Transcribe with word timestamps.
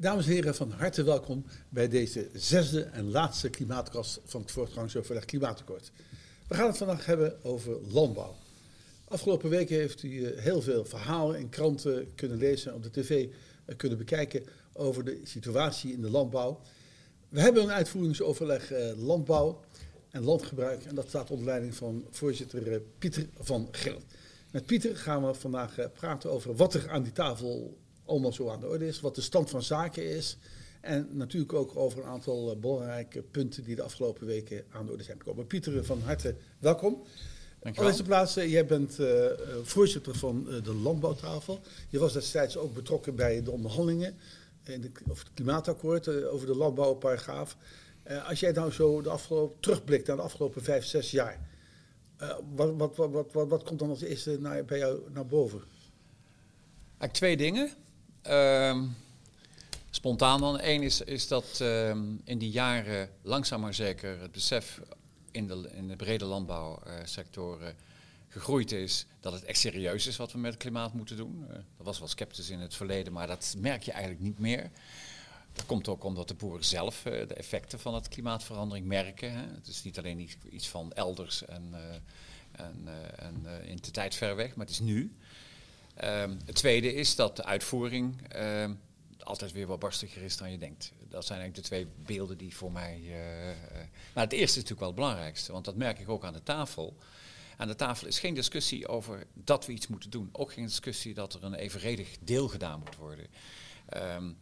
Dames 0.00 0.26
en 0.26 0.32
heren, 0.32 0.54
van 0.54 0.70
harte 0.70 1.02
welkom 1.02 1.44
bij 1.68 1.88
deze 1.88 2.28
zesde 2.34 2.82
en 2.82 3.10
laatste 3.10 3.48
klimaatkast 3.48 4.20
van 4.24 4.40
het 4.40 4.50
voortgangsoverleg 4.50 5.24
Klimaatakkoord. 5.24 5.90
We 6.48 6.54
gaan 6.54 6.66
het 6.66 6.76
vandaag 6.76 7.06
hebben 7.06 7.44
over 7.44 7.78
landbouw. 7.88 8.36
Afgelopen 9.04 9.50
weken 9.50 9.76
heeft 9.76 10.02
u 10.02 10.24
eh, 10.24 10.42
heel 10.42 10.62
veel 10.62 10.84
verhalen 10.84 11.38
in 11.38 11.48
kranten 11.48 12.14
kunnen 12.14 12.38
lezen, 12.38 12.74
op 12.74 12.82
de 12.82 12.90
tv 12.90 13.28
eh, 13.64 13.76
kunnen 13.76 13.98
bekijken 13.98 14.44
over 14.72 15.04
de 15.04 15.20
situatie 15.24 15.92
in 15.92 16.00
de 16.00 16.10
landbouw. 16.10 16.60
We 17.28 17.40
hebben 17.40 17.62
een 17.62 17.70
uitvoeringsoverleg 17.70 18.72
eh, 18.72 18.92
landbouw 18.96 19.60
en 20.10 20.24
landgebruik 20.24 20.84
en 20.84 20.94
dat 20.94 21.08
staat 21.08 21.30
onder 21.30 21.46
leiding 21.46 21.74
van 21.74 22.06
voorzitter 22.10 22.80
Pieter 22.98 23.26
van 23.38 23.68
Geel. 23.70 24.00
Met 24.50 24.66
Pieter 24.66 24.96
gaan 24.96 25.26
we 25.26 25.34
vandaag 25.34 25.92
praten 25.92 26.30
over 26.30 26.56
wat 26.56 26.74
er 26.74 26.90
aan 26.90 27.02
die 27.02 27.12
tafel 27.12 27.78
allemaal 28.08 28.32
zo 28.32 28.48
aan 28.48 28.60
de 28.60 28.68
orde 28.68 28.86
is, 28.86 29.00
wat 29.00 29.14
de 29.14 29.20
stand 29.20 29.50
van 29.50 29.62
zaken 29.62 30.04
is. 30.04 30.36
En 30.80 31.08
natuurlijk 31.10 31.52
ook 31.52 31.76
over 31.76 31.98
een 31.98 32.08
aantal 32.08 32.50
eh, 32.50 32.56
belangrijke 32.56 33.22
punten 33.22 33.64
die 33.64 33.76
de 33.76 33.82
afgelopen 33.82 34.26
weken 34.26 34.64
aan 34.70 34.86
de 34.86 34.92
orde 34.92 35.02
zijn 35.02 35.18
gekomen. 35.18 35.46
Pieter, 35.46 35.84
van 35.84 36.00
harte 36.00 36.34
welkom. 36.58 37.02
Allereerst 37.62 38.04
plaats, 38.04 38.34
jij 38.34 38.66
bent 38.66 38.98
uh, 39.00 39.26
voorzitter 39.62 40.14
van 40.14 40.44
de 40.62 40.74
landbouwtafel. 40.74 41.60
Je 41.88 41.98
was 41.98 42.12
destijds 42.12 42.56
ook 42.56 42.74
betrokken 42.74 43.14
bij 43.14 43.42
de 43.42 43.50
onderhandelingen 43.50 44.16
in 44.64 44.80
de, 44.80 44.90
over 45.08 45.24
het 45.24 45.34
klimaatakkoord, 45.34 46.08
over 46.08 46.46
de 46.46 46.56
landbouwparagraaf. 46.56 47.56
als 48.26 48.40
jij 48.40 48.52
nou 48.52 48.70
zo 48.70 49.02
de 49.02 49.08
afgelopen, 49.08 49.60
terugblikt 49.60 50.06
naar 50.06 50.16
de 50.16 50.22
afgelopen 50.22 50.62
vijf, 50.62 50.84
zes 50.84 51.10
jaar, 51.10 51.40
wat, 52.54 52.74
wat, 52.76 52.96
wat, 52.96 53.32
wat, 53.32 53.48
wat, 53.48 53.62
komt 53.62 53.78
dan 53.78 53.88
als 53.88 54.00
eerste 54.00 54.40
naar, 54.40 54.64
bij 54.64 54.78
jou 54.78 55.00
naar 55.12 55.26
boven? 55.26 55.62
Eigenlijk 56.98 57.12
twee 57.12 57.36
dingen. 57.36 57.70
Ehm, 58.28 58.84
spontaan 59.90 60.40
dan. 60.40 60.58
Eén 60.60 60.82
is, 60.82 61.00
is 61.00 61.28
dat 61.28 61.60
ehm, 61.60 62.04
in 62.24 62.38
die 62.38 62.50
jaren 62.50 63.10
langzaam 63.22 63.60
maar 63.60 63.74
zeker 63.74 64.20
het 64.20 64.32
besef 64.32 64.80
in 65.30 65.46
de, 65.46 65.70
in 65.72 65.88
de 65.88 65.96
brede 65.96 66.24
landbouwsectoren 66.24 67.76
gegroeid 68.28 68.72
is 68.72 69.06
dat 69.20 69.32
het 69.32 69.44
echt 69.44 69.58
serieus 69.58 70.06
is 70.06 70.16
wat 70.16 70.32
we 70.32 70.38
met 70.38 70.52
het 70.52 70.60
klimaat 70.62 70.92
moeten 70.92 71.16
doen. 71.16 71.44
Uh, 71.48 71.54
dat 71.54 71.86
was 71.86 71.98
wel 71.98 72.08
sceptisch 72.08 72.50
in 72.50 72.60
het 72.60 72.74
verleden, 72.74 73.12
maar 73.12 73.26
dat 73.26 73.54
merk 73.58 73.82
je 73.82 73.92
eigenlijk 73.92 74.22
niet 74.22 74.38
meer. 74.38 74.70
Dat 75.52 75.66
komt 75.66 75.88
ook 75.88 76.04
omdat 76.04 76.28
de 76.28 76.34
boeren 76.34 76.64
zelf 76.64 77.04
uh, 77.06 77.12
de 77.28 77.34
effecten 77.34 77.80
van 77.80 77.94
het 77.94 78.08
klimaatverandering 78.08 78.86
merken. 78.86 79.32
Hè. 79.32 79.54
Het 79.54 79.66
is 79.66 79.82
niet 79.82 79.98
alleen 79.98 80.28
iets 80.50 80.68
van 80.68 80.92
elders 80.92 81.44
en, 81.44 81.68
uh, 81.72 81.78
en, 82.66 82.88
en 83.16 83.64
in 83.64 83.78
de 83.80 83.90
tijd 83.90 84.14
ver 84.14 84.36
weg, 84.36 84.54
maar 84.54 84.66
het 84.66 84.74
is 84.74 84.80
nu. 84.80 85.16
Ehm, 85.98 86.36
het 86.44 86.54
tweede 86.54 86.94
is 86.94 87.14
dat 87.14 87.36
de 87.36 87.44
uitvoering 87.44 88.28
ehm, 88.28 88.74
altijd 89.18 89.52
weer 89.52 89.66
wat 89.66 89.78
barstiger 89.78 90.22
is 90.22 90.36
dan 90.36 90.50
je 90.50 90.58
denkt. 90.58 90.92
Dat 91.08 91.24
zijn 91.24 91.40
eigenlijk 91.40 91.68
de 91.68 91.74
twee 91.74 92.16
beelden 92.16 92.38
die 92.38 92.56
voor 92.56 92.72
mij. 92.72 93.00
Maar 94.14 94.24
het 94.24 94.32
eerste 94.32 94.58
is 94.58 94.64
natuurlijk 94.64 94.80
wel 94.80 94.88
het 94.88 94.98
belangrijkste, 94.98 95.52
want 95.52 95.64
dat 95.64 95.76
merk 95.76 95.98
ik 95.98 96.08
ook 96.08 96.24
aan 96.24 96.32
de 96.32 96.42
tafel. 96.42 96.96
Aan 97.56 97.68
de 97.68 97.74
tafel 97.74 98.06
is 98.06 98.18
geen 98.18 98.34
discussie 98.34 98.88
over 98.88 99.26
dat 99.34 99.66
we 99.66 99.72
iets 99.72 99.86
moeten 99.86 100.10
doen. 100.10 100.28
Ook 100.32 100.52
geen 100.52 100.66
discussie 100.66 101.14
dat 101.14 101.34
er 101.34 101.44
een 101.44 101.54
evenredig 101.54 102.16
deel 102.20 102.48
gedaan 102.48 102.78
moet 102.78 102.96
worden. 102.96 103.26
Um, 103.96 104.38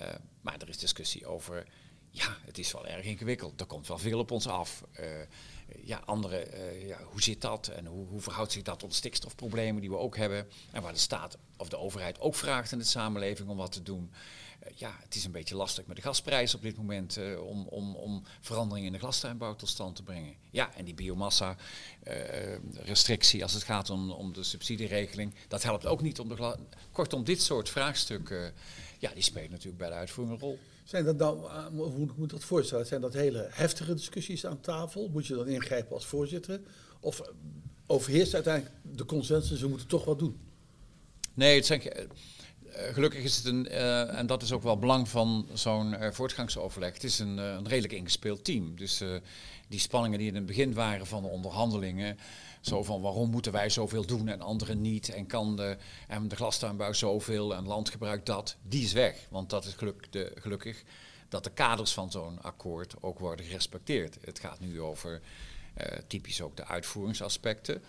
uh, 0.00 0.06
maar 0.40 0.56
er 0.58 0.68
is 0.68 0.78
discussie 0.78 1.26
over 1.26 1.66
ja, 2.10 2.36
het 2.44 2.58
is 2.58 2.72
wel 2.72 2.86
erg 2.86 3.04
ingewikkeld. 3.04 3.60
Er 3.60 3.66
komt 3.66 3.86
wel 3.86 3.98
veel 3.98 4.18
op 4.18 4.30
ons 4.30 4.46
af. 4.46 4.84
Ja, 5.82 6.02
andere, 6.04 6.46
uh, 6.54 6.86
ja, 6.86 6.98
hoe 7.02 7.22
zit 7.22 7.40
dat 7.40 7.68
en 7.68 7.86
hoe, 7.86 8.06
hoe 8.06 8.20
verhoudt 8.20 8.52
zich 8.52 8.62
dat 8.62 8.78
tot 8.78 8.94
stikstofproblemen 8.94 9.80
die 9.80 9.90
we 9.90 9.96
ook 9.96 10.16
hebben? 10.16 10.48
En 10.70 10.82
waar 10.82 10.92
de 10.92 10.98
staat 10.98 11.36
of 11.56 11.68
de 11.68 11.76
overheid 11.76 12.20
ook 12.20 12.34
vraagt 12.34 12.72
in 12.72 12.78
de 12.78 12.84
samenleving 12.84 13.48
om 13.48 13.56
wat 13.56 13.72
te 13.72 13.82
doen. 13.82 14.10
Uh, 14.10 14.16
ja, 14.74 14.96
het 15.02 15.14
is 15.14 15.24
een 15.24 15.32
beetje 15.32 15.56
lastig 15.56 15.86
met 15.86 15.96
de 15.96 16.02
gasprijs 16.02 16.54
op 16.54 16.62
dit 16.62 16.76
moment 16.76 17.18
om, 17.40 17.66
om, 17.66 17.94
om 17.94 18.22
veranderingen 18.40 18.86
in 18.86 18.92
de 18.92 18.98
glastuinbouw 18.98 19.56
tot 19.56 19.68
stand 19.68 19.96
te 19.96 20.02
brengen. 20.02 20.34
Ja, 20.50 20.74
en 20.74 20.84
die 20.84 20.94
biomassa-restrictie 20.94 23.42
als 23.42 23.52
het 23.52 23.62
gaat 23.62 23.90
om, 23.90 24.10
om 24.10 24.32
de 24.32 24.42
subsidieregeling, 24.42 25.34
dat 25.48 25.62
helpt 25.62 25.86
ook 25.86 26.02
niet 26.02 26.20
om 26.20 26.28
de 26.28 26.56
Kortom, 26.92 27.24
dit 27.24 27.42
soort 27.42 27.68
vraagstukken, 27.68 28.54
ja, 28.98 29.10
die 29.14 29.22
spelen 29.22 29.50
natuurlijk 29.50 29.78
bij 29.78 29.88
de 29.88 29.94
uitvoering 29.94 30.36
een 30.36 30.42
rol. 30.46 30.58
Zijn 30.88 31.04
dat 31.04 31.18
dan, 31.18 31.44
eh, 31.44 31.66
hoe 31.66 32.08
moet 32.16 32.30
dat 32.30 32.44
voorstellen? 32.44 32.86
Zijn 32.86 33.00
dat 33.00 33.12
hele 33.12 33.46
heftige 33.50 33.94
discussies 33.94 34.46
aan 34.46 34.60
tafel? 34.60 35.08
Moet 35.12 35.26
je 35.26 35.34
dan 35.34 35.48
ingrijpen 35.48 35.94
als 35.94 36.06
voorzitter? 36.06 36.60
Of 37.00 37.22
overheerst 37.86 38.34
uiteindelijk 38.34 38.74
de 38.82 39.04
consensus, 39.04 39.60
we 39.60 39.68
moeten 39.68 39.86
toch 39.86 40.04
wat 40.04 40.18
doen? 40.18 40.38
Nee, 41.34 41.56
het 41.56 41.66
zijn, 41.66 41.82
uh, 41.86 41.92
gelukkig 42.92 43.22
is 43.22 43.36
het 43.36 43.44
een, 43.44 43.68
en 43.68 44.26
dat 44.26 44.42
is 44.42 44.52
ook 44.52 44.62
wel 44.62 44.78
belang 44.78 45.08
van 45.08 45.48
zo'n 45.52 45.96
voortgangsoverleg, 46.12 46.92
het 46.92 47.04
is 47.04 47.18
een, 47.18 47.36
een 47.36 47.68
redelijk 47.68 47.92
ingespeeld 47.92 48.44
team. 48.44 48.76
Dus 48.76 49.02
die 49.68 49.80
spanningen 49.80 50.18
die 50.18 50.28
in 50.28 50.34
het 50.34 50.46
begin 50.46 50.74
waren 50.74 51.06
van 51.06 51.22
de 51.22 51.28
onderhandelingen, 51.28 52.18
zo 52.68 52.82
van 52.82 53.00
waarom 53.00 53.30
moeten 53.30 53.52
wij 53.52 53.70
zoveel 53.70 54.06
doen 54.06 54.28
en 54.28 54.40
anderen 54.40 54.80
niet? 54.80 55.08
En 55.08 55.26
kan 55.26 55.56
de, 55.56 55.76
en 56.08 56.28
de 56.28 56.36
glastuinbouw 56.36 56.92
zoveel 56.92 57.54
en 57.54 57.66
landgebruik 57.66 58.26
dat? 58.26 58.56
Die 58.62 58.82
is 58.82 58.92
weg. 58.92 59.26
Want 59.30 59.50
dat 59.50 59.64
is 59.64 59.74
geluk, 59.74 60.12
de, 60.12 60.32
gelukkig 60.34 60.82
dat 61.28 61.44
de 61.44 61.50
kaders 61.50 61.92
van 61.92 62.10
zo'n 62.10 62.42
akkoord 62.42 62.94
ook 63.00 63.18
worden 63.18 63.44
gerespecteerd. 63.44 64.18
Het 64.20 64.38
gaat 64.38 64.60
nu 64.60 64.80
over 64.80 65.20
uh, 65.78 65.84
typisch 66.06 66.40
ook 66.40 66.56
de 66.56 66.64
uitvoeringsaspecten. 66.64 67.82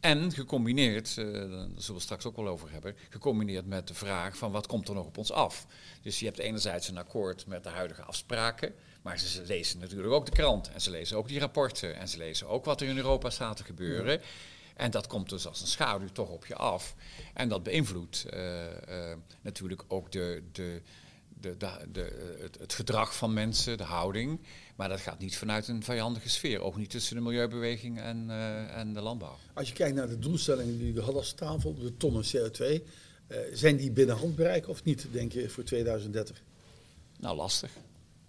En 0.00 0.32
gecombineerd, 0.32 1.16
uh, 1.16 1.32
daar 1.32 1.68
zullen 1.76 1.96
we 1.96 2.00
straks 2.00 2.26
ook 2.26 2.36
wel 2.36 2.48
over 2.48 2.70
hebben, 2.70 2.96
gecombineerd 3.08 3.66
met 3.66 3.88
de 3.88 3.94
vraag 3.94 4.36
van 4.36 4.52
wat 4.52 4.66
komt 4.66 4.88
er 4.88 4.94
nog 4.94 5.06
op 5.06 5.18
ons 5.18 5.32
af. 5.32 5.66
Dus 6.02 6.18
je 6.18 6.24
hebt 6.24 6.38
enerzijds 6.38 6.88
een 6.88 6.98
akkoord 6.98 7.46
met 7.46 7.62
de 7.62 7.68
huidige 7.68 8.02
afspraken, 8.02 8.74
maar 9.06 9.18
ze, 9.18 9.42
lezen 9.46 9.78
natuurlijk 9.78 10.12
ook 10.12 10.24
de 10.26 10.32
krant 10.32 10.70
en 10.72 10.80
ze 10.80 10.90
lezen 10.90 11.16
ook 11.16 11.28
die 11.28 11.38
rapporten 11.38 11.96
en 11.96 12.08
ze 12.08 12.18
lezen 12.18 12.48
ook 12.48 12.64
wat 12.64 12.80
er 12.80 12.88
in 12.88 12.96
Europa 12.96 13.30
staat 13.30 13.56
te 13.56 13.64
gebeuren. 13.64 14.20
En 14.76 14.90
dat 14.90 15.06
komt 15.06 15.28
dus 15.28 15.46
als 15.46 15.60
een 15.60 15.66
schaduw 15.66 16.08
toch 16.12 16.28
op 16.28 16.46
je 16.46 16.54
af. 16.54 16.94
En 17.34 17.48
dat 17.48 17.62
beïnvloedt 17.62 18.26
uh, 18.34 18.64
uh, 18.88 19.12
natuurlijk 19.40 19.84
ook 19.88 20.12
de, 20.12 20.42
de, 20.52 20.82
de, 21.40 21.56
de, 21.56 21.88
de 21.92 22.36
het, 22.40 22.58
het, 22.58 22.72
gedrag 22.72 23.16
van 23.16 23.32
mensen, 23.32 23.78
de 23.78 23.84
houding. 23.84 24.40
Maar 24.76 24.88
dat 24.88 25.00
gaat 25.00 25.18
niet 25.18 25.36
vanuit 25.36 25.68
een 25.68 25.82
vijandige 25.82 26.28
sfeer. 26.28 26.60
Ook 26.60 26.76
niet 26.76 26.90
tussen 26.90 27.16
de 27.16 27.22
milieubeweging 27.22 28.00
en, 28.00 28.26
uh, 28.28 28.76
en 28.76 28.92
de 28.92 29.00
landbouw. 29.00 29.36
Als 29.54 29.68
je 29.68 29.74
kijkt 29.74 29.96
naar 29.96 30.08
de 30.08 30.18
doelstellingen 30.18 30.78
die 30.78 30.94
we 30.94 31.00
hadden 31.00 31.20
als 31.20 31.32
tafel, 31.32 31.74
de 31.74 31.96
tonnen 31.96 32.24
CO2. 32.24 32.82
zijn 33.52 33.76
die 33.76 33.90
binnen 33.90 34.16
handbereik 34.16 34.68
of 34.68 34.84
niet, 34.84 35.06
denk 35.12 35.32
je, 35.32 35.48
voor 35.48 35.64
2030? 35.64 36.42
Nou, 37.18 37.36
lastig. 37.36 37.70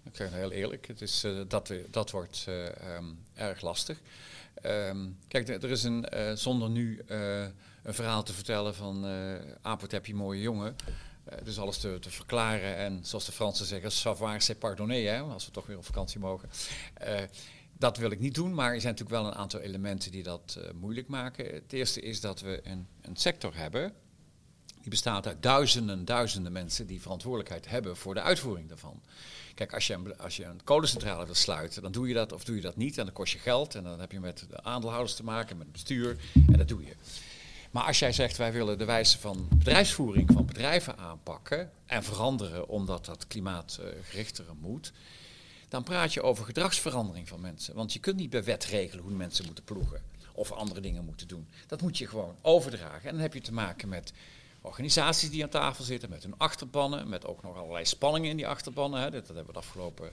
Ik 0.08 0.16
zeg 0.16 0.32
heel 0.32 0.52
eerlijk, 0.52 0.86
het 0.86 1.00
is, 1.00 1.24
uh, 1.24 1.40
dat, 1.48 1.72
dat 1.90 2.10
wordt 2.10 2.46
uh, 2.48 2.64
um, 2.96 3.18
erg 3.34 3.60
lastig. 3.60 3.98
Um, 4.62 5.18
kijk, 5.28 5.48
er 5.48 5.70
is 5.70 5.82
een, 5.82 6.06
uh, 6.14 6.32
zonder 6.32 6.70
nu 6.70 7.02
een 7.82 7.94
verhaal 7.94 8.22
te 8.22 8.32
vertellen 8.32 8.74
van 8.74 9.06
Apert 9.62 9.92
heb 9.92 10.06
je 10.06 10.14
mooie 10.14 10.40
jongen. 10.40 10.76
dus 11.44 11.58
alles 11.58 11.78
te, 11.78 11.98
te, 12.00 12.10
verklaren 12.10 12.76
en 12.76 13.00
zoals 13.02 13.24
de 13.24 13.32
Fransen 13.32 13.66
zeggen, 13.66 13.92
savoir 13.92 14.40
c'est 14.40 14.58
pardonner, 14.58 15.12
hè, 15.12 15.20
als 15.20 15.46
we 15.46 15.52
toch 15.52 15.66
weer 15.66 15.76
op 15.76 15.84
vakantie 15.84 16.20
mogen. 16.20 16.48
dat 17.78 17.96
wil 17.96 18.10
ik 18.10 18.20
niet 18.20 18.34
doen, 18.34 18.54
maar 18.54 18.74
er 18.74 18.80
zijn 18.80 18.94
natuurlijk 18.94 19.22
wel 19.22 19.30
een 19.30 19.38
aantal 19.38 19.60
elementen 19.60 20.10
die 20.10 20.22
dat 20.22 20.58
moeilijk 20.74 21.08
maken. 21.08 21.54
Het 21.54 21.72
eerste 21.72 22.00
is 22.00 22.20
dat 22.20 22.40
we 22.40 22.60
een, 22.62 22.86
een 23.02 23.16
sector 23.16 23.56
hebben, 23.56 23.92
bestaat 24.88 25.26
uit 25.26 25.42
duizenden, 25.42 26.04
duizenden 26.04 26.52
mensen 26.52 26.86
die 26.86 27.00
verantwoordelijkheid 27.00 27.68
hebben 27.68 27.96
voor 27.96 28.14
de 28.14 28.20
uitvoering 28.20 28.68
daarvan. 28.68 29.00
Kijk, 29.54 29.74
als 29.74 29.86
je, 29.86 29.94
een, 29.94 30.18
als 30.18 30.36
je 30.36 30.44
een 30.44 30.64
kolencentrale 30.64 31.24
wil 31.24 31.34
sluiten, 31.34 31.82
dan 31.82 31.92
doe 31.92 32.08
je 32.08 32.14
dat 32.14 32.32
of 32.32 32.44
doe 32.44 32.56
je 32.56 32.62
dat 32.62 32.76
niet. 32.76 32.98
En 32.98 33.04
dan 33.04 33.14
kost 33.14 33.32
je 33.32 33.38
geld 33.38 33.74
en 33.74 33.84
dan 33.84 34.00
heb 34.00 34.12
je 34.12 34.20
met 34.20 34.46
de 34.50 34.62
aandeelhouders 34.62 35.14
te 35.14 35.24
maken, 35.24 35.56
met 35.56 35.66
het 35.66 35.72
bestuur. 35.72 36.16
En 36.34 36.56
dat 36.58 36.68
doe 36.68 36.84
je. 36.84 36.94
Maar 37.70 37.82
als 37.82 37.98
jij 37.98 38.12
zegt, 38.12 38.36
wij 38.36 38.52
willen 38.52 38.78
de 38.78 38.84
wijze 38.84 39.18
van 39.18 39.48
bedrijfsvoering 39.50 40.30
van 40.32 40.46
bedrijven 40.46 40.98
aanpakken 40.98 41.70
en 41.86 42.04
veranderen 42.04 42.68
omdat 42.68 43.04
dat 43.04 43.26
klimaatgerichter 43.26 44.44
moet, 44.60 44.92
dan 45.68 45.82
praat 45.82 46.12
je 46.12 46.22
over 46.22 46.44
gedragsverandering 46.44 47.28
van 47.28 47.40
mensen. 47.40 47.74
Want 47.74 47.92
je 47.92 47.98
kunt 47.98 48.16
niet 48.16 48.30
bij 48.30 48.44
wet 48.44 48.64
regelen 48.64 49.04
hoe 49.04 49.12
mensen 49.12 49.44
moeten 49.44 49.64
ploegen 49.64 50.02
of 50.32 50.52
andere 50.52 50.80
dingen 50.80 51.04
moeten 51.04 51.28
doen. 51.28 51.48
Dat 51.66 51.82
moet 51.82 51.98
je 51.98 52.06
gewoon 52.06 52.36
overdragen. 52.42 53.08
En 53.08 53.12
dan 53.12 53.22
heb 53.22 53.34
je 53.34 53.40
te 53.40 53.52
maken 53.52 53.88
met 53.88 54.12
organisaties 54.68 55.30
die 55.30 55.42
aan 55.42 55.48
tafel 55.48 55.84
zitten 55.84 56.10
met 56.10 56.22
hun 56.22 56.38
achterbannen, 56.38 57.08
met 57.08 57.26
ook 57.26 57.42
nog 57.42 57.56
allerlei 57.56 57.84
spanningen 57.84 58.30
in 58.30 58.36
die 58.36 58.48
achterbannen. 58.48 59.00
Hè. 59.00 59.10
Dat, 59.10 59.26
hebben 59.26 59.46
we 59.46 59.52
de 59.52 59.58
afgelopen 59.58 60.12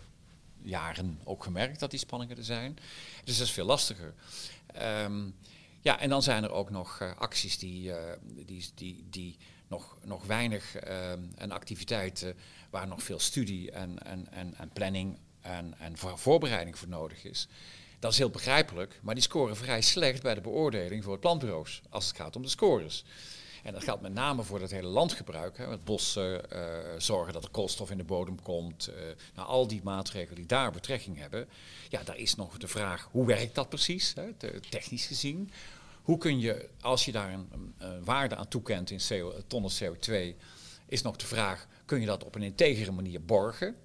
jaren 0.62 1.20
ook 1.24 1.44
gemerkt 1.44 1.80
dat 1.80 1.90
die 1.90 2.00
spanningen 2.00 2.38
er 2.38 2.44
zijn. 2.44 2.78
Dus 3.24 3.38
dat 3.38 3.48
is 3.48 3.54
veel 3.54 3.66
lastiger. 3.66 4.14
Um, 4.82 5.36
ja, 5.82 6.00
en 6.00 6.10
dan 6.10 6.24
zijn 6.24 6.44
er 6.44 6.52
ook 6.52 6.70
nog 6.70 7.00
uh, 7.02 7.18
acties 7.18 7.58
die, 7.58 7.88
uh, 7.88 7.98
die, 8.22 8.70
die, 8.76 9.06
die 9.10 9.38
nog, 9.68 9.98
nog 10.04 10.26
weinig 10.26 10.88
uh, 10.88 11.12
en 11.36 11.52
activiteiten 11.52 12.36
waar 12.70 12.88
nog 12.88 13.04
veel 13.04 13.20
studie 13.20 13.72
en, 13.72 14.00
en, 14.06 14.32
en, 14.32 14.56
en 14.58 14.70
planning 14.70 15.18
en, 15.42 15.76
en 15.80 15.98
voorbereiding 15.98 16.78
voor 16.78 16.88
nodig 16.88 17.24
is. 17.24 17.48
Dat 18.00 18.12
is 18.12 18.18
heel 18.18 18.30
begrijpelijk, 18.30 19.00
maar 19.02 19.14
die 19.14 19.24
scoren 19.24 19.56
vrij 19.56 19.82
slecht 19.82 20.22
bij 20.22 20.36
de 20.36 20.42
beoordeling 20.42 21.04
voor 21.04 21.12
het 21.12 21.22
planbureaus 21.22 21.82
als 21.90 22.08
het 22.08 22.16
gaat 22.16 22.36
om 22.36 22.42
de 22.42 22.48
scores. 22.48 23.06
En 23.66 23.74
dat 23.74 23.84
geldt 23.84 24.02
met 24.02 24.14
name 24.14 24.44
voor 24.44 24.62
het 24.62 24.72
hele 24.72 24.88
landgebruik. 24.88 25.58
Hè, 25.58 25.70
het 25.70 25.84
bos 25.84 26.16
uh, 26.18 26.38
zorgen 26.98 27.34
dat 27.34 27.44
er 27.44 27.50
koolstof 27.50 27.92
in 27.92 27.98
de 27.98 28.04
bodem 28.04 28.42
komt. 28.42 28.90
Uh, 28.90 28.96
nou, 29.36 29.48
al 29.48 29.68
die 29.68 29.82
maatregelen 29.84 30.36
die 30.36 30.46
daar 30.46 30.72
betrekking 30.72 31.18
hebben. 31.18 31.48
Ja, 31.90 32.04
daar 32.04 32.18
is 32.18 32.36
nog 32.36 32.58
de 32.58 32.68
vraag, 32.68 33.08
hoe 33.12 33.26
werkt 33.26 33.56
dat 33.56 33.70
precies, 33.70 34.14
hè, 34.14 34.34
technisch 34.70 35.06
gezien? 35.06 35.52
Hoe 36.02 36.18
kun 36.18 36.40
je, 36.40 36.70
als 36.82 37.06
je 37.06 37.12
daar 37.12 37.34
een, 37.34 38.04
waarde 38.04 38.36
aan 38.36 38.48
toekent 38.48 38.92
in 38.92 39.00
tonnen 39.48 39.72
CO2, 39.84 40.14
is 40.88 41.02
nog 41.02 41.16
de 41.16 41.26
vraag, 41.26 41.68
kun 41.86 42.00
je 42.00 42.06
dat 42.06 42.24
op 42.24 42.36
een 42.36 42.44
integere 42.44 42.92
manier 42.92 43.26
borgen? 43.26 43.76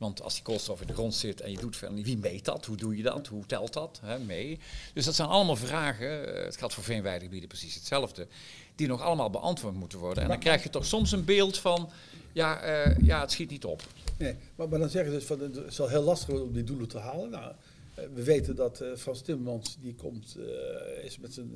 Want 0.00 0.22
als 0.22 0.34
die 0.34 0.42
koolstof 0.42 0.80
in 0.80 0.86
de 0.86 0.92
grond 0.92 1.14
zit 1.14 1.40
en 1.40 1.50
je 1.50 1.58
doet 1.58 1.76
van 1.76 2.02
wie 2.02 2.18
meet 2.18 2.44
dat? 2.44 2.64
Hoe 2.64 2.76
doe 2.76 2.96
je 2.96 3.02
dat? 3.02 3.26
Hoe 3.26 3.46
telt 3.46 3.72
dat 3.72 4.00
hè, 4.02 4.18
mee? 4.18 4.58
Dus 4.94 5.04
dat 5.04 5.14
zijn 5.14 5.28
allemaal 5.28 5.56
vragen. 5.56 6.34
Eh, 6.34 6.44
het 6.44 6.56
geldt 6.56 6.74
voor 6.74 6.84
veenweidegebieden 6.84 7.48
precies 7.48 7.74
hetzelfde. 7.74 8.26
Die 8.74 8.86
nog 8.86 9.02
allemaal 9.02 9.30
beantwoord 9.30 9.74
moeten 9.74 9.98
worden. 9.98 10.22
En 10.22 10.28
dan 10.28 10.38
krijg 10.38 10.62
je 10.62 10.70
toch 10.70 10.86
soms 10.86 11.12
een 11.12 11.24
beeld 11.24 11.58
van, 11.58 11.90
ja, 12.32 12.86
uh, 12.86 12.96
ja 13.06 13.20
het 13.20 13.30
schiet 13.30 13.50
niet 13.50 13.64
op. 13.64 13.82
Nee, 14.18 14.36
maar, 14.54 14.68
maar 14.68 14.78
dan 14.78 14.88
zeggen 14.88 15.12
ze 15.12 15.18
dus 15.18 15.26
van 15.26 15.40
het 15.40 15.74
zal 15.74 15.88
heel 15.88 16.02
lastig 16.02 16.28
worden 16.28 16.46
om 16.46 16.52
die 16.52 16.64
doelen 16.64 16.88
te 16.88 16.98
halen. 16.98 17.30
Nou, 17.30 17.52
eh, 17.94 18.04
we 18.14 18.22
weten 18.22 18.56
dat 18.56 18.80
uh, 18.82 18.94
Frans 18.96 19.22
Timmermans 19.22 19.76
die 19.80 19.94
komt, 19.94 20.36
uh, 20.38 21.04
is 21.04 21.18
met 21.18 21.32
zijn 21.32 21.50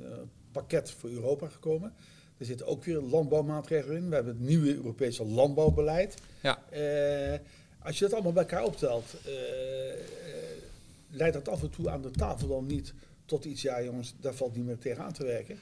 pakket 0.53 0.91
voor 0.91 1.11
Europa 1.11 1.49
gekomen. 1.49 1.95
Er 2.37 2.47
zitten 2.47 2.67
ook 2.67 2.85
weer 2.85 3.01
landbouwmaatregelen 3.01 3.97
in. 3.97 4.09
We 4.09 4.15
hebben 4.15 4.33
het 4.33 4.47
nieuwe 4.47 4.75
Europese 4.75 5.25
landbouwbeleid. 5.25 6.17
Ja. 6.43 6.63
Als 7.85 7.99
je 7.99 8.05
dat 8.05 8.13
allemaal 8.13 8.33
bij 8.33 8.43
elkaar 8.43 8.65
optelt, 8.65 9.15
uh, 9.27 9.33
leidt 11.11 11.35
dat 11.35 11.49
af 11.49 11.63
en 11.63 11.71
toe 11.71 11.91
aan 11.91 12.03
de 12.03 12.11
tafel 12.11 12.49
dan 12.49 12.67
niet 12.67 12.95
tot 13.25 13.45
iets, 13.45 13.63
ja 13.63 13.83
jongens, 13.83 14.15
daar 14.21 14.35
valt 14.35 14.57
niet 14.57 14.65
meer 14.65 14.79
tegen 14.79 15.05
aan 15.05 15.13
te 15.13 15.25
werken? 15.25 15.59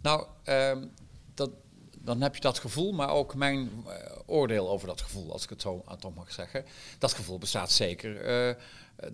Nou, 0.00 0.26
um, 0.44 0.90
dat, 1.34 1.50
dan 1.98 2.20
heb 2.20 2.34
je 2.34 2.40
dat 2.40 2.58
gevoel, 2.58 2.92
maar 2.92 3.10
ook 3.10 3.34
mijn 3.34 3.70
uh, 3.86 3.94
oordeel 4.26 4.70
over 4.70 4.86
dat 4.86 5.00
gevoel, 5.00 5.32
als 5.32 5.42
ik 5.42 5.50
het 5.50 5.60
zo 5.60 5.82
aan 5.86 5.98
toch 5.98 6.14
mag 6.14 6.32
zeggen. 6.32 6.64
Dat 6.98 7.12
gevoel 7.12 7.38
bestaat 7.38 7.70
zeker 7.70 8.56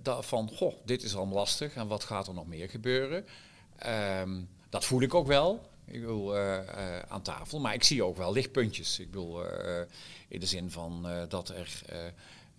van, 0.03 0.51
goh, 0.55 0.75
dit 0.85 1.03
is 1.03 1.17
allemaal 1.17 1.35
lastig 1.35 1.75
en 1.75 1.87
wat 1.87 2.05
gaat 2.05 2.27
er 2.27 2.35
nog 2.35 2.47
meer 2.47 2.69
gebeuren? 2.69 3.27
Um, 4.21 4.49
dat 4.69 4.85
voel 4.85 5.03
ik 5.03 5.15
ook 5.15 5.27
wel. 5.27 5.68
Ik 5.91 6.01
bedoel, 6.01 6.37
uh, 6.37 6.57
uh, 6.57 6.99
aan 6.99 7.23
tafel. 7.23 7.61
Maar 7.61 7.75
ik 7.75 7.85
zie 7.85 8.05
ook 8.05 8.17
wel 8.17 8.33
lichtpuntjes. 8.33 8.99
Ik 8.99 9.11
bedoel, 9.11 9.45
uh, 9.45 9.81
in 10.29 10.41
de 10.41 10.47
zin 10.47 10.71
van 10.71 11.07
dat 11.29 11.49
er 11.49 11.83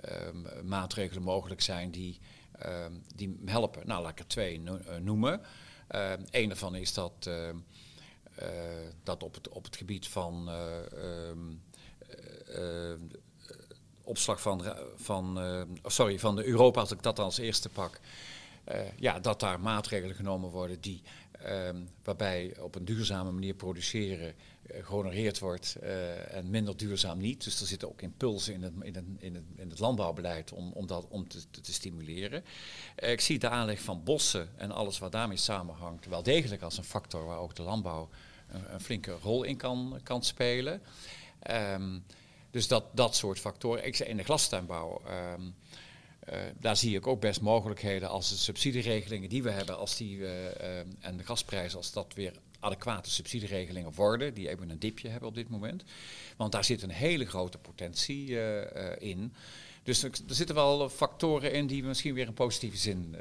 ehm, 0.01 0.67
maatregelen 0.67 1.23
mogelijk 1.23 1.61
zijn 1.61 1.91
die, 1.91 2.19
ehm, 2.51 2.91
die 3.15 3.39
helpen. 3.45 3.87
Nou, 3.87 4.01
laat 4.01 4.11
ik 4.11 4.19
er 4.19 4.27
twee 4.27 4.61
noemen. 4.99 5.41
Eén 5.87 6.27
ehm, 6.31 6.47
daarvan 6.47 6.75
is 6.75 6.93
dat, 6.93 7.29
dat 9.03 9.23
op, 9.23 9.33
het, 9.33 9.49
op 9.49 9.63
het 9.63 9.75
gebied 9.75 10.07
van 10.07 10.49
opslag 14.03 14.41
van, 14.41 14.75
van, 14.95 15.39
sorry, 15.85 16.19
van 16.19 16.35
de 16.35 16.45
Europa, 16.45 16.79
als 16.79 16.91
ik 16.91 17.03
dat 17.03 17.19
als 17.19 17.37
eerste 17.37 17.69
pak. 17.69 17.99
ja, 18.95 19.19
dat 19.19 19.39
daar 19.39 19.59
maatregelen 19.59 20.15
genomen 20.15 20.49
worden 20.49 20.81
die 20.81 21.01
Um, 21.47 21.89
waarbij 22.03 22.57
op 22.59 22.75
een 22.75 22.85
duurzame 22.85 23.31
manier 23.31 23.53
produceren 23.53 24.33
uh, 24.71 24.85
gehonoreerd 24.85 25.39
wordt 25.39 25.77
uh, 25.83 26.33
en 26.33 26.49
minder 26.49 26.77
duurzaam 26.77 27.19
niet. 27.19 27.43
Dus 27.43 27.61
er 27.61 27.67
zitten 27.67 27.87
ook 27.87 28.01
impulsen 28.01 28.53
in 28.53 28.63
het, 28.63 28.73
in 28.81 28.95
het, 28.95 29.05
in 29.17 29.35
het, 29.35 29.43
in 29.55 29.69
het 29.69 29.79
landbouwbeleid 29.79 30.51
om, 30.51 30.71
om 30.71 30.87
dat 30.87 31.05
om 31.09 31.27
te, 31.27 31.49
te, 31.61 31.73
stimuleren. 31.73 32.43
Uh, 33.03 33.11
ik 33.11 33.21
zie 33.21 33.39
de 33.39 33.49
aanleg 33.49 33.81
van 33.81 34.03
bossen 34.03 34.49
en 34.55 34.71
alles 34.71 34.99
wat 34.99 35.11
daarmee 35.11 35.37
samenhangt 35.37 36.05
wel 36.05 36.23
degelijk 36.23 36.61
als 36.61 36.77
een 36.77 36.83
factor 36.83 37.25
waar 37.25 37.39
ook 37.39 37.55
de 37.55 37.63
landbouw 37.63 38.09
een, 38.47 38.81
flinke 38.81 39.11
rol 39.11 39.43
in 39.43 39.57
kan, 39.57 39.99
kan 40.03 40.23
spelen. 40.23 40.81
Um, 41.51 42.03
dus 42.51 42.67
dat, 42.67 42.83
dat 42.91 43.15
soort 43.15 43.39
factoren. 43.39 43.85
Ik 43.85 43.95
zei 43.95 44.09
in 44.09 44.17
de 44.17 44.23
glastuinbouw. 44.23 45.01
Uh, 45.05 45.11
daar 46.59 46.77
zie 46.77 46.95
ik 46.95 47.07
ook 47.07 47.21
best 47.21 47.41
mogelijkheden 47.41 48.09
als 48.09 48.29
de 48.29 48.35
subsidieregelingen 48.35 49.29
die 49.29 49.43
we 49.43 49.49
hebben, 49.49 49.77
als 49.77 49.97
die, 49.97 50.17
uh, 50.17 50.27
uh, 50.27 50.79
en 50.99 51.17
de 51.17 51.23
gasprijzen, 51.23 51.77
als 51.77 51.91
dat 51.91 52.13
weer 52.13 52.33
adequate 52.59 53.09
subsidieregelingen 53.09 53.93
worden, 53.93 54.33
die 54.33 54.49
even 54.49 54.69
een 54.69 54.79
dipje 54.79 55.09
hebben 55.09 55.29
op 55.29 55.35
dit 55.35 55.49
moment. 55.49 55.83
Want 56.37 56.51
daar 56.51 56.63
zit 56.63 56.81
een 56.81 56.89
hele 56.89 57.25
grote 57.25 57.57
potentie 57.57 58.37
in. 58.99 59.33
Dus 59.83 60.03
er, 60.03 60.11
zitten 60.27 60.55
wel 60.55 60.89
factoren 60.89 61.53
in 61.53 61.67
die 61.67 61.83
misschien 61.83 62.13
weer 62.13 62.27
in 62.27 62.33
positieve 62.33 62.77
zin 62.77 63.15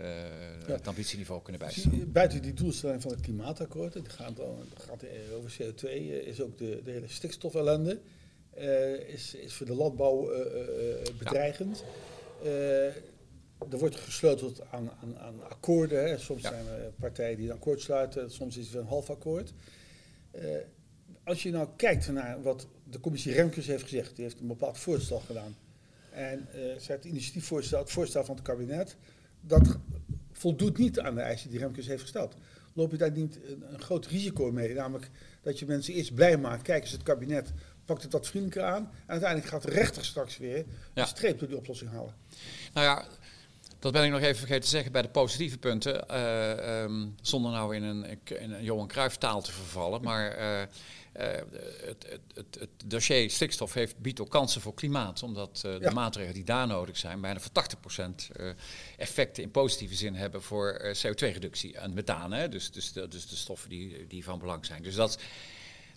ja. 0.66 0.72
het 0.72 0.88
ambitieniveau 0.88 1.43
kunnen 1.43 1.60
bijstellen. 1.60 2.12
Buiten 2.12 2.43
die 2.43 2.55
doelstelling 2.55 3.02
van 3.02 3.10
het 3.10 3.20
klimaatakkoord, 3.20 3.94
het 3.94 4.08
gaat, 4.08 4.37
dan, 4.37 4.56
het 4.75 4.82
gaat 4.82 5.05
over 5.37 5.56
CO2, 5.62 5.88
is 6.26 6.40
ook 6.40 6.58
de, 6.58 6.81
de 6.84 6.90
hele 6.90 7.08
stikstofellende. 7.08 8.00
is, 9.06 9.34
is 9.34 9.55
voor 9.55 9.66
de 9.66 9.75
landbouw 9.75 10.31
bedreigend. 11.19 11.78
Ja. 11.78 12.16
Uh, 12.44 12.87
er 13.70 13.79
wordt 13.79 13.96
gesleuteld 13.96 14.62
aan, 14.70 14.90
aan, 15.02 15.19
aan 15.19 15.50
akkoorden. 15.50 16.08
Hè. 16.08 16.19
Soms 16.19 16.43
zijn 16.43 16.67
er 16.67 16.93
partijen 16.99 17.37
die 17.37 17.46
een 17.46 17.55
akkoord 17.55 17.81
sluiten, 17.81 18.31
soms 18.31 18.56
is 18.56 18.67
het 18.67 18.75
een 18.75 18.87
half 18.87 19.11
akkoord. 19.11 19.52
Uh, 20.35 20.43
als 21.25 21.43
je 21.43 21.50
nou 21.50 21.69
kijkt 21.76 22.12
naar 22.12 22.43
wat 22.43 22.67
de 22.85 23.00
commissie 23.00 23.32
Remkes 23.32 23.67
heeft 23.67 23.82
gezegd, 23.82 24.17
die 24.17 24.25
heeft 24.25 24.40
een 24.40 24.46
bepaald 24.46 24.79
voorstel 24.79 25.20
gedaan. 25.20 25.56
En 26.11 26.49
uh, 26.55 26.79
zij 26.79 26.94
het 26.94 27.05
initiatiefvoorstel, 27.05 27.79
het 27.79 27.90
voorstel 27.90 28.25
van 28.25 28.35
het 28.35 28.44
kabinet, 28.44 28.96
dat 29.41 29.79
voldoet 30.32 30.79
niet 30.79 31.00
aan 31.00 31.14
de 31.14 31.20
eisen 31.20 31.50
die 31.50 31.58
Remkes 31.58 31.87
heeft 31.87 32.02
gesteld. 32.02 32.34
Loop 32.73 32.91
je 32.91 32.96
daar 32.96 33.11
niet 33.11 33.38
een, 33.44 33.73
een 33.73 33.81
groot 33.81 34.06
risico 34.06 34.52
mee? 34.52 34.75
Namelijk 34.75 35.11
dat 35.43 35.58
je 35.58 35.67
mensen 35.67 35.94
eerst 35.94 36.14
blij 36.14 36.38
maakt, 36.38 36.62
kijk 36.62 36.82
eens 36.82 36.93
het 36.93 37.02
kabinet 37.02 37.52
pakt 37.88 38.02
het 38.02 38.12
wat 38.12 38.26
vriendelijker 38.26 38.73
aan. 38.73 38.82
En 38.82 38.90
uiteindelijk 39.06 39.50
gaat 39.50 39.62
de 39.62 39.70
rechter 39.70 40.05
straks 40.05 40.38
weer 40.38 40.56
ja. 40.94 41.02
een 41.02 41.08
streep 41.08 41.38
door 41.38 41.49
die 41.49 41.56
oplossing 41.56 41.90
halen. 41.90 42.14
Nou 42.73 42.87
ja, 42.87 43.05
dat 43.79 43.93
ben 43.93 44.05
ik 44.05 44.11
nog 44.11 44.20
even 44.20 44.37
vergeten 44.37 44.62
te 44.62 44.69
zeggen 44.69 44.93
bij 44.93 45.02
de 45.02 45.08
positieve 45.08 45.58
punten. 45.58 46.05
Uh, 46.11 46.82
um, 46.82 47.14
zonder 47.23 47.52
nou 47.52 47.76
in 47.76 47.82
een, 47.82 48.05
in 48.25 48.52
een 48.52 48.64
Johan 48.64 48.88
Cruijff 48.88 49.17
taal 49.17 49.43
te 49.43 49.52
vervallen. 49.52 50.02
Maar 50.02 50.38
uh, 50.38 50.61
uh, 50.61 50.67
het, 51.87 52.06
het, 52.11 52.20
het, 52.35 52.56
het, 52.58 52.69
dossier 52.85 53.31
stikstof 53.31 53.75
heeft, 53.75 53.99
biedt 53.99 54.20
ook 54.20 54.31
kansen 54.31 54.61
voor 54.61 54.75
klimaat. 54.75 55.23
Omdat 55.23 55.61
ja. 55.62 55.79
de 55.79 55.91
maatregelen 55.91 56.34
die 56.34 56.44
daar 56.44 56.67
nodig 56.67 56.96
zijn, 56.96 57.20
bijna 57.20 57.41
voor 57.41 57.64
80% 58.00 58.14
effecten 58.96 59.43
in 59.43 59.50
positieve 59.50 59.94
zin 59.94 60.14
hebben 60.14 60.43
voor 60.43 60.96
CO2-reductie. 60.96 61.76
En 61.76 61.94
methaan, 61.94 62.32
hè? 62.32 62.49
Dus, 62.49 62.70
dus, 62.70 62.93
de, 62.93 63.08
dus 63.08 63.29
de 63.29 63.37
stoffen 63.37 63.69
die, 63.69 64.06
die 64.06 64.25
van 64.25 64.38
belang 64.38 64.67
zijn. 64.67 64.82
Dus 64.82 64.94
dat 64.94 65.19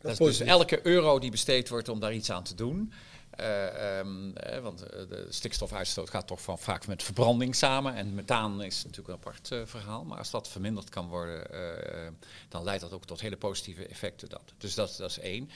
dat 0.01 0.11
is 0.11 0.17
dus 0.17 0.39
elke 0.39 0.79
euro 0.83 1.19
die 1.19 1.31
besteed 1.31 1.69
wordt 1.69 1.89
om 1.89 1.99
daar 1.99 2.13
iets 2.13 2.31
aan 2.31 2.43
te 2.43 2.55
doen. 2.55 2.91
Uh, 3.39 3.97
um, 3.99 4.37
eh, 4.37 4.59
want 4.59 4.79
de 4.79 5.25
stikstofuitstoot 5.29 6.09
gaat 6.09 6.27
toch 6.27 6.41
van, 6.41 6.59
vaak 6.59 6.87
met 6.87 7.03
verbranding 7.03 7.55
samen. 7.55 7.95
En 7.95 8.13
methaan 8.13 8.63
is 8.63 8.83
natuurlijk 8.83 9.07
een 9.07 9.13
apart 9.13 9.49
uh, 9.51 9.61
verhaal. 9.65 10.03
Maar 10.03 10.17
als 10.17 10.31
dat 10.31 10.47
verminderd 10.47 10.89
kan 10.89 11.07
worden, 11.07 11.47
uh, 11.53 12.07
dan 12.49 12.63
leidt 12.63 12.81
dat 12.81 12.93
ook 12.93 13.05
tot 13.05 13.21
hele 13.21 13.37
positieve 13.37 13.87
effecten. 13.87 14.29
Dat. 14.29 14.53
Dus 14.57 14.75
dat, 14.75 14.95
dat 14.97 15.09
is 15.09 15.19
één. 15.19 15.49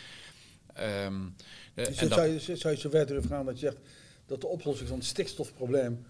Um, 1.05 1.35
dus 1.73 1.97
en 1.97 2.07
zou, 2.07 2.27
je, 2.27 2.55
zou 2.55 2.73
je 2.73 2.79
zo 2.79 2.89
verder 2.89 3.21
vragen 3.21 3.45
dat 3.45 3.59
je 3.59 3.65
zegt 3.65 3.79
dat 4.25 4.41
de 4.41 4.47
oplossing 4.47 4.89
van 4.89 4.97
het 4.97 5.07
stikstofprobleem 5.07 6.05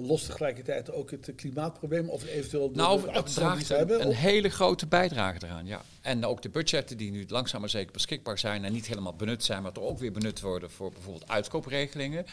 lost 0.00 0.26
tegelijkertijd 0.26 0.92
ook 0.92 1.10
het 1.10 1.32
klimaatprobleem 1.36 2.08
of 2.08 2.24
eventueel 2.24 2.72
de, 2.72 2.76
nou, 2.76 3.10
het 3.10 3.34
draagt 3.34 3.68
hebben? 3.68 4.00
Een, 4.06 4.12
hele 4.12 4.48
grote 4.48 4.86
bijdrage 4.86 5.38
eraan, 5.44 5.66
ja. 5.66 5.82
En 6.00 6.24
ook 6.24 6.42
de 6.42 6.48
budgetten 6.48 6.96
die 6.96 7.10
nu 7.10 7.24
langzaam 7.28 7.60
maar 7.60 7.70
zeker 7.70 7.92
beschikbaar 7.92 8.38
zijn 8.38 8.64
en 8.64 8.72
niet 8.72 8.86
helemaal 8.86 9.14
benut 9.14 9.44
zijn, 9.44 9.62
maar 9.62 9.72
toch 9.72 9.84
ook 9.84 9.98
weer 9.98 10.12
benut 10.12 10.40
worden 10.40 10.70
voor 10.70 10.90
bijvoorbeeld 10.90 11.28
uitkoopregelingen. 11.28 12.26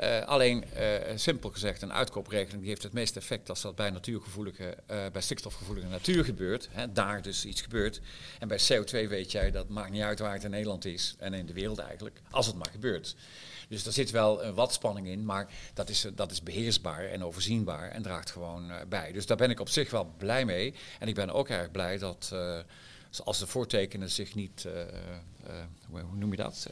Uh, 0.00 0.24
alleen, 0.24 0.64
uh, 0.76 1.16
simpel 1.16 1.50
gezegd, 1.50 1.82
een 1.82 1.92
uitkoopregeling 1.92 2.60
die 2.60 2.68
heeft 2.68 2.82
het 2.82 2.92
meeste 2.92 3.18
effect 3.18 3.48
als 3.48 3.60
dat 3.60 3.74
bij 3.74 3.90
natuurgevoelige, 3.90 4.76
uh, 4.90 4.96
bij 5.12 5.22
stikstofgevoelige 5.22 5.86
natuur 5.86 6.24
gebeurt. 6.24 6.68
Hè, 6.70 6.92
daar 6.92 7.22
dus 7.22 7.44
iets 7.44 7.60
gebeurt. 7.60 8.00
En 8.38 8.48
bij 8.48 8.58
CO2 8.58 9.08
weet 9.08 9.32
jij, 9.32 9.50
dat 9.50 9.68
maakt 9.68 9.90
niet 9.90 10.02
uit 10.02 10.18
waar 10.18 10.32
het 10.32 10.44
in 10.44 10.50
Nederland 10.50 10.84
is 10.84 11.14
en 11.18 11.34
in 11.34 11.46
de 11.46 11.52
wereld 11.52 11.78
eigenlijk, 11.78 12.20
als 12.30 12.46
het 12.46 12.56
maar 12.56 12.70
gebeurt. 12.70 13.16
Dus 13.68 13.86
er 13.86 13.92
zit 13.92 14.10
wel 14.10 14.44
een 14.44 14.54
wat 14.54 14.72
spanning 14.72 15.06
in, 15.06 15.24
maar 15.24 15.48
dat 15.74 15.88
is, 15.88 16.06
dat 16.14 16.30
is 16.30 16.42
beheersbaar 16.42 17.04
en 17.04 17.24
overzienbaar 17.24 17.90
en 17.90 18.02
draagt 18.02 18.30
gewoon 18.30 18.72
bij. 18.88 19.12
Dus 19.12 19.26
daar 19.26 19.36
ben 19.36 19.50
ik 19.50 19.60
op 19.60 19.68
zich 19.68 19.90
wel 19.90 20.14
blij 20.18 20.44
mee. 20.44 20.74
En 20.98 21.08
ik 21.08 21.14
ben 21.14 21.30
ook 21.30 21.48
erg 21.48 21.70
blij 21.70 21.98
dat 21.98 22.32
als 23.24 23.38
de 23.38 23.46
voortekenen 23.46 24.10
zich 24.10 24.34
niet, 24.34 24.66
hoe 25.88 26.02
noem 26.14 26.30
je 26.30 26.36
dat? 26.36 26.68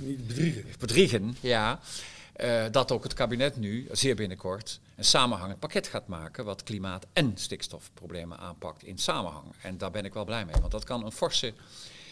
Niet 0.00 0.26
bedriegen. 0.26 0.64
Bedriegen, 0.78 1.36
ja. 1.40 1.80
Uh, 2.40 2.64
dat 2.70 2.92
ook 2.92 3.02
het 3.02 3.14
kabinet 3.14 3.56
nu, 3.56 3.86
zeer 3.92 4.14
binnenkort, 4.14 4.80
een 4.96 5.04
samenhangend 5.04 5.58
pakket 5.58 5.86
gaat 5.86 6.06
maken. 6.06 6.44
wat 6.44 6.62
klimaat- 6.62 7.06
en 7.12 7.32
stikstofproblemen 7.34 8.38
aanpakt 8.38 8.82
in 8.82 8.98
samenhang. 8.98 9.44
En 9.62 9.78
daar 9.78 9.90
ben 9.90 10.04
ik 10.04 10.14
wel 10.14 10.24
blij 10.24 10.44
mee, 10.44 10.54
want 10.60 10.72
dat 10.72 10.84
kan 10.84 11.04
een 11.04 11.12
forse 11.12 11.52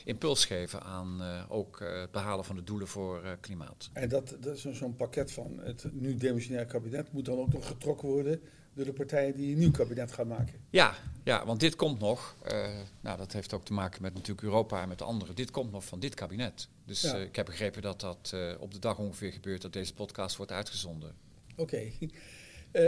impuls 0.04 0.44
geven 0.44 0.82
aan 0.82 1.22
ook 1.48 1.78
het 1.78 2.10
behalen 2.10 2.44
van 2.44 2.56
de 2.56 2.64
doelen 2.64 2.88
voor 2.88 3.36
klimaat. 3.40 3.90
En 3.92 4.08
dat, 4.08 4.36
dat 4.40 4.56
is 4.56 4.66
zo'n 4.72 4.96
pakket 4.96 5.32
van 5.32 5.60
het 5.62 5.84
nu 5.92 6.16
demissionair 6.16 6.66
kabinet 6.66 7.12
moet 7.12 7.24
dan 7.24 7.38
ook 7.38 7.52
nog 7.52 7.66
getrokken 7.66 8.08
worden 8.08 8.40
door 8.74 8.84
de 8.84 8.92
partijen 8.92 9.36
die 9.36 9.52
een 9.52 9.58
nieuw 9.58 9.70
kabinet 9.70 10.12
gaan 10.12 10.26
maken. 10.26 10.54
Ja, 10.70 10.94
ja 11.24 11.46
want 11.46 11.60
dit 11.60 11.76
komt 11.76 12.00
nog. 12.00 12.36
Uh, 12.52 12.68
nou, 13.00 13.18
dat 13.18 13.32
heeft 13.32 13.52
ook 13.52 13.64
te 13.64 13.72
maken 13.72 14.02
met 14.02 14.14
natuurlijk 14.14 14.42
Europa 14.42 14.82
en 14.82 14.88
met 14.88 15.02
anderen. 15.02 15.34
Dit 15.34 15.50
komt 15.50 15.72
nog 15.72 15.84
van 15.84 16.00
dit 16.00 16.14
kabinet. 16.14 16.68
Dus 16.84 17.04
uh, 17.04 17.22
ik 17.22 17.36
heb 17.36 17.46
begrepen 17.46 17.82
dat 17.82 18.00
dat 18.00 18.30
uh, 18.34 18.54
op 18.58 18.72
de 18.72 18.78
dag 18.78 18.98
ongeveer 18.98 19.32
gebeurt 19.32 19.62
dat 19.62 19.72
deze 19.72 19.94
podcast 19.94 20.36
wordt 20.36 20.52
uitgezonden. 20.52 21.14
Oké. 21.56 21.62
Okay. 21.62 22.10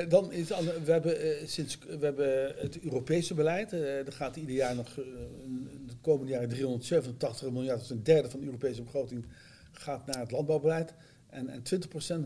dan 0.09 0.33
is 0.33 0.49
we 0.49 0.93
hebben, 0.93 1.49
sinds, 1.49 1.79
we 1.79 2.05
hebben 2.05 2.55
het 2.57 2.81
Europese 2.81 3.35
beleid. 3.35 3.73
er 3.73 4.12
gaat 4.12 4.37
ieder 4.37 4.55
jaar 4.55 4.75
nog, 4.75 4.95
de 4.95 5.97
komende 6.00 6.33
jaren 6.33 6.49
387 6.49 7.50
miljard, 7.50 7.76
dat 7.76 7.85
is 7.85 7.91
een 7.91 8.03
derde 8.03 8.31
van 8.31 8.41
de 8.41 8.47
Europese 8.47 8.83
begroting, 8.83 9.26
gaat 9.73 10.07
naar 10.07 10.19
het 10.19 10.31
landbouwbeleid. 10.31 10.95
En, 11.35 11.49
en 11.49 11.62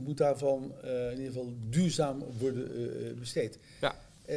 20% 0.00 0.02
moet 0.02 0.16
daarvan 0.16 0.72
uh, 0.84 1.10
in 1.10 1.16
ieder 1.16 1.32
geval 1.32 1.52
duurzaam 1.68 2.24
worden 2.38 2.80
uh, 2.80 3.12
besteed. 3.18 3.58
Ja. 3.80 3.94
Uh, 4.28 4.36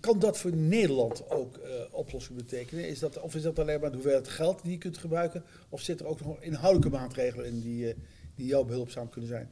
kan 0.00 0.18
dat 0.18 0.38
voor 0.38 0.52
Nederland 0.52 1.30
ook 1.30 1.58
oplossing 1.90 2.38
betekenen? 2.38 2.88
Is 2.88 2.98
dat, 2.98 3.20
of 3.20 3.34
is 3.34 3.42
dat 3.42 3.58
alleen 3.58 3.80
maar 3.80 3.90
de 3.90 3.96
hoeveelheid 3.96 4.28
geld 4.28 4.62
die 4.62 4.72
je 4.72 4.78
kunt 4.78 4.98
gebruiken? 4.98 5.44
Of 5.68 5.80
zitten 5.80 6.06
er 6.06 6.12
ook 6.12 6.20
nog 6.20 6.40
inhoudelijke 6.40 6.96
maatregelen 6.96 7.46
in 7.46 7.60
die, 7.60 7.94
die 8.34 8.46
jou 8.46 8.66
behulpzaam 8.66 9.08
kunnen 9.08 9.30
zijn? 9.30 9.50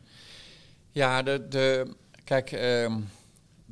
Ja, 0.90 1.22
de, 1.22 1.48
de, 1.48 1.94
kijk, 2.24 2.52
ehm, 2.52 3.00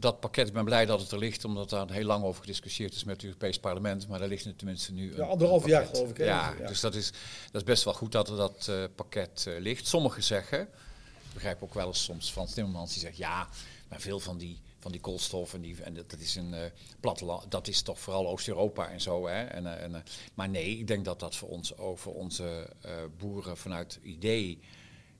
dat 0.00 0.20
pakket, 0.20 0.46
ik 0.46 0.52
ben 0.52 0.64
blij 0.64 0.86
dat 0.86 1.00
het 1.00 1.10
er 1.10 1.18
ligt, 1.18 1.44
omdat 1.44 1.70
daar 1.70 1.90
heel 1.90 2.04
lang 2.04 2.24
over 2.24 2.40
gediscussieerd 2.40 2.94
is 2.94 3.04
met 3.04 3.14
het 3.14 3.24
Europees 3.24 3.58
Parlement. 3.58 4.08
Maar 4.08 4.18
daar 4.18 4.28
ligt 4.28 4.44
het 4.44 4.58
tenminste 4.58 4.92
nu. 4.92 5.16
Ja, 5.16 5.24
anderhalf 5.24 5.66
jaar 5.66 5.86
geloof 5.86 6.10
ik. 6.10 6.18
Ja, 6.18 6.54
dus 6.66 6.80
dat 6.80 6.94
is, 6.94 7.10
dat 7.50 7.60
is 7.60 7.64
best 7.64 7.84
wel 7.84 7.94
goed 7.94 8.12
dat 8.12 8.28
er 8.28 8.36
dat 8.36 8.66
uh, 8.70 8.84
pakket 8.94 9.44
uh, 9.48 9.60
ligt. 9.60 9.86
Sommigen 9.86 10.22
zeggen, 10.22 10.60
ik 10.60 11.34
begrijp 11.34 11.62
ook 11.62 11.74
wel 11.74 11.86
eens 11.86 12.04
soms 12.04 12.32
van 12.32 12.46
Timmermans, 12.46 12.92
die 12.92 13.00
zegt 13.00 13.16
ja, 13.16 13.48
maar 13.88 14.00
veel 14.00 14.20
van 14.20 14.38
die, 14.38 14.60
van 14.78 14.92
die 14.92 15.00
koolstof 15.00 15.54
en, 15.54 15.60
die, 15.60 15.82
en 15.82 15.94
dat, 15.94 16.18
is 16.18 16.34
een 16.34 16.52
uh, 16.52 16.60
platteland, 17.00 17.50
dat 17.50 17.68
is 17.68 17.82
toch 17.82 18.00
vooral 18.00 18.28
Oost-Europa 18.28 18.88
en 18.88 19.00
zo. 19.00 19.26
Hè? 19.26 19.42
En, 19.42 19.80
en, 19.80 20.04
maar 20.34 20.48
nee, 20.48 20.78
ik 20.78 20.86
denk 20.86 21.04
dat 21.04 21.20
dat 21.20 21.36
voor 21.36 21.48
ons, 21.48 21.76
over 21.76 22.12
onze 22.12 22.72
boeren 23.18 23.56
vanuit 23.56 23.94
het 23.94 24.04
idee 24.04 24.60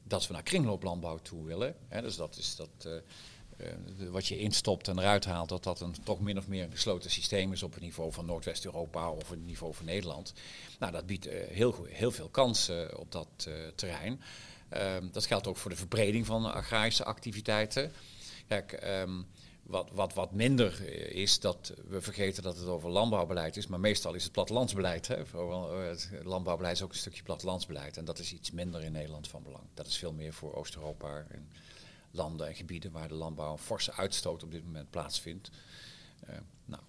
dat 0.05 0.27
we 0.27 0.33
naar 0.33 0.43
kringlooplandbouw 0.43 1.19
toe 1.19 1.45
willen. 1.45 1.77
Hè? 1.89 2.03
Dus 2.03 2.17
dat 2.17 2.37
is 2.37 2.57
dat 2.57 3.03
wat 4.11 4.27
je 4.27 4.39
instopt 4.39 4.89
en 4.89 4.99
eruit 4.99 5.25
haalt, 5.25 5.49
dat 5.49 5.65
dat 5.65 5.81
een 5.81 5.95
toch 6.05 6.21
min 6.21 6.39
of 6.39 6.49
meer 6.49 6.65
een 6.65 6.71
gesloten 6.71 7.11
systeem 7.11 7.53
is 7.53 7.63
op 7.63 7.73
het 7.73 7.83
niveau 7.83 8.13
van 8.13 8.27
Noordwest-Europa 8.27 9.11
of 9.11 9.31
het 9.31 9.45
niveau 9.45 9.75
van 9.75 9.85
Nederland. 9.85 10.33
Nou, 10.79 10.93
dat 10.93 11.07
biedt 11.07 11.27
uh, 11.27 11.33
heel, 11.49 11.85
heel 11.89 12.11
veel 12.11 12.29
kansen 12.29 12.99
op 12.99 13.13
dat 13.13 13.49
terrein. 13.75 14.21
Ehm, 14.69 15.07
dat 15.13 15.27
geldt 15.27 15.47
ook 15.47 15.57
voor 15.57 15.71
de 15.71 15.77
verbreding 15.77 16.27
van 16.27 16.53
agrarische 16.53 17.05
activiteiten. 17.05 17.93
Kijk, 18.47 18.83
um, 18.85 19.27
wat, 19.63 19.89
wat, 19.93 20.15
wat 20.15 20.33
minder 20.33 20.89
is 21.15 21.41
dat 21.41 21.73
we 21.89 22.01
vergeten 22.01 22.43
dat 22.43 22.57
het 22.57 22.67
over 22.67 22.91
landbouwbeleid 22.91 23.57
is, 23.57 23.67
maar 23.67 23.81
meestal 23.81 24.15
is 24.15 24.23
het 24.23 24.33
plattelandsbeleid. 24.33 25.09
Hè. 25.09 25.17
Het 25.17 26.09
landbouwbeleid 26.23 26.77
is 26.77 26.83
ook 26.83 26.93
een 26.93 26.99
stukje 26.99 27.23
plattelandsbeleid 27.23 27.97
en 27.97 28.05
dat 28.05 28.19
is 28.19 28.33
iets 28.33 28.51
minder 28.51 28.83
in 28.83 28.93
Nederland 28.93 29.29
van 29.29 29.43
belang. 29.43 29.65
Dat 29.75 29.87
is 29.87 29.97
veel 29.97 30.13
meer 30.13 30.33
voor 30.33 30.55
Oost-Europa 30.55 31.25
en 31.29 31.49
landen 32.11 32.47
en 32.47 32.55
gebieden 32.55 32.93
waar 32.93 33.09
de 33.09 33.15
landbouw 33.15 33.53
een 33.53 33.59
forse 33.59 33.93
uitstoot 33.93 34.43
op 34.43 34.51
dit 34.51 34.65
moment 34.65 34.91
plaatsvindt. 34.91 35.51
Uh, 36.31 36.37
nou, 36.65 36.83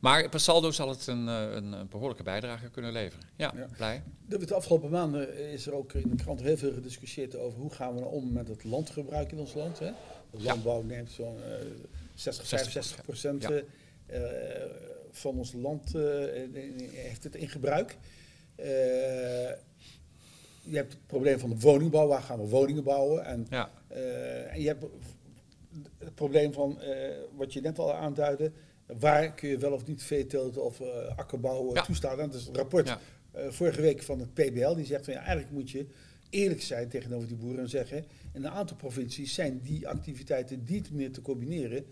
maar 0.00 0.28
per 0.28 0.40
saldo 0.40 0.70
zal 0.70 0.88
het 0.88 1.06
een, 1.06 1.28
eh, 1.28 1.52
een, 1.52 1.72
een, 1.72 1.88
behoorlijke 1.88 2.22
bijdrage 2.22 2.70
kunnen 2.70 2.92
leveren. 2.92 3.26
Ja, 3.36 3.52
ja. 3.56 3.66
blij. 3.76 4.02
De, 4.26 4.38
de 4.38 4.54
afgelopen 4.54 4.90
maanden 4.90 5.52
is 5.52 5.66
er 5.66 5.72
ook 5.72 5.92
in 5.92 6.10
de 6.10 6.22
krant 6.22 6.40
heel 6.40 6.56
veel 6.56 6.72
gediscussieerd 6.72 7.36
over 7.36 7.58
hoe 7.58 7.70
gaan 7.70 7.94
we 7.94 8.00
nou 8.00 8.12
om 8.12 8.32
met 8.32 8.48
het 8.48 8.64
landgebruik 8.64 9.32
in 9.32 9.38
ons 9.38 9.54
land. 9.54 9.78
Hè? 9.78 9.90
De 10.30 10.42
landbouw 10.42 10.82
neemt 10.82 11.10
zo'n 11.10 11.36
uh, 11.36 11.54
60, 12.14 12.46
65 12.46 13.02
procent 13.02 13.42
ja. 13.42 13.50
uh, 13.50 14.20
van 15.10 15.38
ons 15.38 15.52
land 15.52 15.92
heeft 16.92 17.24
het 17.24 17.34
in 17.34 17.48
gebruik 17.48 17.96
je 20.64 20.76
hebt 20.76 20.92
het 20.92 21.06
probleem 21.06 21.38
van 21.38 21.50
de 21.50 21.58
woningbouw, 21.58 22.06
waar 22.06 22.22
gaan 22.22 22.40
we 22.40 22.48
woningen 22.48 22.84
bouwen? 22.84 23.24
En, 23.24 23.46
ja. 23.50 23.70
uh, 23.92 24.52
en 24.52 24.60
je 24.60 24.66
hebt 24.66 24.84
het 25.98 26.14
probleem 26.14 26.52
van, 26.52 26.78
uh, 26.82 27.08
wat 27.36 27.52
je 27.52 27.60
net 27.60 27.78
al 27.78 27.94
aanduidde, 27.94 28.52
waar 28.86 29.34
kun 29.34 29.48
je 29.48 29.58
wel 29.58 29.72
of 29.72 29.86
niet 29.86 30.02
veeteelt 30.02 30.56
of 30.56 30.80
uh, 30.80 30.86
akkerbouw 31.16 31.74
ja. 31.74 31.82
toestaan? 31.82 32.16
Dat 32.16 32.34
is 32.34 32.46
een 32.46 32.54
rapport 32.54 32.88
ja. 32.88 32.98
vorige 33.50 33.80
week 33.80 34.02
van 34.02 34.20
het 34.20 34.34
PBL, 34.34 34.74
die 34.74 34.84
zegt 34.84 35.04
van 35.04 35.14
ja, 35.14 35.18
eigenlijk 35.18 35.50
moet 35.50 35.70
je 35.70 35.86
eerlijk 36.30 36.62
zijn 36.62 36.88
tegenover 36.88 37.28
die 37.28 37.36
boeren 37.36 37.60
en 37.60 37.68
zeggen, 37.68 38.04
in 38.32 38.44
een 38.44 38.50
aantal 38.50 38.76
provincies 38.76 39.34
zijn 39.34 39.60
die 39.62 39.88
activiteiten 39.88 40.64
niet 40.66 40.90
meer 40.90 41.12
te 41.12 41.22
combineren 41.22 41.84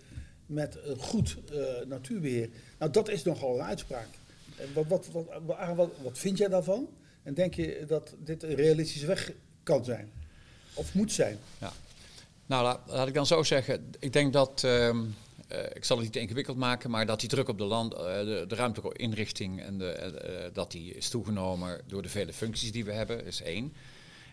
met 0.47 0.79
een 0.85 0.99
goed 0.99 1.39
natuurbeheer. 1.87 2.49
Nou, 2.79 2.91
dat 2.91 3.09
is 3.09 3.23
nogal 3.23 3.55
een 3.55 3.65
uitspraak. 3.65 4.09
Wat, 4.75 4.87
wat, 4.87 5.09
wat, 5.13 5.75
wat, 5.75 5.91
wat 6.03 6.19
vind 6.19 6.39
jij 6.39 6.49
daarvan? 6.49 6.89
En 7.23 7.35
denk 7.35 7.55
je 7.55 7.85
dat 7.87 8.15
dit 8.19 8.43
een 8.43 8.55
realistische 8.55 9.07
weg 9.07 9.33
kan 9.63 9.85
zijn? 9.85 10.11
Of 10.75 10.95
moet 10.95 11.13
zijn? 11.13 11.39
Ja. 11.59 11.73
Nou, 12.47 12.63
laat, 12.63 12.81
laat 12.87 13.09
ik 13.09 13.15
dan 13.15 13.27
zo 13.27 13.43
zeggen. 13.43 13.91
Ik 13.99 14.13
denk 14.13 14.33
dat, 14.33 14.63
uh, 14.65 14.89
ik 15.73 15.85
zal 15.85 15.97
het 15.97 16.05
niet 16.05 16.13
te 16.13 16.21
ingewikkeld 16.21 16.57
maken, 16.57 16.91
maar 16.91 17.07
dat 17.07 17.21
die 17.21 17.29
druk 17.29 17.49
op 17.49 17.59
de, 17.59 17.65
land, 17.65 17.95
uh, 17.95 18.01
de, 18.01 18.45
de 18.49 18.55
ruimtelijke 18.55 18.99
inrichting 18.99 19.63
en 19.63 19.79
de, 19.79 20.13
uh, 20.29 20.55
dat 20.55 20.71
die 20.71 20.95
is 20.95 21.09
toegenomen 21.09 21.81
door 21.87 22.03
de 22.03 22.09
vele 22.09 22.33
functies 22.33 22.73
die 22.73 22.85
we 22.85 22.93
hebben, 22.93 23.25
is 23.27 23.43
één. 23.43 23.73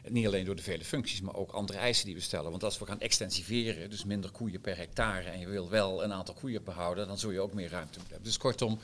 Niet 0.08 0.27
alleen 0.27 0.46
door 0.46 0.55
de 0.55 0.62
vele 0.62 0.84
functies, 0.84 1.22
maar 1.22 1.36
ook 1.36 1.51
andere 1.51 1.79
eisen 1.79 2.05
die 2.05 2.15
we 2.15 2.22
stellen. 2.22 2.51
Want 2.51 2.63
als 2.63 2.79
we 2.79 2.86
gaan 2.86 3.00
extensiveren, 3.00 3.89
dus 3.89 4.05
minder 4.05 4.31
koeien 4.31 4.62
per 4.62 4.77
hectare, 4.77 5.29
en 5.29 5.39
je 5.39 5.48
wil 5.48 5.69
wel 5.69 6.03
een 6.03 6.13
aantal 6.13 6.34
koeien 6.34 6.63
behouden, 6.63 7.08
dan 7.08 7.17
zul 7.17 7.31
je 7.31 7.39
ook 7.39 7.53
meer 7.53 7.69
ruimte 7.69 8.00
hebben. 8.00 8.24
Dus 8.24 8.38
kortom, 8.38 8.79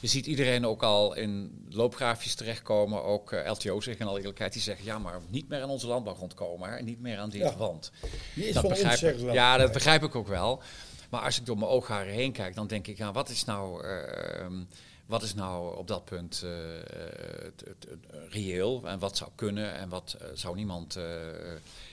je 0.00 0.06
ziet 0.06 0.26
iedereen 0.26 0.66
ook 0.66 0.82
al 0.82 1.14
in 1.14 1.64
loopgraafjes 1.68 2.34
terechtkomen, 2.34 3.04
ook 3.04 3.32
uh, 3.32 3.50
LTO 3.50 3.80
zeggen 3.80 4.02
in 4.02 4.10
alle 4.10 4.18
eerlijkheid, 4.18 4.52
die 4.52 4.62
zeggen 4.62 4.84
ja, 4.84 4.98
maar 4.98 5.20
niet 5.28 5.48
meer 5.48 5.62
aan 5.62 5.68
onze 5.68 5.86
landbouwgrond 5.86 6.34
komen 6.34 6.78
en 6.78 6.84
niet 6.84 7.00
meer 7.00 7.18
aan 7.18 7.30
dit 7.30 7.40
ja. 7.40 7.56
wand. 7.56 7.90
Die 8.34 8.48
is 8.48 8.54
dat 8.54 8.68
begrijp 8.68 9.00
ik, 9.00 9.32
ja, 9.32 9.56
dat 9.56 9.72
begrijp 9.72 10.02
ik 10.02 10.14
ook 10.14 10.28
wel. 10.28 10.62
Maar 11.10 11.20
als 11.20 11.38
ik 11.38 11.46
door 11.46 11.58
mijn 11.58 11.70
oogharen 11.70 12.12
heen 12.12 12.32
kijk, 12.32 12.54
dan 12.54 12.66
denk 12.66 12.86
ik, 12.86 12.98
ja, 12.98 13.12
wat 13.12 13.28
is 13.28 13.44
nou, 13.44 13.86
uh, 13.86 14.46
wat 15.06 15.22
is 15.22 15.34
nou 15.34 15.76
op 15.76 15.88
dat 15.88 16.04
punt 16.04 16.42
uh, 16.44 16.50
reëel 18.28 18.88
en 18.88 18.98
wat 18.98 19.16
zou 19.16 19.30
kunnen 19.34 19.74
en 19.74 19.88
wat 19.88 20.16
zou 20.34 20.56
niemand 20.56 20.98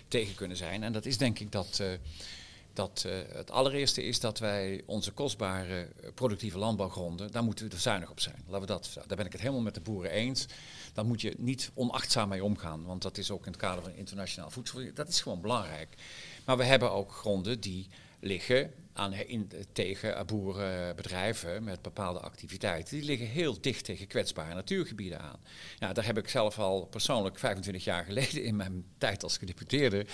tegen 0.07 0.35
kunnen 0.35 0.57
zijn? 0.57 0.83
En 0.83 0.93
dat 0.93 1.05
is 1.05 1.17
denk 1.17 1.39
ik 1.39 1.51
dat 1.51 1.81
dat 2.73 3.03
uh, 3.07 3.13
het 3.31 3.51
allereerste 3.51 4.03
is 4.03 4.19
dat 4.19 4.39
wij 4.39 4.81
onze 4.85 5.11
kostbare 5.11 5.79
eh, 5.79 6.09
productieve 6.13 6.57
landbouwgronden, 6.57 7.31
daar 7.31 7.43
moeten 7.43 7.67
we 7.67 7.73
er 7.73 7.79
zuinig 7.79 8.09
op 8.09 8.19
zijn. 8.19 8.43
Laten 8.47 8.67
we 8.67 8.73
dat, 8.73 8.93
daar 9.07 9.17
ben 9.17 9.25
ik 9.25 9.31
het 9.31 9.41
helemaal 9.41 9.61
met 9.61 9.73
de 9.73 9.81
boeren 9.81 10.11
eens. 10.11 10.45
Daar 10.93 11.05
moet 11.05 11.21
je 11.21 11.33
niet 11.37 11.71
onachtzaam 11.73 12.29
mee 12.29 12.43
omgaan, 12.43 12.85
want 12.85 13.01
dat 13.01 13.17
is 13.17 13.31
ook 13.31 13.45
in 13.45 13.51
het 13.51 13.61
kader 13.61 13.83
van 13.83 13.93
internationaal 13.93 14.49
voedsel. 14.49 14.81
Dat 14.93 15.07
is 15.07 15.21
gewoon 15.21 15.41
belangrijk. 15.41 15.95
Maar 16.45 16.57
we 16.57 16.63
hebben 16.63 16.91
ook 16.91 17.11
gronden 17.11 17.59
die 17.59 17.87
liggen 18.19 18.73
aan, 18.93 19.13
tegen 19.71 20.25
boerenbedrijven 20.25 21.63
met 21.63 21.81
bepaalde 21.81 22.19
activiteiten. 22.19 22.97
Die 22.97 23.05
liggen 23.05 23.27
heel 23.27 23.61
dicht 23.61 23.85
tegen 23.85 24.07
kwetsbare 24.07 24.53
natuurgebieden 24.53 25.21
aan. 25.21 25.39
Daar 25.93 26.05
heb 26.05 26.17
ik 26.17 26.29
zelf 26.29 26.59
al 26.59 26.85
persoonlijk 26.85 27.39
25 27.39 27.83
jaar 27.83 28.05
geleden 28.05 28.43
in 28.43 28.55
mijn 28.55 28.85
tijd 28.97 29.23
als 29.23 29.37
gedeputeerde, 29.37 30.05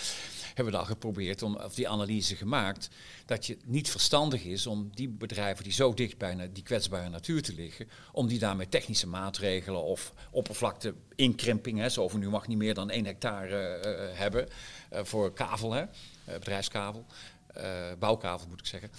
hebben 0.53 0.73
we 0.73 0.79
al 0.79 0.85
geprobeerd, 0.85 1.41
om, 1.41 1.55
of 1.55 1.73
die 1.73 1.89
analyse 1.89 2.35
gemaakt, 2.35 2.89
dat 3.25 3.45
je 3.45 3.57
niet 3.65 3.89
verstandig 3.89 4.43
is 4.43 4.67
om 4.67 4.89
die 4.93 5.09
bedrijven 5.09 5.63
die 5.63 5.73
zo 5.73 5.93
dicht 5.93 6.17
bij 6.17 6.49
die 6.53 6.63
kwetsbare 6.63 7.09
natuur 7.09 7.41
te 7.41 7.53
liggen, 7.53 7.89
om 8.11 8.27
die 8.27 8.39
daarmee 8.39 8.69
technische 8.69 9.07
maatregelen 9.07 9.83
of 9.83 10.13
oppervlakte 10.31 10.93
inkrimping, 11.15 11.79
hè, 11.79 11.89
zo 11.89 12.07
van 12.07 12.19
nu 12.19 12.29
mag 12.29 12.47
niet 12.47 12.57
meer 12.57 12.73
dan 12.73 12.89
1 12.89 13.05
hectare 13.05 13.81
uh, 13.85 14.17
hebben 14.17 14.47
uh, 14.93 14.99
voor 15.03 15.33
kavel, 15.33 15.73
hè, 15.73 15.85
bedrijfskavel. 16.25 17.05
Uh, 17.57 17.63
bouwkavel 17.99 18.47
moet 18.47 18.59
ik 18.59 18.65
zeggen. 18.65 18.91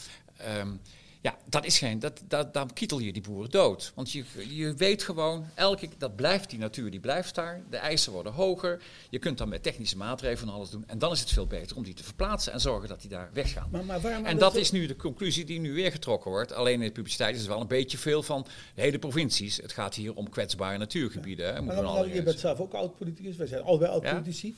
Um, 0.59 0.81
ja, 1.23 1.37
dat 1.45 1.65
is 1.65 1.79
geen, 1.79 1.99
dat, 1.99 2.23
dat, 2.29 2.55
dan 2.55 2.73
kietel 2.73 2.99
je 2.99 3.13
die 3.13 3.23
boeren 3.23 3.51
dood. 3.51 3.93
Want 3.95 4.13
je, 4.13 4.25
je 4.49 4.75
weet 4.75 5.03
gewoon, 5.03 5.47
elke, 5.55 5.89
dat 5.99 6.17
blijft 6.17 6.51
die 6.51 6.59
natuur, 6.59 6.91
die 6.91 7.01
blijft 7.01 7.35
daar. 7.35 7.63
De 7.71 7.77
eisen 7.77 8.13
worden 8.13 8.33
hoger. 8.33 8.83
Je 9.11 9.19
kunt 9.19 9.39
dan 9.39 9.49
met 9.49 9.63
technische 9.63 9.97
maatregelen 9.97 10.49
van 10.49 10.57
alles 10.57 10.71
doen. 10.71 10.85
En 10.87 10.99
dan 10.99 11.13
is 11.13 11.21
het 11.21 11.31
veel 11.31 11.47
beter 11.47 11.77
om 11.77 11.83
die 11.83 11.95
te 11.95 12.05
verplaatsen 12.05 12.53
en 12.53 12.61
zorgen 12.61 12.89
dat 12.89 13.01
die 13.01 13.11
daar 13.11 13.31
weggaan. 13.33 13.69
Maar, 13.71 13.85
maar 13.85 14.01
waarom 14.01 14.25
en 14.25 14.39
dat 14.39 14.57
is 14.57 14.71
nu 14.71 14.87
de 14.87 14.97
conclusie 14.97 15.45
die 15.45 15.61
nu 15.61 15.73
weer 15.73 15.91
getrokken 15.91 16.31
wordt. 16.31 16.53
Alleen 16.53 16.81
in 16.81 16.87
de 16.87 16.93
publiciteit 16.93 17.35
is 17.35 17.41
het 17.41 17.51
wel 17.51 17.61
een 17.61 17.67
beetje 17.67 17.99
veel 17.99 18.23
van 18.23 18.47
de 18.75 18.81
hele 18.81 18.99
provincies. 18.99 19.57
Het 19.57 19.73
gaat 19.73 19.95
hier 19.95 20.15
om 20.15 20.31
kwetsbare 20.31 20.79
natuurgebieden. 20.79 21.47
Ja. 21.47 21.53
Hè, 21.53 21.63
maar 21.63 21.77
dan, 21.77 22.13
je 22.13 22.23
bent 22.23 22.41
zelf 22.41 22.61
ook 22.61 22.75
oud-politicus, 22.75 23.37
wij 23.37 23.47
zijn 23.47 23.63
allebei 23.63 23.91
oud-politici. 23.91 24.57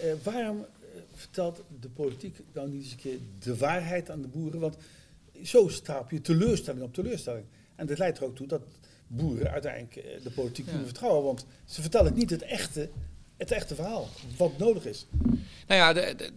Ja? 0.00 0.06
Uh, 0.06 0.12
waarom 0.22 0.66
vertelt 1.12 1.62
de 1.80 1.88
politiek 1.88 2.36
dan 2.52 2.70
niet 2.70 2.82
eens 2.82 2.92
een 2.92 2.98
keer 2.98 3.18
de 3.38 3.56
waarheid 3.56 4.10
aan 4.10 4.22
de 4.22 4.28
boeren? 4.28 4.60
Want 4.60 4.76
zo 5.42 5.68
stapel 5.68 6.16
je 6.16 6.22
teleurstelling 6.22 6.82
op 6.82 6.94
teleurstelling. 6.94 7.44
En 7.76 7.86
dat 7.86 7.98
leidt 7.98 8.18
er 8.18 8.24
ook 8.24 8.36
toe 8.36 8.46
dat 8.46 8.62
boeren 9.06 9.50
uiteindelijk 9.50 9.96
eh, 9.96 10.22
de 10.22 10.30
politiek 10.30 10.66
kunnen 10.66 10.86
vertrouwen. 10.86 11.24
Want 11.24 11.46
ze 11.64 11.80
vertellen 11.80 12.14
niet 12.14 12.30
het 12.30 12.42
echte, 12.42 12.88
het 13.36 13.50
echte 13.50 13.74
verhaal, 13.74 14.08
wat 14.36 14.58
nodig 14.58 14.86
is. 14.86 15.06
Nou 15.66 15.80
ja, 15.80 15.92
de, 15.92 16.14
de, 16.16 16.32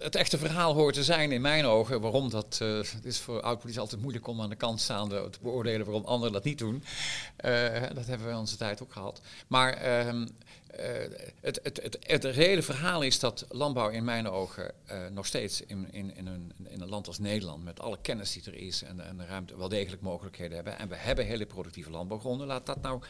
het 0.00 0.14
echte 0.14 0.38
verhaal 0.38 0.74
hoort 0.74 0.94
te 0.94 1.04
zijn 1.04 1.32
in 1.32 1.40
mijn 1.40 1.64
ogen. 1.64 2.00
Waarom 2.00 2.30
dat. 2.30 2.58
Uh, 2.62 2.76
het 2.76 3.04
is 3.04 3.18
voor 3.18 3.40
oud-politie 3.40 3.80
altijd 3.80 4.00
moeilijk 4.00 4.26
om 4.26 4.40
aan 4.40 4.48
de 4.48 4.56
kant 4.56 4.80
staande 4.80 5.30
te 5.30 5.38
beoordelen 5.42 5.86
waarom 5.86 6.04
anderen 6.04 6.32
dat 6.32 6.44
niet 6.44 6.58
doen. 6.58 6.84
Uh, 7.44 7.82
dat 7.94 8.06
hebben 8.06 8.26
we 8.26 8.32
in 8.32 8.38
onze 8.38 8.56
tijd 8.56 8.82
ook 8.82 8.92
gehad. 8.92 9.20
Maar 9.46 9.86
uh, 9.86 10.24
het, 11.40 11.60
het, 11.62 11.80
het, 11.82 11.96
het, 12.00 12.24
reële 12.24 12.62
verhaal 12.62 13.02
is 13.02 13.18
dat 13.18 13.46
landbouw 13.48 13.88
in 13.88 14.04
mijn 14.04 14.28
ogen 14.28 14.72
nog 15.10 15.26
steeds 15.26 15.60
in, 15.60 15.88
in, 15.92 16.16
in, 16.16 16.26
een, 16.26 16.52
in 16.68 16.80
een 16.80 16.88
land 16.88 17.06
als 17.06 17.18
Nederland, 17.18 17.64
met 17.64 17.80
alle 17.80 17.98
kennis 18.02 18.32
die 18.32 18.42
er 18.46 18.54
is 18.54 18.82
en, 18.82 19.00
en 19.00 19.16
de 19.16 19.26
ruimte, 19.26 19.56
wel 19.56 19.68
degelijk 19.68 20.02
mogelijkheden 20.02 20.54
hebben. 20.54 20.78
En 20.78 20.88
we 20.88 20.96
hebben 20.96 21.26
hele 21.26 21.46
productieve 21.46 21.90
landbouwgronden. 21.90 22.46
Laat 22.46 22.66
dat 22.66 22.82
nou 22.82 23.02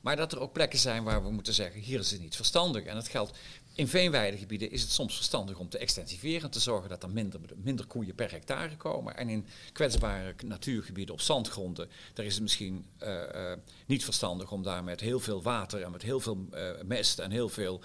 maar 0.00 0.16
dat 0.16 0.32
er 0.32 0.40
ook 0.40 0.52
plekken 0.52 0.78
zijn 0.78 1.04
waar 1.04 1.22
we 1.22 1.30
moeten 1.30 1.54
zeggen, 1.54 1.80
hier 1.80 1.98
is 1.98 2.10
het 2.10 2.20
niet 2.20 2.36
verstandig. 2.36 2.84
En 2.84 2.94
dat 2.94 3.08
geldt 3.08 3.38
in 3.74 3.88
veenweidegebieden 3.88 4.70
is 4.70 4.82
het 4.82 4.90
soms 4.90 5.16
verstandig 5.16 5.58
om 5.58 5.68
te 5.68 5.78
extensiveren, 5.78 6.50
te 6.50 6.60
zorgen 6.60 6.88
dat 6.88 7.02
er 7.02 7.10
minder, 7.10 7.40
minder 7.56 7.86
koeien 7.86 8.14
per 8.14 8.30
hectare 8.30 8.76
komen. 8.76 9.16
En 9.16 9.28
in 9.28 9.46
kwetsbare 9.72 10.34
natuurgebieden 10.44 11.14
op 11.14 11.20
zandgronden, 11.20 11.88
daar 12.14 12.26
is 12.26 12.32
het 12.32 12.42
misschien 12.42 12.86
uh, 13.02 13.08
uh, 13.08 13.52
niet 13.86 14.04
verstandig 14.04 14.52
om 14.52 14.62
daar 14.62 14.84
met 14.84 15.00
heel 15.00 15.20
veel 15.20 15.42
water 15.42 15.82
en 15.82 15.90
met 15.90 16.02
heel 16.02 16.20
veel 16.20 16.46
uh, 16.54 16.70
mest 16.84 17.18
en 17.18 17.30
heel 17.30 17.48
veel 17.48 17.80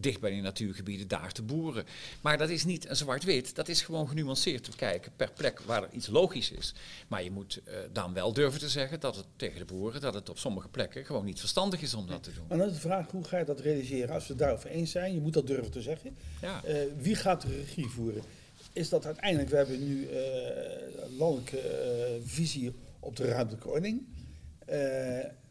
dicht 0.00 0.20
bij 0.20 0.30
die 0.30 0.42
natuurgebieden 0.42 1.08
daar 1.08 1.32
te 1.32 1.42
boeren. 1.42 1.84
Maar 2.20 2.38
dat 2.38 2.48
is 2.48 2.64
niet 2.64 2.88
een 2.88 2.96
zwart-wit, 2.96 3.54
dat 3.54 3.68
is 3.68 3.82
gewoon 3.82 4.08
genuanceerd 4.08 4.64
te 4.64 4.76
kijken 4.76 5.12
per 5.16 5.32
plek 5.32 5.60
waar 5.60 5.82
er 5.82 5.92
iets 5.92 6.06
logisch 6.06 6.50
is. 6.50 6.74
Maar 7.08 7.22
je 7.22 7.30
moet 7.30 7.60
dan 7.92 8.12
wel 8.12 8.32
durven 8.32 8.60
te 8.60 8.68
zeggen 8.68 9.00
dat 9.00 9.16
het 9.16 9.26
tegen 9.36 9.58
de 9.58 9.64
boeren, 9.64 10.00
dat 10.00 10.14
het 10.14 10.28
op 10.28 10.38
sommige 10.38 10.68
plekken 10.68 11.04
gewoon 11.04 11.24
niet 11.24 11.40
verstandig 11.40 11.82
is 11.82 11.94
om 11.94 12.06
dat 12.06 12.22
te 12.22 12.32
doen. 12.32 12.44
Maar 12.48 12.58
dan 12.58 12.66
is 12.68 12.74
de 12.74 12.80
vraag, 12.80 13.10
hoe 13.10 13.24
ga 13.24 13.38
je 13.38 13.44
dat 13.44 13.60
realiseren? 13.60 14.14
Als 14.14 14.26
we 14.26 14.32
het 14.32 14.38
daarover 14.38 14.70
eens 14.70 14.90
zijn, 14.90 15.14
je 15.14 15.20
moet 15.20 15.32
dat 15.32 15.46
durven 15.46 15.70
te 15.70 15.82
zeggen. 15.82 16.16
Ja. 16.40 16.62
Uh, 16.66 16.74
wie 16.98 17.14
gaat 17.14 17.42
de 17.42 17.56
regie 17.56 17.86
voeren? 17.86 18.22
Is 18.72 18.88
dat 18.88 19.06
uiteindelijk, 19.06 19.50
we 19.50 19.56
hebben 19.56 19.88
nu 19.88 20.08
uh, 20.08 20.18
landelijke 21.18 21.60
visie 22.24 22.72
op 23.00 23.16
de 23.16 23.24
ruimtelijke 23.24 23.68
ordening. 23.68 24.06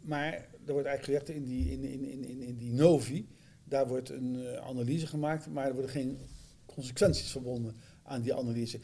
maar 0.02 0.34
er 0.66 0.74
wordt 0.74 0.88
eigenlijk 0.88 1.04
gezegd 1.04 1.30
in 1.30 1.46
die, 1.46 1.72
in, 1.72 1.84
in, 1.84 2.24
in, 2.24 2.42
in 2.42 2.58
die 2.58 2.74
Novi, 2.74 3.28
daar 3.70 3.88
wordt 3.88 4.10
een 4.10 4.58
analyse 4.64 5.08
gemaakt, 5.08 5.48
maar 5.48 5.66
er 5.68 5.74
worden 5.74 5.92
geen 5.92 6.20
consequenties 6.66 7.32
verbonden 7.32 7.76
aan 8.04 8.22
die 8.22 8.34
analyse. 8.34 8.80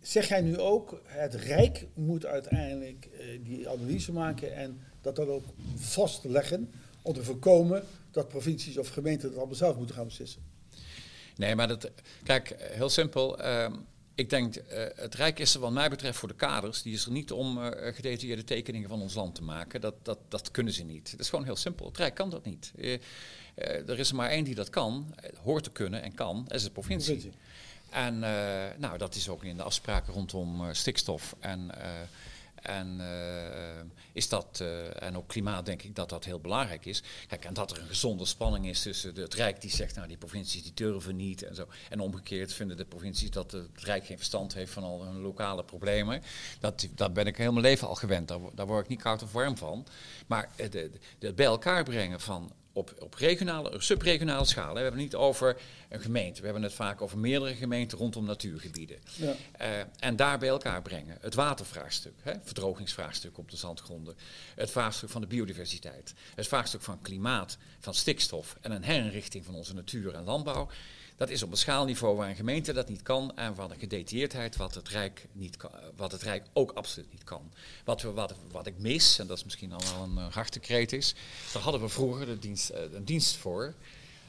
Zeg 0.00 0.28
jij 0.28 0.40
nu 0.40 0.58
ook, 0.58 1.00
het 1.04 1.34
Rijk 1.34 1.86
moet 1.94 2.26
uiteindelijk 2.26 3.08
die 3.42 3.68
analyse 3.68 4.12
maken 4.12 4.54
en 4.54 4.80
dat 5.00 5.16
dan 5.16 5.28
ook 5.28 5.44
vastleggen 5.74 6.72
om 7.02 7.14
te 7.14 7.24
voorkomen 7.24 7.84
dat 8.10 8.28
provincies 8.28 8.78
of 8.78 8.88
gemeenten 8.88 9.28
het 9.28 9.38
allemaal 9.38 9.54
zelf 9.54 9.76
moeten 9.76 9.94
gaan 9.94 10.04
beslissen? 10.04 10.42
Nee, 11.36 11.54
maar 11.54 11.68
dat, 11.68 11.90
kijk, 12.22 12.54
heel 12.58 12.88
simpel. 12.88 13.40
Uh, 13.40 13.72
ik 14.14 14.30
denk, 14.30 14.56
uh, 14.56 14.62
het 14.94 15.14
Rijk 15.14 15.38
is 15.38 15.54
er 15.54 15.60
wat 15.60 15.72
mij 15.72 15.90
betreft 15.90 16.18
voor 16.18 16.28
de 16.28 16.34
kaders. 16.34 16.82
Die 16.82 16.94
is 16.94 17.04
er 17.04 17.12
niet 17.12 17.32
om 17.32 17.58
gedetailleerde 17.72 18.44
tekeningen 18.44 18.88
van 18.88 19.00
ons 19.00 19.14
land 19.14 19.34
te 19.34 19.42
maken. 19.42 19.80
Dat, 19.80 19.94
dat, 20.02 20.18
dat 20.28 20.50
kunnen 20.50 20.72
ze 20.72 20.84
niet. 20.84 21.10
Dat 21.10 21.20
is 21.20 21.28
gewoon 21.28 21.44
heel 21.44 21.56
simpel. 21.56 21.86
Het 21.86 21.96
Rijk 21.96 22.14
kan 22.14 22.30
dat 22.30 22.44
niet. 22.44 22.72
Uh, 23.54 23.88
er 23.88 23.98
is 23.98 24.08
er 24.08 24.14
maar 24.14 24.30
één 24.30 24.44
die 24.44 24.54
dat 24.54 24.70
kan, 24.70 25.14
hoort 25.42 25.64
te 25.64 25.70
kunnen 25.70 26.02
en 26.02 26.14
kan. 26.14 26.44
Dat 26.48 26.56
is 26.56 26.62
de 26.62 26.70
provincie. 26.70 27.14
provincie. 27.14 27.40
En 27.90 28.18
nou, 28.78 28.98
dat 28.98 29.14
is 29.14 29.28
ook 29.28 29.44
in 29.44 29.56
de 29.56 29.62
afspraken 29.62 30.12
rondom 30.12 30.74
stikstof 30.74 31.36
en 31.40 31.70
en 32.62 33.00
is 34.12 34.28
dat, 34.28 34.64
en 34.98 35.16
ook 35.16 35.28
klimaat 35.28 35.66
denk 35.66 35.82
ik 35.82 35.94
dat 35.94 36.08
dat 36.08 36.24
heel 36.24 36.40
belangrijk 36.40 36.86
is. 36.86 37.02
Kijk, 37.28 37.44
en 37.44 37.54
dat 37.54 37.70
er 37.70 37.78
een 37.78 37.86
gezonde 37.86 38.24
spanning 38.24 38.66
is 38.66 38.82
tussen 38.82 39.14
het 39.14 39.34
Rijk 39.34 39.60
die 39.60 39.70
zegt, 39.70 39.94
nou 39.94 40.08
die 40.08 40.16
provincies 40.16 40.62
die 40.62 40.74
durven 40.74 41.16
niet 41.16 41.42
en 41.42 41.54
zo. 41.54 41.66
En 41.88 42.00
omgekeerd 42.00 42.52
vinden 42.52 42.76
de 42.76 42.84
provincies 42.84 43.30
dat 43.30 43.52
het 43.52 43.68
Rijk 43.74 44.06
geen 44.06 44.16
verstand 44.16 44.54
heeft 44.54 44.72
van 44.72 44.82
al 44.82 45.04
hun 45.04 45.20
lokale 45.20 45.64
problemen. 45.64 46.22
Dat, 46.60 46.88
dat 46.94 47.12
ben 47.12 47.26
ik 47.26 47.36
heel 47.36 47.52
mijn 47.52 47.64
leven 47.64 47.88
al 47.88 47.94
gewend, 47.94 48.28
daar, 48.28 48.38
daar 48.54 48.66
word 48.66 48.82
ik 48.84 48.88
niet 48.88 49.02
koud 49.02 49.22
of 49.22 49.32
warm 49.32 49.56
van. 49.56 49.86
Maar 50.26 50.48
het 50.56 51.00
bij 51.36 51.46
elkaar 51.46 51.84
brengen 51.84 52.20
van 52.20 52.52
op, 52.72 52.94
op 52.98 53.14
regionale, 53.14 53.80
subregionale 53.80 54.44
schaal. 54.44 54.74
We 54.74 54.80
hebben 54.80 55.00
het 55.00 55.10
niet 55.10 55.14
over 55.14 55.60
een 55.88 56.00
gemeente. 56.00 56.38
We 56.38 56.44
hebben 56.44 56.62
het 56.62 56.74
vaak 56.74 57.02
over 57.02 57.18
meerdere 57.18 57.54
gemeenten 57.54 57.98
rondom 57.98 58.24
natuurgebieden. 58.24 58.98
Ja. 59.16 59.34
Uh, 59.60 59.68
en 59.98 60.16
daar 60.16 60.38
bij 60.38 60.48
elkaar 60.48 60.82
brengen. 60.82 61.16
Het 61.20 61.34
watervraagstuk, 61.34 62.14
hè, 62.22 62.32
verdrogingsvraagstuk 62.42 63.38
op 63.38 63.50
de 63.50 63.56
zandgronden. 63.56 64.16
Het 64.54 64.70
vraagstuk 64.70 65.08
van 65.08 65.20
de 65.20 65.26
biodiversiteit. 65.26 66.14
Het 66.34 66.48
vraagstuk 66.48 66.82
van 66.82 67.00
klimaat, 67.02 67.58
van 67.78 67.94
stikstof 67.94 68.56
en 68.60 68.70
een 68.70 68.84
herinrichting 68.84 69.44
van 69.44 69.54
onze 69.54 69.74
natuur 69.74 70.14
en 70.14 70.24
landbouw. 70.24 70.68
Dat 71.16 71.30
is 71.30 71.42
op 71.42 71.50
een 71.50 71.56
schaalniveau 71.56 72.16
waar 72.16 72.28
een 72.28 72.36
gemeente 72.36 72.72
dat 72.72 72.88
niet 72.88 73.02
kan 73.02 73.36
en 73.36 73.54
van 73.54 73.70
een 73.70 73.78
gedetailleerdheid 73.78 74.56
wat 74.56 74.74
het 74.74 74.88
Rijk, 74.88 75.26
niet 75.32 75.56
kan, 75.56 75.70
wat 75.96 76.12
het 76.12 76.22
Rijk 76.22 76.46
ook 76.52 76.72
absoluut 76.72 77.10
niet 77.10 77.24
kan. 77.24 77.52
Wat, 77.84 78.02
we, 78.02 78.10
wat, 78.10 78.34
wat 78.50 78.66
ik 78.66 78.78
mis, 78.78 79.18
en 79.18 79.26
dat 79.26 79.36
is 79.36 79.44
misschien 79.44 79.72
al 79.72 79.80
wel 79.94 80.02
een 80.02 80.26
uh, 80.26 80.34
hartekreet 80.34 80.92
is, 80.92 81.14
daar 81.52 81.62
hadden 81.62 81.80
we 81.80 81.88
vroeger 81.88 82.26
de 82.26 82.38
dienst, 82.38 82.70
uh, 82.70 82.78
een 82.92 83.04
dienst 83.04 83.36
voor. 83.36 83.74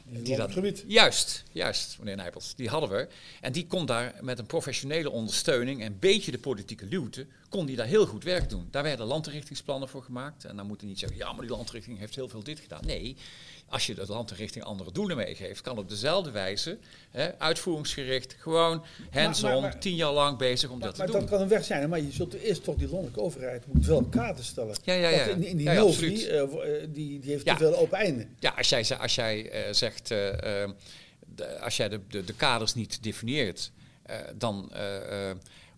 Die 0.06 0.36
dat, 0.36 0.52
gebied. 0.52 0.84
Juist, 0.88 1.44
juist, 1.52 1.98
meneer 2.00 2.16
Nijpels. 2.16 2.56
Die 2.56 2.70
hadden 2.70 2.90
we. 2.90 3.08
En 3.42 3.52
die 3.52 3.68
kon 3.68 3.86
daar 3.86 4.16
met 4.22 4.40
een 4.40 4.46
professionele 4.46 5.10
ondersteuning 5.10 5.82
en 5.82 5.86
een 5.86 6.00
beetje 6.00 6.32
de 6.32 6.40
politieke 6.40 6.86
luwte, 6.86 7.26
kon 7.50 7.66
die 7.66 7.76
daar 7.76 7.86
heel 7.86 8.06
goed 8.06 8.24
werk 8.24 8.50
doen. 8.50 8.68
Daar 8.72 8.84
werden 8.84 9.06
landrichtingsplannen 9.06 9.90
voor 9.90 10.04
gemaakt. 10.04 10.46
En 10.46 10.56
dan 10.56 10.68
moet 10.68 10.82
je 10.82 10.88
niet 10.88 11.00
zeggen, 11.00 11.18
ja, 11.18 11.32
maar 11.32 11.42
die 11.42 11.56
landrichting 11.56 12.00
heeft 12.00 12.16
heel 12.16 12.30
veel 12.30 12.44
dit 12.44 12.60
gedaan. 12.60 12.86
Nee, 12.86 13.18
als 13.74 13.86
je 13.86 13.94
het 13.94 14.08
land 14.08 14.32
richting 14.32 14.64
andere 14.64 14.92
doelen 14.92 15.18
meegeeft, 15.18 15.62
kan 15.62 15.78
op 15.78 15.90
dezelfde 15.90 16.32
wijze, 16.32 16.78
hè, 17.12 17.40
uitvoeringsgericht, 17.40 18.36
gewoon 18.40 18.84
hands-on, 19.12 19.80
tien 19.80 19.96
jaar 19.96 20.12
lang 20.12 20.38
bezig 20.38 20.70
om 20.70 20.80
dat 20.80 20.96
te 20.96 21.02
doen. 21.02 21.12
Maar 21.12 21.22
dat 21.22 21.30
kan 21.30 21.42
een 21.42 21.48
weg 21.48 21.64
zijn, 21.64 21.90
maar 21.90 22.02
je 22.02 22.12
zult 22.12 22.34
eerst 22.34 22.64
toch 22.64 22.76
die 22.76 22.88
landelijke 22.88 23.22
overheid 23.22 23.64
moet 23.68 23.86
wel 23.86 24.04
kaarten 24.04 24.44
stellen. 24.44 24.76
Ja, 24.84 24.94
ja, 24.94 25.10
ja. 25.10 25.24
in, 25.24 25.44
in 25.44 25.58
die 25.58 25.70
ja, 25.70 25.86
die, 25.86 26.32
uh, 26.32 26.44
die, 26.90 27.20
die 27.20 27.32
heeft 27.32 27.46
te 27.46 27.56
veel 27.58 27.78
open 27.78 27.98
einden. 27.98 28.36
Ja, 28.40 28.54
als 28.58 28.70
jij, 28.70 28.98
als 28.98 29.16
jij 29.16 29.68
uh, 29.68 29.74
zegt, 29.74 30.12
uh, 30.12 30.18
de, 31.36 31.60
als 31.60 31.78
jij 31.78 31.90
de, 31.90 32.00
de, 32.10 32.24
de, 32.24 32.34
kaders 32.34 32.74
niet 32.74 33.04
definieert, 33.04 33.72
dan 34.36 34.72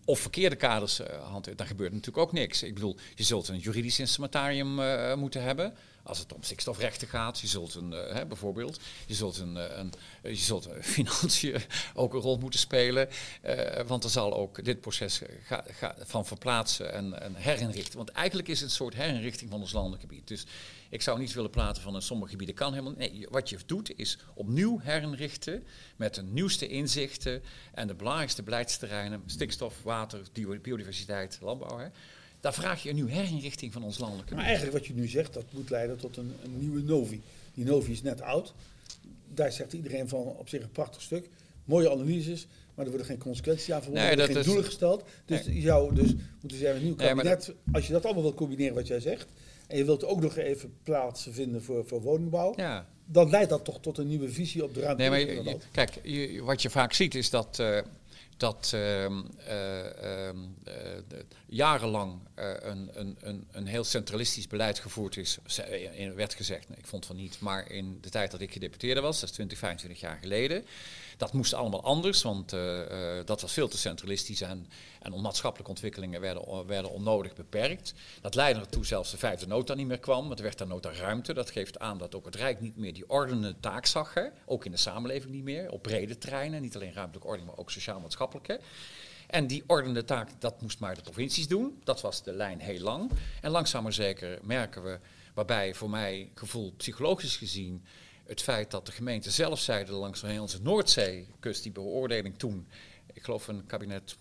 of 0.05 0.19
verkeerde 0.19 0.55
kaders 0.55 0.99
uh, 0.99 1.05
hanteert, 1.31 1.57
dan 1.57 1.67
gebeurt 1.67 1.91
natuurlijk 1.91 2.27
ook 2.27 2.33
niks. 2.33 2.63
Ik 2.63 2.73
bedoel, 2.73 2.95
je 3.15 3.23
zult 3.23 3.47
een 3.47 3.57
juridisch 3.57 3.99
instrumentarium 3.99 4.79
uh, 4.79 5.15
moeten 5.15 5.43
hebben. 5.43 5.73
Als 6.05 6.19
het 6.19 6.33
om 6.33 6.43
stikstofrechten 6.43 7.07
gaat, 7.07 7.39
je 7.39 7.47
zult 7.47 7.75
een, 7.75 7.91
hè, 7.91 8.25
bijvoorbeeld, 8.25 8.79
je 9.05 9.13
zult 9.13 9.37
een, 9.37 9.79
een 9.79 9.93
je 10.21 10.35
zult 10.35 10.67
financiën 10.95 11.61
ook 11.93 12.13
een 12.13 12.19
rol 12.19 12.37
moeten 12.37 12.59
spelen. 12.59 13.09
want 13.87 14.03
er 14.03 14.09
zal 14.09 14.33
ook 14.33 14.63
dit 14.63 14.81
proces 14.81 15.21
ga, 15.43 15.63
ga 15.71 15.95
van 15.99 16.25
verplaatsen 16.25 16.93
en, 16.93 17.21
en, 17.21 17.35
herinrichten. 17.35 17.97
Want 17.97 18.09
eigenlijk 18.09 18.47
is 18.47 18.59
het 18.59 18.69
een 18.69 18.75
soort 18.75 18.93
herinrichting 18.93 19.49
van 19.49 19.59
ons 19.59 19.73
landelijk 19.73 20.01
gebied. 20.01 20.27
Dus 20.27 20.45
ik 20.89 21.01
zou 21.01 21.19
niet 21.19 21.33
willen 21.33 21.49
praten 21.49 21.81
van 21.81 21.95
in 21.95 22.01
sommige 22.01 22.31
gebieden 22.31 22.55
kan 22.55 22.73
helemaal. 22.73 22.93
Nee, 22.97 23.27
wat 23.29 23.49
je 23.49 23.57
doet 23.65 23.97
is 23.97 24.17
opnieuw 24.33 24.79
herinrichten 24.79 25.63
met 25.95 26.15
de 26.15 26.23
nieuwste 26.23 26.67
inzichten 26.67 27.43
en 27.73 27.87
de 27.87 27.95
belangrijkste 27.95 28.43
beleidsterreinen: 28.43 29.23
stikstof, 29.25 29.83
water, 29.83 30.21
biodiversiteit, 30.61 31.37
landbouw. 31.41 31.77
Hè. 31.77 31.87
Daar 32.45 32.53
vraag 32.53 32.83
je 32.83 32.89
een 32.89 32.95
nieuwe 32.95 33.11
herinrichting 33.11 33.73
van 33.73 33.83
ons 33.83 33.97
landelijke. 33.97 34.35
Maar 34.35 34.43
eigenlijk 34.43 34.77
wat 34.77 34.87
je 34.87 34.93
nu 34.93 35.07
zegt, 35.07 35.33
dat 35.33 35.43
moet 35.49 35.69
leiden 35.69 35.97
tot 35.97 36.17
een, 36.17 36.33
een 36.43 36.59
nieuwe 36.59 36.81
Novi. 36.81 37.21
Die 37.53 37.65
Novi 37.65 37.91
is 37.91 38.01
net 38.01 38.21
oud. 38.21 38.53
Daar 39.33 39.51
zegt 39.51 39.73
iedereen 39.73 40.07
van 40.07 40.19
op 40.19 40.49
zich 40.49 40.61
een 40.61 40.71
prachtig 40.71 41.01
stuk. 41.01 41.29
Mooie 41.63 41.91
analyses, 41.91 42.47
maar 42.75 42.85
er 42.85 42.91
worden 42.91 43.07
geen 43.07 43.17
consequenties 43.17 43.71
aan 43.71 43.81
verbonden. 43.81 44.03
Nee, 44.03 44.11
er 44.11 44.17
worden 44.17 44.35
geen 44.35 44.45
doelen 44.45 44.65
gesteld. 44.65 45.03
Dus 45.25 45.45
nee. 45.45 45.55
je 45.55 45.61
zou 45.61 45.95
dus 45.95 46.15
moeten 46.41 46.59
zeggen, 46.59 46.77
een 46.77 46.83
nieuw 46.83 46.95
kabinet, 46.95 47.47
nee, 47.47 47.75
als 47.75 47.87
je 47.87 47.93
dat 47.93 48.05
allemaal 48.05 48.23
wil 48.23 48.33
combineren 48.33 48.75
wat 48.75 48.87
jij 48.87 48.99
zegt, 48.99 49.27
en 49.67 49.77
je 49.77 49.85
wilt 49.85 50.05
ook 50.05 50.21
nog 50.21 50.35
even 50.35 50.73
plaatsen 50.83 51.33
vinden 51.33 51.63
voor, 51.63 51.85
voor 51.87 52.01
woningbouw, 52.01 52.53
ja. 52.55 52.87
dan 53.05 53.29
leidt 53.29 53.49
dat 53.49 53.65
toch 53.65 53.79
tot 53.79 53.97
een 53.97 54.07
nieuwe 54.07 54.29
visie 54.29 54.63
op 54.63 54.73
de 54.73 54.79
ruimte. 54.79 55.09
Nee, 55.09 55.43
maar 55.43 55.55
kijk, 55.71 55.99
je, 56.03 56.41
wat 56.43 56.61
je 56.61 56.69
vaak 56.69 56.93
ziet 56.93 57.15
is 57.15 57.29
dat, 57.29 57.57
uh, 57.61 57.79
dat 58.37 58.71
uh, 58.75 59.05
jarenlang 61.45 62.19
eh, 62.33 62.53
een, 62.59 62.89
een, 62.93 63.47
een, 63.51 63.67
heel 63.67 63.83
centralistisch 63.83 64.47
beleid 64.47 64.79
gevoerd 64.79 65.17
is. 65.17 65.37
Werd 66.15 66.33
gezegd, 66.33 66.69
nee, 66.69 66.77
ik 66.77 66.87
vond 66.87 67.05
van 67.05 67.15
niet, 67.15 67.39
maar 67.39 67.71
in 67.71 67.97
de 68.01 68.09
tijd 68.09 68.31
dat 68.31 68.41
ik 68.41 68.51
gedeputeerde 68.51 69.01
was, 69.01 69.19
dat 69.19 69.29
is 69.29 69.35
20, 69.35 69.57
25 69.57 69.99
jaar 69.99 70.17
geleden. 70.21 70.65
Dat 71.17 71.33
moest 71.33 71.53
allemaal 71.53 71.83
anders, 71.83 72.21
want 72.21 72.53
uh, 72.53 72.79
uh, 72.79 73.25
dat 73.25 73.41
was 73.41 73.53
veel 73.53 73.67
te 73.67 73.77
centralistisch 73.77 74.41
en, 74.41 74.67
en 75.01 75.11
onmaatschappelijke 75.11 75.71
ontwikkelingen 75.71 76.21
werden, 76.21 76.67
werden 76.67 76.91
onnodig 76.91 77.33
beperkt. 77.35 77.93
Dat 78.21 78.35
leidde 78.35 78.61
ertoe 78.61 78.85
zelfs 78.85 79.11
de 79.11 79.17
vijfde 79.17 79.47
nota 79.47 79.73
niet 79.73 79.87
meer 79.87 79.99
kwam, 79.99 80.27
want 80.27 80.39
er 80.39 80.45
werd 80.45 80.57
daar 80.57 80.67
nota 80.67 80.93
ruimte. 80.93 81.33
Dat 81.33 81.49
geeft 81.49 81.79
aan 81.79 81.97
dat 81.97 82.15
ook 82.15 82.25
het 82.25 82.35
Rijk 82.35 82.61
niet 82.61 82.77
meer 82.77 82.93
die 82.93 83.09
ordenende 83.09 83.55
taak 83.59 83.85
zag, 83.85 84.13
ook 84.45 84.65
in 84.65 84.71
de 84.71 84.77
samenleving 84.77 85.33
niet 85.33 85.43
meer, 85.43 85.71
op 85.71 85.81
brede 85.81 86.17
terreinen, 86.17 86.61
niet 86.61 86.75
alleen 86.75 86.93
ruimtelijke 86.93 87.27
ordening, 87.27 87.51
maar 87.51 87.59
ook 87.59 87.71
sociaal-maatschappelijke. 87.71 88.59
En 89.27 89.47
die 89.47 89.63
ordende 89.67 90.05
taak, 90.05 90.29
dat 90.39 90.61
moest 90.61 90.79
maar 90.79 90.95
de 90.95 91.01
provincies 91.01 91.47
doen. 91.47 91.81
Dat 91.83 92.01
was 92.01 92.23
de 92.23 92.33
lijn 92.33 92.59
heel 92.59 92.79
lang. 92.79 93.11
En 93.41 93.51
langzaam 93.51 93.83
maar 93.83 93.93
zeker 93.93 94.39
merken 94.41 94.83
we, 94.83 94.99
waarbij 95.33 95.73
voor 95.73 95.89
mij 95.89 96.31
gevoel 96.35 96.73
psychologisch 96.77 97.37
gezien 97.37 97.85
het 98.27 98.41
feit 98.41 98.71
dat 98.71 98.85
de 98.85 98.91
gemeente 98.91 99.31
zelf 99.31 99.59
zeiden 99.59 99.95
langs 99.95 100.21
de 100.21 100.41
onze 100.41 100.61
Noordzeekust, 100.61 101.63
die 101.63 101.71
beoordeling 101.71 102.37
toen, 102.37 102.67
ik 103.13 103.23
geloof 103.23 103.47
een 103.47 103.65
kabinet 103.65 104.15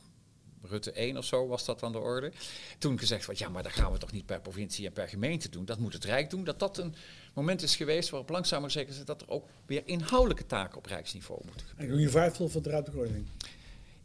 Rutte 0.68 0.92
1 0.92 1.16
of 1.16 1.24
zo 1.24 1.46
was 1.46 1.64
dat 1.64 1.82
aan 1.82 1.92
de 1.92 1.98
orde. 1.98 2.32
Toen 2.78 2.98
gezegd 2.98 3.24
van 3.24 3.34
ja, 3.38 3.48
maar 3.48 3.62
dat 3.62 3.72
gaan 3.72 3.92
we 3.92 3.98
toch 3.98 4.12
niet 4.12 4.26
per 4.26 4.40
provincie 4.40 4.86
en 4.86 4.92
per 4.92 5.08
gemeente 5.08 5.48
doen. 5.48 5.64
Dat 5.64 5.78
moet 5.78 5.92
het 5.92 6.04
Rijk 6.04 6.30
doen. 6.30 6.44
Dat 6.44 6.58
dat 6.58 6.78
een 6.78 6.94
moment 7.32 7.62
is 7.62 7.76
geweest 7.76 8.10
waarop 8.10 8.28
langzaam 8.28 8.60
maar 8.60 8.70
zeker 8.70 9.04
dat 9.04 9.22
er 9.22 9.30
ook 9.30 9.48
weer 9.66 9.82
inhoudelijke 9.84 10.46
taken 10.46 10.78
op 10.78 10.86
rijksniveau 10.86 11.40
moeten 11.46 11.66
gebeuren. 11.66 11.96
En 11.96 12.02
je 12.02 12.08
vijftel 12.08 12.48
van 12.48 12.62
de 12.62 12.82
ordening. 12.94 13.26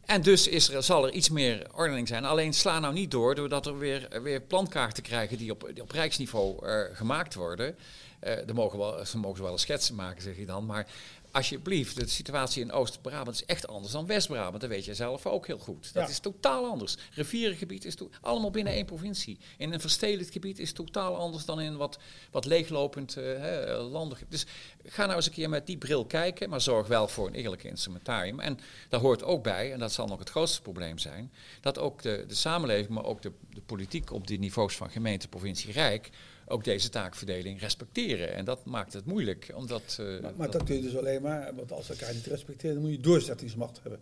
En 0.04 0.22
dus 0.22 0.48
is 0.48 0.68
er, 0.68 0.82
zal 0.82 1.06
er 1.06 1.12
iets 1.12 1.28
meer 1.28 1.66
ordening 1.74 2.08
zijn. 2.08 2.24
Alleen 2.24 2.54
sla 2.54 2.78
nou 2.78 2.94
niet 2.94 3.10
door 3.10 3.34
doordat 3.34 3.66
er 3.66 3.78
weer, 3.78 4.22
weer 4.22 4.40
plankaarten 4.40 5.02
krijgen 5.02 5.38
die 5.38 5.50
op, 5.50 5.70
die 5.74 5.82
op 5.82 5.90
rijksniveau 5.90 6.66
uh, 6.66 6.82
gemaakt 6.92 7.34
worden. 7.34 7.76
Uh, 8.24 8.48
er 8.48 8.54
mogen 8.54 8.78
wel, 8.78 9.06
ze 9.06 9.18
mogen 9.18 9.42
wel 9.42 9.52
een 9.52 9.58
schets 9.58 9.90
maken, 9.90 10.22
zeg 10.22 10.36
je 10.36 10.46
dan. 10.46 10.66
Maar 10.66 10.86
alsjeblieft, 11.30 11.96
de 11.96 12.08
situatie 12.08 12.62
in 12.62 12.72
Oost-Brabant 12.72 13.36
is 13.36 13.44
echt 13.44 13.66
anders 13.66 13.92
dan 13.92 14.06
West-Brabant. 14.06 14.60
Dat 14.60 14.70
weet 14.70 14.84
jij 14.84 14.94
zelf 14.94 15.26
ook 15.26 15.46
heel 15.46 15.58
goed. 15.58 15.94
Dat 15.94 16.08
is 16.08 16.18
totaal 16.18 16.64
anders. 16.64 16.96
Rivierengebied 17.12 17.84
is 17.84 17.94
allemaal 18.20 18.50
binnen 18.50 18.72
één 18.72 18.84
provincie. 18.84 19.38
In 19.56 19.72
een 19.72 19.80
verstedelijk 19.80 20.32
gebied 20.32 20.58
is 20.58 20.72
totaal 20.72 21.16
anders 21.16 21.44
dan 21.44 21.60
in 21.60 21.76
wat, 21.76 21.98
wat 22.30 22.44
leeglopend 22.44 23.16
uh. 23.16 24.10
Dus 24.28 24.46
ga 24.84 25.04
nou 25.04 25.16
eens 25.16 25.26
een 25.26 25.32
keer 25.32 25.48
met 25.48 25.66
die 25.66 25.78
bril 25.78 26.06
kijken, 26.06 26.50
maar 26.50 26.60
zorg 26.60 26.86
wel 26.86 27.08
voor 27.08 27.26
een 27.26 27.34
eerlijke 27.34 27.68
instrumentarium. 27.68 28.40
En 28.40 28.58
daar 28.88 29.00
hoort 29.00 29.22
ook 29.22 29.42
bij, 29.42 29.72
en 29.72 29.78
dat 29.78 29.92
zal 29.92 30.06
nog 30.06 30.18
het 30.18 30.30
grootste 30.30 30.62
probleem 30.62 30.98
zijn, 30.98 31.32
dat 31.60 31.78
ook 31.78 32.02
de, 32.02 32.24
de 32.28 32.34
samenleving, 32.34 32.88
maar 32.88 33.04
ook 33.04 33.22
de, 33.22 33.32
de 33.54 33.60
politiek 33.60 34.12
op 34.12 34.26
die 34.26 34.38
niveaus 34.38 34.76
van 34.76 34.90
gemeente, 34.90 35.28
provincie, 35.28 35.72
rijk 35.72 36.10
ook 36.50 36.64
deze 36.64 36.88
taakverdeling 36.88 37.60
respecteren. 37.60 38.34
En 38.34 38.44
dat 38.44 38.64
maakt 38.64 38.92
het 38.92 39.04
moeilijk. 39.04 39.50
Omdat, 39.54 39.96
uh, 40.00 40.20
maar, 40.20 40.32
maar 40.36 40.50
dat, 40.50 40.62
kun 40.62 40.74
je 40.74 40.82
dus 40.82 40.96
alleen 40.96 41.22
maar, 41.22 41.54
want 41.54 41.72
als 41.72 41.90
elkaar 41.90 42.14
niet 42.14 42.26
respecteren, 42.26 42.74
dan 42.74 42.84
moet 42.84 42.92
je 42.92 43.00
doorzettingsmacht 43.00 43.80
hebben. 43.82 44.00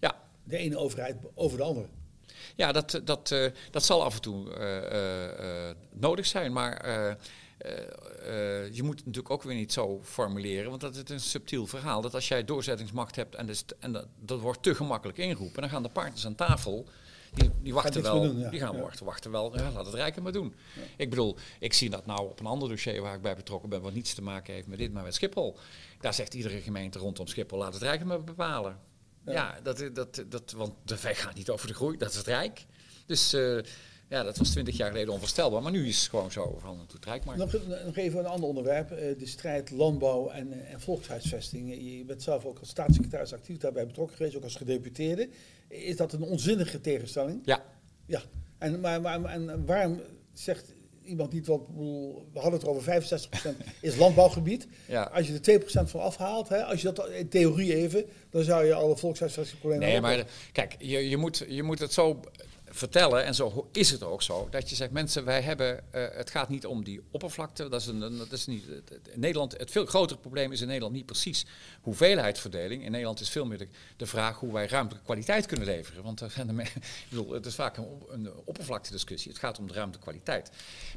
Ja. 0.00 0.22
De 0.44 0.56
ene 0.56 0.76
overheid 0.76 1.16
over 1.34 1.58
de 1.58 1.64
andere. 1.64 1.86
Ja, 2.56 2.72
dat, 2.72 3.00
dat, 3.04 3.30
uh, 3.30 3.46
dat 3.70 3.84
zal 3.84 4.04
af 4.04 4.14
en 4.14 4.20
toe 4.20 4.46
uh, 4.46 5.70
nodig 6.00 6.26
zijn, 6.26 6.52
maar 6.52 6.88
je 8.72 8.82
moet 8.82 8.96
het 8.96 9.06
natuurlijk 9.06 9.30
ook 9.30 9.42
weer 9.42 9.54
niet 9.54 9.72
zo 9.72 10.00
formuleren, 10.02 10.68
want 10.68 10.80
dat 10.80 10.96
is 10.96 11.02
een 11.08 11.20
subtiel 11.20 11.66
verhaal. 11.66 12.00
Dat 12.00 12.14
als 12.14 12.28
jij 12.28 12.44
doorzettingsmacht 12.44 13.16
hebt 13.16 13.34
en, 13.34 13.46
dus, 13.46 13.64
en 13.78 13.92
dat, 13.92 14.06
dat 14.20 14.40
wordt 14.40 14.62
te 14.62 14.74
gemakkelijk 14.74 15.18
ingeroepen, 15.18 15.60
dan 15.60 15.70
gaan 15.70 15.82
de 15.82 15.88
partners 15.88 16.26
aan 16.26 16.34
tafel 16.34 16.86
die, 17.34 17.50
die 17.62 17.74
wachten 17.74 18.02
wel. 18.02 18.50
Die 18.50 18.60
gaan 18.60 18.80
wachten, 18.80 19.04
wachten 19.06 19.30
wel. 19.30 19.56
Ja, 19.58 19.70
laat 19.70 19.86
het 19.86 19.94
Rijk 19.94 20.20
maar 20.20 20.32
doen. 20.32 20.54
Ik 20.96 21.10
bedoel, 21.10 21.36
ik 21.58 21.72
zie 21.72 21.90
dat 21.90 22.06
nou 22.06 22.20
op 22.30 22.40
een 22.40 22.46
ander 22.46 22.68
dossier 22.68 23.02
waar 23.02 23.14
ik 23.14 23.22
bij 23.22 23.36
betrokken 23.36 23.68
ben, 23.68 23.82
wat 23.82 23.94
niets 23.94 24.14
te 24.14 24.22
maken 24.22 24.54
heeft 24.54 24.66
met 24.66 24.78
dit, 24.78 24.92
maar 24.92 25.02
met 25.02 25.14
Schiphol. 25.14 25.58
Daar 26.00 26.14
zegt 26.14 26.34
iedere 26.34 26.60
gemeente 26.60 26.98
rondom 26.98 27.26
Schiphol, 27.26 27.58
laat 27.58 27.74
het 27.74 27.82
Rijk 27.82 28.04
maar 28.04 28.24
bepalen. 28.24 28.78
Ja, 29.24 29.60
dat, 29.62 29.90
dat, 29.92 30.24
dat, 30.28 30.52
want 30.56 30.72
de 30.84 31.00
weg 31.00 31.20
gaat 31.20 31.34
niet 31.34 31.50
over 31.50 31.66
de 31.66 31.74
groei, 31.74 31.96
dat 31.96 32.10
is 32.10 32.16
het 32.16 32.26
Rijk. 32.26 32.66
Dus 33.06 33.34
uh, 33.34 33.62
ja, 34.08 34.22
dat 34.22 34.38
was 34.38 34.50
twintig 34.50 34.76
jaar 34.76 34.90
geleden 34.90 35.12
onvoorstelbaar, 35.12 35.62
maar 35.62 35.72
nu 35.72 35.88
is 35.88 36.00
het 36.00 36.08
gewoon 36.08 36.30
zo 36.30 36.58
van 36.60 36.86
het 36.92 37.04
Rijk 37.04 37.24
maar. 37.24 37.36
Nog, 37.36 37.52
nog 37.84 37.96
even 37.96 38.18
een 38.18 38.26
ander 38.26 38.48
onderwerp, 38.48 38.90
uh, 38.90 38.98
de 39.18 39.26
strijd 39.26 39.70
landbouw 39.70 40.28
en, 40.28 40.66
en 40.66 40.80
volkshuisvesting. 40.80 41.74
Je 41.98 42.04
bent 42.04 42.22
zelf 42.22 42.44
ook 42.44 42.58
als 42.58 42.68
staatssecretaris 42.68 43.32
actief 43.32 43.58
daarbij 43.58 43.86
betrokken 43.86 44.16
geweest, 44.16 44.36
ook 44.36 44.42
als 44.42 44.56
gedeputeerde. 44.56 45.28
Is 45.68 45.96
dat 45.96 46.12
een 46.12 46.22
onzinnige 46.22 46.80
tegenstelling? 46.80 47.40
Ja. 47.44 47.64
Ja. 48.06 48.22
En, 48.58 48.80
maar, 48.80 49.00
maar, 49.00 49.24
en 49.24 49.66
waarom 49.66 50.00
zegt 50.32 50.72
iemand 51.04 51.32
niet, 51.32 51.46
wat, 51.46 51.60
we 52.32 52.38
hadden 52.38 52.60
het 52.60 52.68
over 52.68 53.02
65% 53.02 53.66
is 53.80 53.96
landbouwgebied. 53.96 54.66
Ja. 54.86 55.02
Als 55.02 55.26
je 55.26 55.40
er 55.42 55.60
2% 55.60 55.90
van 55.90 56.00
afhaalt, 56.00 56.48
hè, 56.48 56.64
als 56.64 56.82
je 56.82 56.92
dat 56.92 57.08
in 57.08 57.28
theorie 57.28 57.74
even, 57.74 58.04
dan 58.30 58.42
zou 58.42 58.64
je 58.64 58.74
alle 58.74 58.96
volkshuisvestingsproblemen 58.96 59.88
Nee, 59.88 60.00
maar 60.00 60.24
kijk, 60.52 60.76
je, 60.78 61.08
je, 61.08 61.16
moet, 61.16 61.44
je 61.48 61.62
moet 61.62 61.78
het 61.78 61.92
zo 61.92 62.20
vertellen, 62.70 63.24
en 63.24 63.34
zo 63.34 63.68
is 63.72 63.90
het 63.90 64.02
ook 64.02 64.22
zo, 64.22 64.48
dat 64.50 64.70
je 64.70 64.76
zegt, 64.76 64.90
mensen, 64.90 65.24
wij 65.24 65.42
hebben, 65.42 65.84
uh, 65.94 66.06
het 66.12 66.30
gaat 66.30 66.48
niet 66.48 66.66
om 66.66 66.84
die 66.84 67.00
oppervlakte, 67.10 67.68
dat 67.68 67.80
is, 67.80 67.86
een, 67.86 68.18
dat 68.18 68.32
is 68.32 68.46
niet, 68.46 68.64
in 69.12 69.20
Nederland, 69.20 69.58
het 69.58 69.70
veel 69.70 69.86
grotere 69.86 70.20
probleem 70.20 70.52
is 70.52 70.60
in 70.60 70.66
Nederland 70.66 70.94
niet 70.94 71.06
precies 71.06 71.46
hoeveelheidsverdeling. 71.80 72.84
In 72.84 72.90
Nederland 72.90 73.20
is 73.20 73.30
veel 73.30 73.46
meer 73.46 73.68
de, 73.96 74.06
vraag 74.06 74.38
hoe 74.38 74.52
wij 74.52 74.66
ruimtelijke 74.66 75.06
kwaliteit 75.06 75.46
kunnen 75.46 75.66
leveren. 75.66 76.02
Want 76.02 76.22
uh, 76.22 76.28
ik 76.58 77.06
bedoel, 77.08 77.30
het 77.30 77.46
is 77.46 77.54
vaak 77.54 77.76
een, 77.76 77.86
een 78.08 78.32
oppervlaktediscussie, 78.44 79.30
het 79.30 79.40
gaat 79.40 79.58
om 79.58 79.66
de 79.66 79.74
ruimtekwaliteit. 79.74 80.50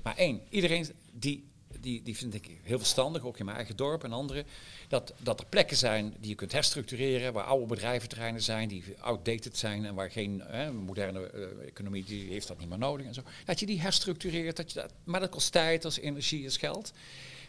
Maar 0.04 0.18
één, 0.18 0.42
iedereen 0.50 0.88
die 1.12 1.51
die, 1.80 2.02
die 2.04 2.18
vind 2.18 2.34
ik 2.34 2.50
heel 2.64 2.78
verstandig, 2.78 3.24
ook 3.24 3.38
in 3.38 3.46
mijn 3.46 3.58
eigen 3.58 3.76
dorp 3.76 4.04
en 4.04 4.12
andere. 4.12 4.46
Dat, 4.88 5.14
dat 5.18 5.40
er 5.40 5.46
plekken 5.46 5.78
zijn 5.78 6.14
die 6.20 6.30
je 6.30 6.36
kunt 6.36 6.52
herstructureren, 6.52 7.34
waar 7.34 7.44
oude 7.44 7.66
bedrijventerreinen 7.66 8.42
zijn, 8.42 8.68
die 8.68 8.84
outdated 9.00 9.58
zijn 9.58 9.86
en 9.86 9.96
waar 9.96 10.12
geen 10.12 10.44
moderne 10.86 11.32
uh, 11.34 11.68
economie 11.68 12.04
die 12.04 12.30
heeft 12.30 12.48
dat 12.48 12.60
niet 12.60 12.70
meer 12.70 12.78
nodig 12.78 13.06
en 13.06 13.14
zo. 13.14 13.22
Dat 13.46 13.60
je 13.60 13.66
die 13.66 13.82
herstructureert, 13.82 14.56
dat 14.56 14.72
je 14.72 14.80
dat, 14.80 14.94
maar 15.04 15.20
dat 15.20 15.30
kost 15.30 15.52
tijd, 15.52 15.82
dat 15.82 15.92
is 15.92 16.00
energie, 16.00 16.42
dat 16.42 16.52
is 16.52 16.58
geld. 16.58 16.92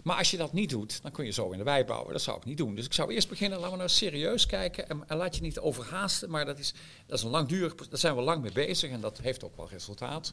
Maar 0.03 0.17
als 0.17 0.31
je 0.31 0.37
dat 0.37 0.53
niet 0.53 0.71
doet, 0.71 1.03
dan 1.03 1.11
kun 1.11 1.25
je 1.25 1.31
zo 1.31 1.51
in 1.51 1.59
de 1.59 1.65
wei 1.65 1.85
bouwen. 1.85 2.13
Dat 2.13 2.23
zou 2.23 2.37
ik 2.37 2.45
niet 2.45 2.57
doen. 2.57 2.75
Dus 2.75 2.85
ik 2.85 2.93
zou 2.93 3.13
eerst 3.13 3.29
beginnen, 3.29 3.59
laten 3.59 3.73
we 3.73 3.79
nou 3.79 3.89
serieus 3.89 4.47
kijken. 4.47 4.89
En, 4.89 5.17
laat 5.17 5.37
je 5.37 5.43
niet 5.43 5.59
overhaasten, 5.59 6.31
maar 6.31 6.45
dat 6.45 6.59
is, 6.59 6.75
dat 7.07 7.19
is 7.19 7.25
een 7.25 7.31
langdurig... 7.31 7.75
Daar 7.75 7.99
zijn 7.99 8.17
we 8.17 8.23
lang 8.23 8.43
mee 8.43 8.53
bezig 8.53 8.91
en 8.91 9.01
dat 9.01 9.19
heeft 9.19 9.45
ook 9.45 9.57
wel 9.57 9.69
resultaat. 9.69 10.33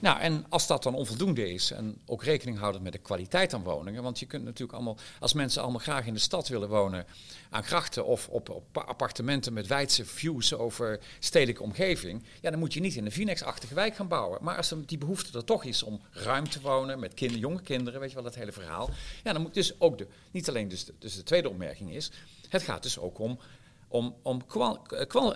Nou, 0.00 0.20
en 0.20 0.46
als 0.48 0.66
dat 0.66 0.82
dan 0.82 0.94
onvoldoende 0.94 1.52
is 1.52 1.70
en 1.70 1.98
ook 2.06 2.24
rekening 2.24 2.58
houden 2.58 2.82
met 2.82 2.92
de 2.92 2.98
kwaliteit 2.98 3.54
aan 3.54 3.62
woningen. 3.62 4.02
Want 4.02 4.18
je 4.18 4.26
kunt 4.26 4.44
natuurlijk 4.44 4.72
allemaal, 4.72 4.96
als 5.20 5.32
mensen 5.32 5.62
allemaal 5.62 5.80
graag 5.80 6.06
in 6.06 6.14
de 6.14 6.20
stad 6.20 6.48
willen 6.48 6.68
wonen, 6.68 7.06
aan 7.50 7.64
grachten 7.64 8.04
of 8.04 8.28
op, 8.28 8.48
op 8.50 8.78
appartementen 8.78 9.52
met 9.52 9.66
wijdse 9.66 10.04
views 10.04 10.54
over 10.54 11.00
stedelijke 11.18 11.62
omgeving. 11.62 12.22
Ja, 12.40 12.50
dan 12.50 12.58
moet 12.58 12.74
je 12.74 12.80
niet 12.80 12.96
in 12.96 13.04
een 13.04 13.12
Vinex-achtige 13.12 13.74
wijk 13.74 13.96
gaan 13.96 14.08
bouwen. 14.08 14.38
Maar 14.42 14.56
als 14.56 14.70
er 14.70 14.86
die 14.86 14.98
behoefte 14.98 15.38
er 15.38 15.44
toch 15.44 15.64
is 15.64 15.82
om 15.82 16.00
ruim 16.10 16.48
te 16.48 16.60
wonen 16.60 16.98
met 16.98 17.14
kinderen, 17.14 17.42
jonge 17.42 17.62
kinderen, 17.62 18.00
weet 18.00 18.08
je 18.08 18.14
wel, 18.14 18.24
dat 18.24 18.34
hele 18.34 18.52
verhaal. 18.52 18.90
Ja, 19.24 19.32
dan 19.32 19.42
moet 19.42 19.54
dus 19.54 19.80
ook 19.80 19.98
de, 19.98 20.06
niet 20.30 20.48
alleen 20.48 20.68
dus 20.68 20.84
de, 20.84 20.94
dus 20.98 21.14
de 21.14 21.22
tweede 21.22 21.48
opmerking 21.48 21.90
is, 21.90 22.10
het 22.48 22.62
gaat 22.62 22.82
dus 22.82 22.98
ook 22.98 23.18
om 23.18 23.38
om, 23.90 24.14
om 24.22 24.42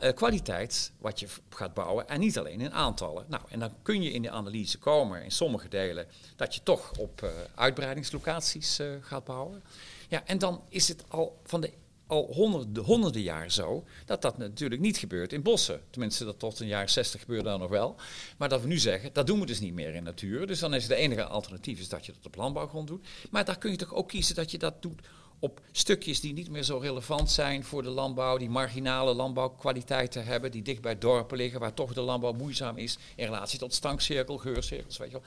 eh, 0.00 0.14
kwaliteit 0.14 0.92
wat 0.98 1.20
je 1.20 1.28
gaat 1.50 1.74
bouwen 1.74 2.08
en 2.08 2.20
niet 2.20 2.38
alleen 2.38 2.60
in 2.60 2.72
aantallen. 2.72 3.24
Nou, 3.28 3.42
en 3.48 3.58
dan 3.58 3.74
kun 3.82 4.02
je 4.02 4.10
in 4.10 4.22
de 4.22 4.30
analyse 4.30 4.78
komen 4.78 5.24
in 5.24 5.30
sommige 5.30 5.68
delen 5.68 6.06
dat 6.36 6.54
je 6.54 6.62
toch 6.62 6.92
op 6.98 7.22
uh, 7.22 7.30
uitbreidingslocaties 7.54 8.80
gaat 9.00 9.24
bouwen. 9.24 9.62
Ja, 10.08 10.26
en 10.26 10.38
dan 10.38 10.62
is 10.68 10.88
het 10.88 11.04
al 11.08 11.40
van 11.44 11.60
de 11.60 11.72
al 12.12 12.28
honderden, 12.32 12.84
honderden 12.84 13.22
jaar 13.22 13.50
zo 13.50 13.84
dat 14.04 14.22
dat 14.22 14.38
natuurlijk 14.38 14.80
niet 14.80 14.96
gebeurt 14.96 15.32
in 15.32 15.42
bossen. 15.42 15.80
Tenminste, 15.90 16.24
dat 16.24 16.38
tot 16.38 16.60
een 16.60 16.66
jaar 16.66 16.88
60 16.88 17.20
gebeurde 17.20 17.44
dan 17.48 17.60
nog 17.60 17.70
wel. 17.70 17.96
Maar 18.38 18.48
dat 18.48 18.60
we 18.60 18.66
nu 18.66 18.78
zeggen, 18.78 19.10
dat 19.12 19.26
doen 19.26 19.40
we 19.40 19.46
dus 19.46 19.60
niet 19.60 19.74
meer 19.74 19.94
in 19.94 20.02
natuur. 20.02 20.46
Dus 20.46 20.58
dan 20.58 20.74
is 20.74 20.82
het 20.82 20.92
enige 20.92 21.24
alternatief 21.24 21.78
is 21.78 21.88
dat 21.88 22.06
je 22.06 22.12
dat 22.12 22.26
op 22.26 22.36
landbouwgrond 22.36 22.88
doet. 22.88 23.06
Maar 23.30 23.44
daar 23.44 23.58
kun 23.58 23.70
je 23.70 23.76
toch 23.76 23.94
ook 23.94 24.08
kiezen 24.08 24.34
dat 24.34 24.50
je 24.50 24.58
dat 24.58 24.82
doet 24.82 25.00
op 25.42 25.60
stukjes 25.72 26.20
die 26.20 26.32
niet 26.32 26.50
meer 26.50 26.62
zo 26.62 26.78
relevant 26.78 27.30
zijn 27.30 27.64
voor 27.64 27.82
de 27.82 27.88
landbouw, 27.88 28.36
die 28.36 28.48
marginale 28.48 29.14
landbouwkwaliteiten 29.14 30.24
hebben, 30.24 30.50
die 30.50 30.62
dicht 30.62 30.80
bij 30.80 30.98
dorpen 30.98 31.36
liggen, 31.36 31.60
waar 31.60 31.74
toch 31.74 31.92
de 31.92 32.00
landbouw 32.00 32.32
moeizaam 32.32 32.76
is 32.76 32.98
in 33.16 33.24
relatie 33.24 33.58
tot 33.58 33.74
stankcirkel, 33.74 34.36
geurcirkels, 34.36 34.98
weet 34.98 35.10
je 35.10 35.16
wel. 35.16 35.26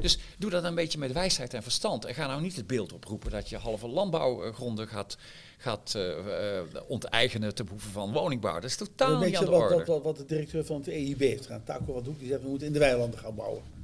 Dus 0.00 0.18
doe 0.38 0.50
dat 0.50 0.64
een 0.64 0.74
beetje 0.74 0.98
met 0.98 1.12
wijsheid 1.12 1.54
en 1.54 1.62
verstand. 1.62 2.04
En 2.04 2.14
ga 2.14 2.26
nou 2.26 2.40
niet 2.40 2.56
het 2.56 2.66
beeld 2.66 2.92
oproepen 2.92 3.30
dat 3.30 3.48
je 3.48 3.56
halve 3.56 3.88
landbouwgronden 3.88 4.88
gaat, 4.88 5.16
gaat 5.58 5.94
uh, 5.96 6.02
uh, 6.02 6.80
onteigenen 6.86 7.54
ten 7.54 7.64
behoeve 7.64 7.90
van 7.90 8.12
woningbouw. 8.12 8.54
Dat 8.54 8.64
is 8.64 8.76
totaal 8.76 9.18
niet 9.18 9.36
aan 9.36 9.44
de 9.44 9.50
wat, 9.50 9.60
orde. 9.60 9.74
Wat, 9.74 9.86
wat, 9.86 10.02
wat 10.02 10.16
de 10.16 10.24
directeur 10.24 10.64
van 10.64 10.76
het 10.76 10.88
EIB 10.88 11.20
heeft 11.20 11.42
gedaan, 11.42 11.64
Taco 11.64 11.92
wat 11.92 12.04
doet, 12.04 12.18
die 12.18 12.28
zegt 12.28 12.42
we 12.42 12.48
moeten 12.48 12.66
in 12.66 12.72
de 12.72 12.78
weilanden 12.78 13.18
gaan 13.18 13.34
bouwen. 13.34 13.75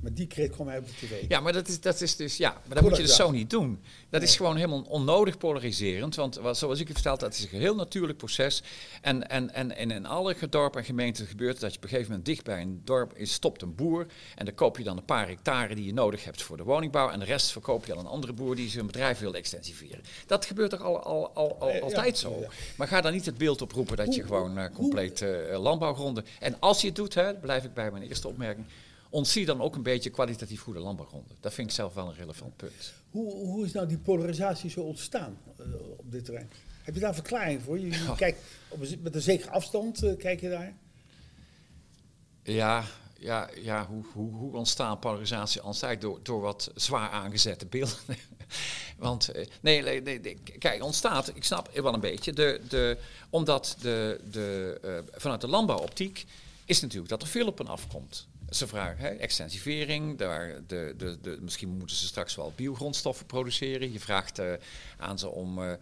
Maar 0.00 0.14
die 0.14 0.26
kreeg 0.26 0.50
kwam 0.50 0.68
hij 0.68 0.78
op 0.78 0.86
de 0.86 0.92
tv. 0.92 1.24
Ja, 1.28 1.40
maar 1.40 1.52
dat 1.52 1.68
is, 1.68 1.80
dat 1.80 2.00
is 2.00 2.16
dus, 2.16 2.36
ja, 2.36 2.50
maar 2.66 2.74
dat 2.74 2.82
moet 2.82 2.96
je 2.96 3.02
dus 3.02 3.16
zo 3.16 3.30
niet 3.30 3.50
doen. 3.50 3.82
Dat 4.08 4.22
is 4.22 4.36
gewoon 4.36 4.56
helemaal 4.56 4.82
onnodig 4.82 5.38
polariserend. 5.38 6.14
Want 6.14 6.34
wat, 6.36 6.58
zoals 6.58 6.80
ik 6.80 6.86
het 6.88 6.96
vertelde, 6.96 7.24
dat 7.24 7.34
is 7.34 7.42
een 7.52 7.60
heel 7.60 7.74
natuurlijk 7.74 8.18
proces. 8.18 8.62
En, 9.00 9.28
en, 9.28 9.54
en, 9.54 9.76
en 9.76 9.90
in 9.90 10.06
alle 10.06 10.36
dorpen 10.50 10.80
en 10.80 10.86
gemeenten 10.86 11.26
gebeurt 11.26 11.52
het 11.52 11.60
dat 11.60 11.70
je 11.70 11.76
op 11.76 11.82
een 11.82 11.88
gegeven 11.88 12.10
moment 12.10 12.28
dicht 12.28 12.44
bij 12.44 12.60
een 12.60 12.80
dorp 12.84 13.16
is, 13.16 13.32
stopt 13.32 13.62
een 13.62 13.74
boer. 13.74 14.06
En 14.34 14.44
dan 14.44 14.54
koop 14.54 14.78
je 14.78 14.84
dan 14.84 14.96
een 14.96 15.04
paar 15.04 15.28
hectare 15.28 15.74
die 15.74 15.84
je 15.84 15.92
nodig 15.92 16.24
hebt 16.24 16.42
voor 16.42 16.56
de 16.56 16.62
woningbouw. 16.62 17.10
En 17.10 17.18
de 17.18 17.24
rest 17.24 17.50
verkoop 17.50 17.86
je 17.86 17.92
aan 17.92 17.98
een 17.98 18.06
andere 18.06 18.32
boer 18.32 18.56
die 18.56 18.68
zijn 18.68 18.86
bedrijf 18.86 19.18
wil 19.18 19.34
extensiveren. 19.34 20.02
Dat 20.26 20.46
gebeurt 20.46 20.70
toch 20.70 20.82
al, 20.82 21.02
al, 21.02 21.30
al, 21.34 21.56
al 21.60 21.80
altijd 21.80 22.18
zo. 22.18 22.44
Maar 22.76 22.88
ga 22.88 23.00
dan 23.00 23.12
niet 23.12 23.26
het 23.26 23.38
beeld 23.38 23.62
oproepen 23.62 23.96
dat 23.96 24.14
je 24.14 24.22
gewoon 24.22 24.58
uh, 24.58 24.64
compleet 24.74 25.20
uh, 25.20 25.58
landbouwgronden. 25.58 26.24
En 26.38 26.56
als 26.60 26.80
je 26.80 26.86
het 26.86 26.96
doet, 26.96 27.14
hè, 27.14 27.34
blijf 27.34 27.64
ik 27.64 27.74
bij 27.74 27.90
mijn 27.90 28.02
eerste 28.02 28.28
opmerking 28.28 28.66
ontzie 29.10 29.46
dan 29.46 29.60
ook 29.60 29.76
een 29.76 29.82
beetje 29.82 30.10
kwalitatief 30.10 30.60
goede 30.60 30.80
landbouwgronden. 30.80 31.36
Dat 31.40 31.54
vind 31.54 31.68
ik 31.68 31.74
zelf 31.74 31.94
wel 31.94 32.08
een 32.08 32.14
relevant 32.14 32.56
punt. 32.56 32.92
Hoe, 33.10 33.32
hoe 33.32 33.64
is 33.64 33.72
nou 33.72 33.86
die 33.86 33.98
polarisatie 33.98 34.70
zo 34.70 34.80
ontstaan 34.80 35.38
uh, 35.60 35.66
op 35.96 36.10
dit 36.10 36.24
terrein? 36.24 36.50
Heb 36.82 36.94
je 36.94 37.00
daar 37.00 37.08
een 37.08 37.14
verklaring 37.14 37.62
voor? 37.62 37.78
Je, 37.78 37.86
je 37.86 38.14
kijkt 38.16 38.42
op 38.68 38.80
een, 38.80 39.00
met 39.02 39.14
een 39.14 39.20
zekere 39.20 39.50
afstand, 39.50 40.04
uh, 40.04 40.16
kijk 40.16 40.40
je 40.40 40.48
daar? 40.48 40.74
Ja, 42.42 42.84
ja, 43.18 43.50
ja 43.62 43.86
hoe, 43.86 44.04
hoe, 44.12 44.32
hoe 44.32 44.56
ontstaat 44.56 45.00
polarisatie 45.00 45.60
altijd 45.60 46.00
door, 46.00 46.20
door 46.22 46.40
wat 46.40 46.70
zwaar 46.74 47.10
aangezette 47.10 47.66
beelden? 47.66 47.96
Want 48.98 49.28
eh, 49.28 49.46
nee, 49.60 49.82
nee, 49.82 50.02
nee, 50.02 50.38
kijk, 50.58 50.82
ontstaat, 50.82 51.36
ik 51.36 51.44
snap 51.44 51.70
wel 51.74 51.94
een 51.94 52.00
beetje, 52.00 52.32
de, 52.32 52.60
de, 52.68 52.98
omdat 53.30 53.76
de, 53.80 54.20
de, 54.30 54.78
uh, 54.84 55.18
vanuit 55.20 55.40
de 55.40 55.48
landbouwoptiek 55.48 56.26
is 56.64 56.80
natuurlijk 56.80 57.10
dat 57.10 57.22
er 57.22 57.28
veel 57.28 57.46
op 57.46 57.60
en 57.60 57.66
afkomt. 57.66 58.28
Ze 58.50 58.66
vragen 58.66 58.98
hè, 58.98 59.08
extensivering, 59.08 60.18
daar 60.18 60.62
de, 60.66 60.94
de, 60.96 61.18
de, 61.20 61.38
misschien 61.40 61.68
moeten 61.68 61.96
ze 61.96 62.06
straks 62.06 62.34
wel 62.34 62.52
biogrondstoffen 62.56 63.26
produceren. 63.26 63.92
Je 63.92 64.00
vraagt 64.00 64.38
uh, 64.38 64.52
aan 64.98 65.18
ze 65.18 65.28
om 65.28 65.58
uh, 65.58 65.72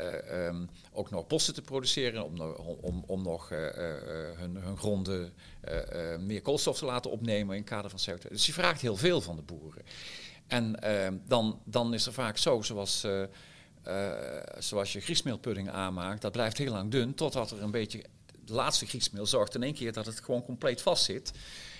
uh, 0.00 0.46
um, 0.46 0.68
ook 0.92 1.10
nog 1.10 1.26
bossen 1.26 1.54
te 1.54 1.62
produceren, 1.62 2.24
om, 2.24 2.40
om, 2.80 3.04
om 3.06 3.22
nog 3.22 3.48
hun, 3.48 4.56
hun, 4.56 4.76
gronden 4.76 5.32
meer 6.18 6.42
koolstof 6.42 6.78
te 6.78 6.84
laten 6.84 7.10
opnemen 7.10 7.56
in 7.56 7.60
het 7.60 7.70
kader 7.70 7.90
van 7.90 8.14
CO2. 8.14 8.28
Dus 8.28 8.46
je 8.46 8.52
vraagt 8.52 8.80
heel 8.80 8.96
veel 8.96 9.20
van 9.20 9.36
de 9.36 9.42
boeren. 9.42 9.82
En 10.46 10.80
ehm, 10.80 11.16
dan, 11.26 11.60
dan 11.64 11.94
is 11.94 12.06
er 12.06 12.12
vaak 12.12 12.36
zo, 12.36 12.62
zoals, 12.62 13.06
zoals 14.58 14.92
je 14.92 15.00
griesmeelpudding 15.00 15.70
aanmaakt, 15.70 16.22
dat 16.22 16.32
blijft 16.32 16.58
heel 16.58 16.72
lang 16.72 16.90
dun, 16.90 17.14
totdat 17.14 17.50
er 17.50 17.62
een 17.62 17.70
beetje 17.70 18.04
de 18.44 18.52
laatste 18.52 18.86
griesmeel 18.86 19.26
zorgt 19.26 19.54
in 19.54 19.62
één 19.62 19.74
keer 19.74 19.92
dat 19.92 20.06
het 20.06 20.20
gewoon 20.20 20.44
compleet 20.44 20.82
vast 20.82 21.04
zit. 21.04 21.32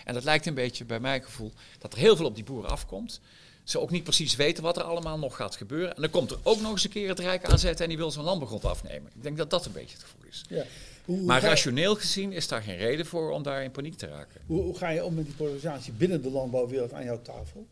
En 0.05 0.14
dat 0.14 0.24
lijkt 0.24 0.46
een 0.46 0.55
beetje 0.55 0.85
bij 0.85 1.00
mijn 1.00 1.22
gevoel 1.22 1.53
dat 1.79 1.92
er 1.92 1.98
heel 1.98 2.16
veel 2.16 2.27
op 2.27 2.35
die 2.35 2.44
boeren 2.44 2.70
afkomt. 2.70 3.20
Ze 3.64 3.81
ook 3.81 3.90
niet 3.90 4.03
precies 4.03 4.37
weten 4.37 4.62
wat 4.62 4.77
er 4.77 4.83
allemaal 4.83 5.18
nog 5.18 5.37
gaat 5.37 5.57
gebeuren. 5.57 5.94
En 5.94 6.00
dan 6.03 6.11
komt 6.11 6.31
er 6.31 6.38
ook 6.42 6.61
nog 6.61 6.72
eens 6.72 6.85
een 6.85 6.90
keer 6.90 7.09
het 7.09 7.18
Rijk 7.18 7.44
aanzetten 7.44 7.85
en 7.85 7.88
die 7.88 7.98
wil 7.98 8.11
zijn 8.11 8.24
landbegrond 8.24 8.64
afnemen. 8.64 9.12
Ik 9.14 9.22
denk 9.22 9.37
dat 9.37 9.50
dat 9.50 9.66
een 9.66 9.72
beetje 9.72 9.96
het 9.96 10.05
gevoel 10.05 10.29
is. 10.29 10.44
Ja. 10.48 10.64
Hoe, 11.05 11.20
maar 11.20 11.42
rationeel 11.42 11.94
gezien 11.94 12.33
is 12.33 12.48
daar 12.48 12.62
geen 12.62 12.77
reden 12.77 13.07
voor 13.07 13.31
om 13.31 13.42
daar 13.42 13.62
in 13.62 13.70
paniek 13.70 13.96
te 13.96 14.07
raken. 14.07 14.40
Hoe, 14.46 14.62
hoe 14.62 14.77
ga 14.77 14.88
je 14.88 15.05
om 15.05 15.14
met 15.14 15.24
die 15.24 15.35
polarisatie 15.35 15.92
binnen 15.92 16.22
de 16.22 16.31
landbouwwereld 16.31 16.92
aan 16.92 17.05
jouw 17.05 17.22
tafel? 17.22 17.66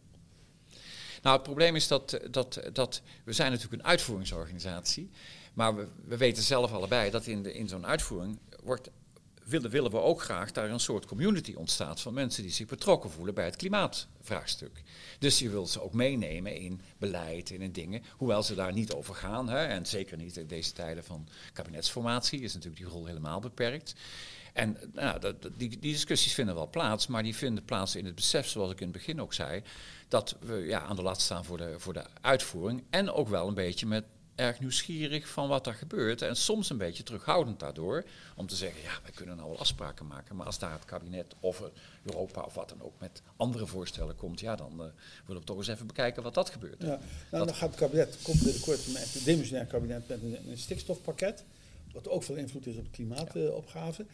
Nou, 1.22 1.34
het 1.34 1.42
probleem 1.42 1.76
is 1.76 1.88
dat, 1.88 2.20
dat, 2.30 2.60
dat 2.72 3.02
we 3.24 3.32
zijn 3.32 3.50
natuurlijk 3.50 3.82
een 3.82 3.88
uitvoeringsorganisatie. 3.88 5.10
Maar 5.54 5.76
we, 5.76 5.86
we 6.04 6.16
weten 6.16 6.42
zelf 6.42 6.72
allebei 6.72 7.10
dat 7.10 7.26
in, 7.26 7.42
de, 7.42 7.52
in 7.52 7.68
zo'n 7.68 7.86
uitvoering 7.86 8.38
wordt 8.62 8.90
willen, 9.44 9.70
willen 9.70 9.90
we 9.90 9.98
ook 9.98 10.22
graag 10.22 10.52
daar 10.52 10.70
een 10.70 10.80
soort 10.80 11.06
community 11.06 11.54
ontstaat 11.54 12.00
van 12.00 12.14
mensen 12.14 12.42
die 12.42 12.52
zich 12.52 12.66
betrokken 12.66 13.10
voelen 13.10 13.34
bij 13.34 13.44
het 13.44 13.56
klimaatvraagstuk. 13.56 14.82
Dus 15.18 15.38
je 15.38 15.50
wilt 15.50 15.70
ze 15.70 15.82
ook 15.82 15.92
meenemen 15.94 16.56
in 16.56 16.80
beleid 16.98 17.50
en 17.50 17.60
in 17.60 17.72
dingen, 17.72 18.02
hoewel 18.16 18.42
ze 18.42 18.54
daar 18.54 18.72
niet 18.72 18.92
over 18.92 19.14
gaan. 19.14 19.48
Hè, 19.48 19.64
en 19.64 19.86
zeker 19.86 20.16
niet 20.16 20.36
in 20.36 20.46
deze 20.46 20.72
tijden 20.72 21.04
van 21.04 21.28
kabinetsformatie 21.52 22.40
is 22.40 22.54
natuurlijk 22.54 22.82
die 22.82 22.92
rol 22.92 23.06
helemaal 23.06 23.40
beperkt. 23.40 23.94
En 24.52 24.76
nou, 24.92 25.34
die, 25.56 25.78
discussies 25.78 26.34
vinden 26.34 26.54
wel 26.54 26.68
plaats, 26.68 27.06
maar 27.06 27.22
die 27.22 27.36
vinden 27.36 27.64
plaats 27.64 27.96
in 27.96 28.04
het 28.04 28.14
besef, 28.14 28.48
zoals 28.48 28.70
ik 28.70 28.80
in 28.80 28.88
het 28.88 28.96
begin 28.96 29.20
ook 29.20 29.34
zei, 29.34 29.62
dat 30.08 30.36
we 30.40 30.54
ja, 30.54 30.80
aan 30.80 30.96
de 30.96 31.02
lat 31.02 31.20
staan 31.20 31.44
voor 31.44 31.56
de, 31.56 31.74
voor 31.78 31.92
de 31.92 32.04
uitvoering. 32.20 32.84
En 32.90 33.10
ook 33.10 33.28
wel 33.28 33.48
een 33.48 33.54
beetje 33.54 33.86
met 33.86 34.04
erg 34.34 34.60
nieuwsgierig 34.60 35.28
van 35.28 35.48
wat 35.48 35.66
er 35.66 35.74
gebeurt. 35.74 36.22
En 36.22 36.36
soms 36.36 36.70
een 36.70 36.78
beetje 36.78 37.02
terughoudend 37.02 37.60
daardoor. 37.60 38.04
Om 38.36 38.46
te 38.46 38.56
zeggen, 38.56 38.82
ja, 38.82 38.98
wij 39.02 39.12
kunnen 39.14 39.36
nou 39.36 39.48
wel 39.48 39.58
afspraken 39.58 40.06
maken. 40.06 40.36
Maar 40.36 40.46
als 40.46 40.58
daar 40.58 40.72
het 40.72 40.84
kabinet 40.84 41.34
of 41.40 41.62
Europa 42.02 42.40
of 42.40 42.54
wat 42.54 42.68
dan 42.68 42.82
ook 42.82 42.94
met 42.98 43.22
andere 43.36 43.66
voorstellen 43.66 44.16
komt. 44.16 44.40
Ja, 44.40 44.56
dan 44.56 44.72
uh, 44.72 44.86
willen 45.26 45.40
we 45.40 45.46
toch 45.46 45.56
eens 45.56 45.68
even 45.68 45.86
bekijken 45.86 46.22
wat 46.22 46.34
dat 46.34 46.50
gebeurt. 46.50 46.82
Ja, 46.82 47.00
nou, 47.30 47.46
dan 47.46 47.54
gaat 47.54 47.70
het 47.70 47.78
kabinet, 47.78 48.18
komt 48.22 48.42
binnenkort 48.42 48.92
met 48.92 49.12
het 49.12 49.24
demissionair 49.24 49.66
kabinet 49.66 50.08
met 50.08 50.22
een, 50.22 50.38
een, 50.50 50.58
stikstofpakket. 50.58 51.44
Wat 51.92 52.08
ook 52.08 52.22
veel 52.22 52.36
invloed 52.36 52.66
is 52.66 52.76
op 52.76 52.84
de 52.84 52.90
klimaatopgave. 52.90 54.06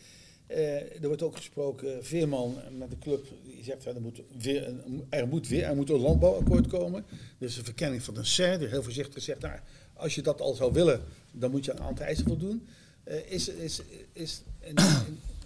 Uh, 0.50 1.02
er 1.02 1.06
wordt 1.06 1.22
ook 1.22 1.36
gesproken, 1.36 2.04
Veerman 2.04 2.56
met 2.78 2.90
de 2.90 2.98
club, 2.98 3.26
die 3.44 3.64
zegt 3.64 3.84
ja, 3.84 3.90
er, 3.90 4.00
moet 4.00 4.22
weer 4.38 4.68
een, 4.68 5.06
er, 5.08 5.28
moet 5.28 5.48
weer, 5.48 5.64
er 5.64 5.76
moet 5.76 5.90
een 5.90 6.00
landbouwakkoord 6.00 6.66
komen. 6.66 7.04
Dus 7.38 7.56
een 7.56 7.64
verkenning 7.64 8.02
van 8.02 8.16
een 8.16 8.58
die 8.58 8.68
heel 8.68 8.82
voorzichtig 8.82 9.22
zegt, 9.22 9.40
nou, 9.40 9.58
als 9.98 10.14
je 10.14 10.22
dat 10.22 10.40
al 10.40 10.54
zou 10.54 10.72
willen, 10.72 11.02
dan 11.32 11.50
moet 11.50 11.64
je 11.64 11.72
een 11.72 11.80
aantal 11.80 12.06
eisen 12.06 12.26
voldoen. 12.26 12.68
Uh, 13.04 13.30
is 13.30 13.48
is, 13.48 13.82
is 14.12 14.42
in, 14.60 14.76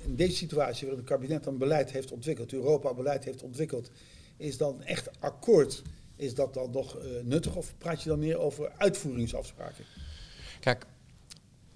in, 0.04 0.16
deze 0.16 0.36
situatie 0.36 0.86
waarin 0.86 1.04
het 1.04 1.12
kabinet 1.12 1.46
een 1.46 1.58
beleid 1.58 1.90
heeft 1.90 2.12
ontwikkeld, 2.12 2.52
Europa 2.52 2.94
beleid 2.94 3.24
heeft 3.24 3.42
ontwikkeld, 3.42 3.90
is 4.36 4.56
dan 4.56 4.82
echt 4.82 5.20
akkoord, 5.20 5.82
is 6.16 6.34
dat 6.34 6.54
dan 6.54 6.70
nog 6.70 6.96
uh, 6.96 7.02
nuttig 7.22 7.56
of 7.56 7.74
praat 7.78 8.02
je 8.02 8.08
dan 8.08 8.18
meer 8.18 8.38
over 8.38 8.72
uitvoeringsafspraken? 8.76 9.84
Kijk, 10.60 10.86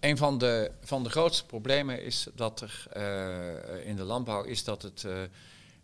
een 0.01 0.17
van 0.17 0.39
de, 0.39 0.71
van 0.81 1.03
de 1.03 1.11
grootste 1.11 1.47
problemen 1.47 2.03
is 2.03 2.27
dat 2.35 2.61
er 2.61 2.87
uh, 2.97 3.87
in 3.89 3.97
de 3.97 4.03
landbouw 4.03 4.45
is 4.45 4.65
dat 4.65 4.83
het 4.83 5.07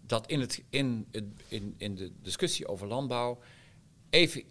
dat 0.06 0.26
in, 0.26 0.40
het, 0.40 0.62
in, 0.70 1.06
in, 1.48 1.74
in 1.76 1.94
de 1.94 2.10
discussie 2.22 2.66
over 2.66 2.86
landbouw 2.86 3.38
even 4.10 4.42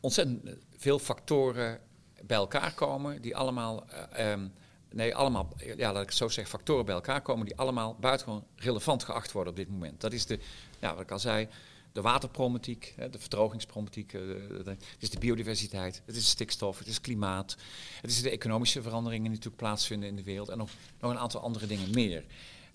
ontzettend 0.00 0.48
veel 0.76 0.98
factoren 0.98 1.80
bij 2.26 2.36
elkaar 2.36 2.74
komen 2.74 3.22
die 3.22 3.36
allemaal, 3.36 3.84
uh, 4.18 4.30
um, 4.30 4.52
nee, 4.92 5.14
allemaal, 5.14 5.48
ja, 5.76 5.92
laat 5.92 6.02
ik 6.02 6.08
het 6.08 6.16
zo 6.16 6.28
zeggen, 6.28 6.58
factoren 6.58 6.84
bij 6.84 6.94
elkaar 6.94 7.22
komen 7.22 7.46
die 7.46 7.56
allemaal 7.56 7.96
buitengewoon 8.00 8.44
relevant 8.56 9.04
geacht 9.04 9.32
worden 9.32 9.52
op 9.52 9.58
dit 9.58 9.68
moment. 9.68 10.00
Dat 10.00 10.12
is 10.12 10.26
de, 10.26 10.38
ja, 10.78 10.94
wat 10.94 11.02
ik 11.02 11.10
al 11.10 11.18
zei, 11.18 11.48
de 11.92 12.00
waterproblematiek, 12.00 12.94
de 13.10 13.18
verdrogingsproblematiek, 13.18 14.12
uh, 14.12 14.20
het 14.64 14.84
is 14.98 15.10
de 15.10 15.18
biodiversiteit, 15.18 16.02
het 16.04 16.16
is 16.16 16.28
stikstof, 16.28 16.78
het 16.78 16.86
is 16.86 17.00
klimaat, 17.00 17.56
het 18.00 18.10
is 18.10 18.22
de 18.22 18.30
economische 18.30 18.82
veranderingen 18.82 19.24
die 19.24 19.32
natuurlijk 19.32 19.62
plaatsvinden 19.62 20.08
in 20.08 20.16
de 20.16 20.22
wereld 20.22 20.48
en 20.48 20.58
nog, 20.58 20.70
nog 21.00 21.10
een 21.10 21.18
aantal 21.18 21.40
andere 21.40 21.66
dingen 21.66 21.90
meer. 21.90 22.24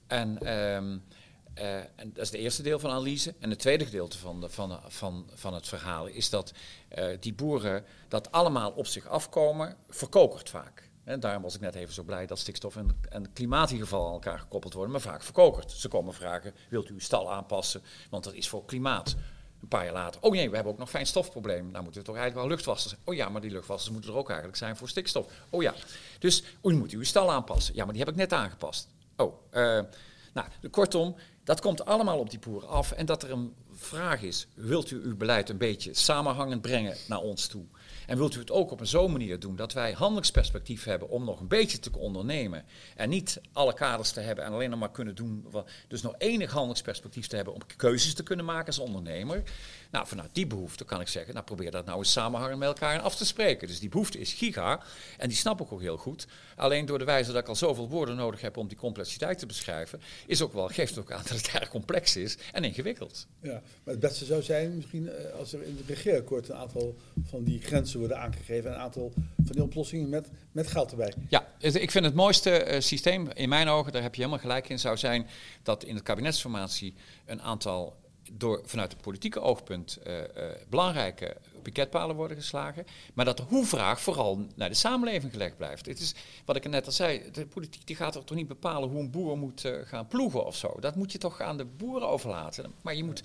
En 0.07 0.57
um, 0.75 1.03
uh, 1.55 1.75
en 1.75 2.11
dat 2.13 2.23
is 2.23 2.31
het 2.31 2.39
eerste 2.39 2.63
deel 2.63 2.79
van 2.79 2.89
de 2.89 2.95
analyse. 2.95 3.33
En 3.39 3.49
het 3.49 3.59
tweede 3.59 3.85
gedeelte 3.85 4.17
van, 4.17 4.45
van, 4.49 4.79
van, 4.87 5.29
van 5.33 5.53
het 5.53 5.67
verhaal 5.67 6.07
is 6.07 6.29
dat 6.29 6.53
uh, 6.97 7.05
die 7.19 7.33
boeren 7.33 7.85
dat 8.07 8.31
allemaal 8.31 8.71
op 8.71 8.87
zich 8.87 9.07
afkomen, 9.07 9.75
verkokert 9.89 10.49
vaak. 10.49 10.89
En 11.03 11.19
daarom 11.19 11.41
was 11.41 11.55
ik 11.55 11.61
net 11.61 11.75
even 11.75 11.93
zo 11.93 12.03
blij 12.03 12.25
dat 12.25 12.39
stikstof 12.39 12.75
en, 12.75 12.99
en 13.09 13.33
klimaat 13.33 13.71
in 13.71 13.79
geval 13.79 14.05
aan 14.07 14.13
elkaar 14.13 14.39
gekoppeld 14.39 14.73
worden, 14.73 14.91
maar 14.91 15.01
vaak 15.01 15.23
verkokerd. 15.23 15.71
Ze 15.71 15.87
komen 15.87 16.13
vragen, 16.13 16.53
wilt 16.69 16.89
u 16.89 16.93
uw 16.93 16.99
stal 16.99 17.31
aanpassen, 17.31 17.81
want 18.09 18.23
dat 18.23 18.33
is 18.33 18.49
voor 18.49 18.65
klimaat. 18.65 19.15
Een 19.61 19.67
paar 19.67 19.83
jaar 19.83 19.93
later, 19.93 20.21
oh 20.21 20.31
nee, 20.31 20.49
we 20.49 20.55
hebben 20.55 20.73
ook 20.73 20.79
nog 20.79 20.89
fijnstofprobleem. 20.89 21.71
Nou 21.71 21.83
moeten 21.83 22.01
we 22.01 22.07
toch 22.07 22.17
eigenlijk 22.17 22.47
wel 22.47 22.55
luchtwassers. 22.55 22.95
Oh 23.03 23.15
ja, 23.15 23.29
maar 23.29 23.41
die 23.41 23.51
luchtwassers 23.51 23.91
moeten 23.91 24.11
er 24.11 24.17
ook 24.17 24.27
eigenlijk 24.27 24.57
zijn 24.57 24.75
voor 24.75 24.89
stikstof. 24.89 25.27
Oh 25.49 25.61
ja, 25.61 25.73
dus 26.19 26.43
u 26.63 26.73
moet 26.73 26.91
uw 26.91 27.03
stal 27.03 27.31
aanpassen. 27.31 27.75
Ja, 27.75 27.83
maar 27.83 27.93
die 27.93 28.03
heb 28.03 28.11
ik 28.11 28.17
net 28.17 28.33
aangepast. 28.33 28.87
Oh, 29.15 29.33
uh, 29.53 29.79
nou, 30.33 30.47
kortom, 30.69 31.15
dat 31.43 31.61
komt 31.61 31.85
allemaal 31.85 32.19
op 32.19 32.29
die 32.29 32.39
boeren 32.39 32.69
af. 32.69 32.91
En 32.91 33.05
dat 33.05 33.23
er 33.23 33.31
een 33.31 33.53
vraag 33.71 34.21
is, 34.21 34.47
wilt 34.53 34.91
u 34.91 35.01
uw 35.03 35.17
beleid 35.17 35.49
een 35.49 35.57
beetje 35.57 35.93
samenhangend 35.93 36.61
brengen 36.61 36.95
naar 37.07 37.19
ons 37.19 37.47
toe? 37.47 37.65
En 38.07 38.17
wilt 38.17 38.35
u 38.35 38.39
het 38.39 38.51
ook 38.51 38.71
op 38.71 38.79
een 38.79 38.87
zo'n 38.87 39.11
manier 39.11 39.39
doen 39.39 39.55
dat 39.55 39.73
wij 39.73 39.91
handelingsperspectief 39.91 40.83
hebben 40.83 41.09
om 41.09 41.25
nog 41.25 41.39
een 41.39 41.47
beetje 41.47 41.79
te 41.79 41.97
ondernemen. 41.97 42.65
En 42.95 43.09
niet 43.09 43.41
alle 43.53 43.73
kaders 43.73 44.11
te 44.11 44.19
hebben 44.19 44.45
en 44.45 44.51
alleen 44.51 44.69
nog 44.69 44.79
maar 44.79 44.91
kunnen 44.91 45.15
doen. 45.15 45.45
Wat, 45.49 45.69
dus 45.87 46.01
nog 46.01 46.15
enig 46.17 46.51
handelingsperspectief 46.51 47.27
te 47.27 47.35
hebben 47.35 47.53
om 47.53 47.61
keuzes 47.75 48.13
te 48.13 48.23
kunnen 48.23 48.45
maken 48.45 48.65
als 48.65 48.79
ondernemer. 48.79 49.43
Nou, 49.91 50.07
vanuit 50.07 50.29
die 50.33 50.47
behoefte 50.47 50.85
kan 50.85 51.01
ik 51.01 51.07
zeggen, 51.07 51.33
nou 51.33 51.45
probeer 51.45 51.71
dat 51.71 51.85
nou 51.85 51.97
eens 51.97 52.11
samenhangend 52.11 52.59
met 52.59 52.67
elkaar 52.67 52.99
af 52.99 53.15
te 53.15 53.25
spreken. 53.25 53.67
Dus 53.67 53.79
die 53.79 53.89
behoefte 53.89 54.19
is 54.19 54.33
giga 54.33 54.81
en 55.17 55.27
die 55.27 55.37
snap 55.37 55.61
ik 55.61 55.71
ook 55.71 55.81
heel 55.81 55.97
goed. 55.97 56.27
Alleen 56.55 56.85
door 56.85 56.99
de 56.99 57.05
wijze 57.05 57.31
dat 57.31 57.41
ik 57.41 57.47
al 57.47 57.55
zoveel 57.55 57.89
woorden 57.89 58.15
nodig 58.15 58.41
heb 58.41 58.57
om 58.57 58.67
die 58.67 58.77
complexiteit 58.77 59.39
te 59.39 59.45
beschrijven, 59.45 60.01
is 60.25 60.41
ook 60.41 60.53
wel, 60.53 60.67
geeft 60.67 60.97
ook 60.97 61.11
aan 61.11 61.23
dat 61.29 61.37
het 61.37 61.47
erg 61.47 61.69
complex 61.69 62.15
is 62.15 62.37
en 62.51 62.63
ingewikkeld. 62.63 63.27
Ja, 63.41 63.61
maar 63.83 63.93
het 63.93 63.99
beste 63.99 64.25
zou 64.25 64.41
zijn 64.41 64.75
misschien 64.75 65.09
eh, 65.09 65.33
als 65.39 65.53
er 65.53 65.63
in 65.63 65.77
het 65.77 65.87
regeerakkoord 65.87 66.49
een 66.49 66.55
aantal 66.55 66.95
van 67.23 67.43
die 67.43 67.61
grenzen 67.61 67.99
worden 67.99 68.19
aangegeven 68.19 68.69
en 68.69 68.75
een 68.75 68.81
aantal 68.81 69.13
van 69.15 69.55
die 69.55 69.63
oplossingen 69.63 70.09
met, 70.09 70.29
met 70.51 70.67
geld 70.67 70.91
erbij. 70.91 71.13
Ja, 71.29 71.47
ik 71.59 71.91
vind 71.91 72.05
het 72.05 72.13
mooiste 72.13 72.67
uh, 72.67 72.79
systeem 72.79 73.29
in 73.33 73.49
mijn 73.49 73.67
ogen, 73.67 73.91
daar 73.91 74.01
heb 74.01 74.15
je 74.15 74.21
helemaal 74.21 74.43
gelijk 74.43 74.69
in, 74.69 74.79
zou 74.79 74.97
zijn 74.97 75.27
dat 75.63 75.83
in 75.83 75.95
het 75.95 76.03
kabinetsformatie 76.03 76.93
een 77.25 77.41
aantal 77.41 78.00
door 78.37 78.61
vanuit 78.65 78.91
het 78.91 79.01
politieke 79.01 79.39
oogpunt 79.39 79.99
uh, 80.07 80.17
uh, 80.17 80.23
belangrijke 80.69 81.37
piketpalen 81.61 82.15
worden 82.15 82.37
geslagen. 82.37 82.85
Maar 83.13 83.25
dat 83.25 83.37
de 83.37 83.43
hoe-vraag 83.43 84.01
vooral 84.01 84.45
naar 84.55 84.69
de 84.69 84.75
samenleving 84.75 85.31
gelegd 85.31 85.57
blijft. 85.57 85.85
Het 85.85 85.99
is 85.99 86.15
wat 86.45 86.55
ik 86.55 86.69
net 86.69 86.85
al 86.85 86.91
zei, 86.91 87.31
de 87.31 87.45
politiek 87.45 87.87
die 87.87 87.95
gaat 87.95 88.15
er 88.15 88.23
toch 88.23 88.37
niet 88.37 88.47
bepalen 88.47 88.89
hoe 88.89 88.99
een 88.99 89.11
boer 89.11 89.37
moet 89.37 89.65
uh, 89.65 89.75
gaan 89.83 90.07
ploegen 90.07 90.45
of 90.45 90.55
zo. 90.55 90.77
Dat 90.79 90.95
moet 90.95 91.11
je 91.11 91.17
toch 91.17 91.41
aan 91.41 91.57
de 91.57 91.65
boeren 91.65 92.07
overlaten. 92.07 92.73
Maar 92.81 92.95
je 92.95 93.03
moet 93.03 93.23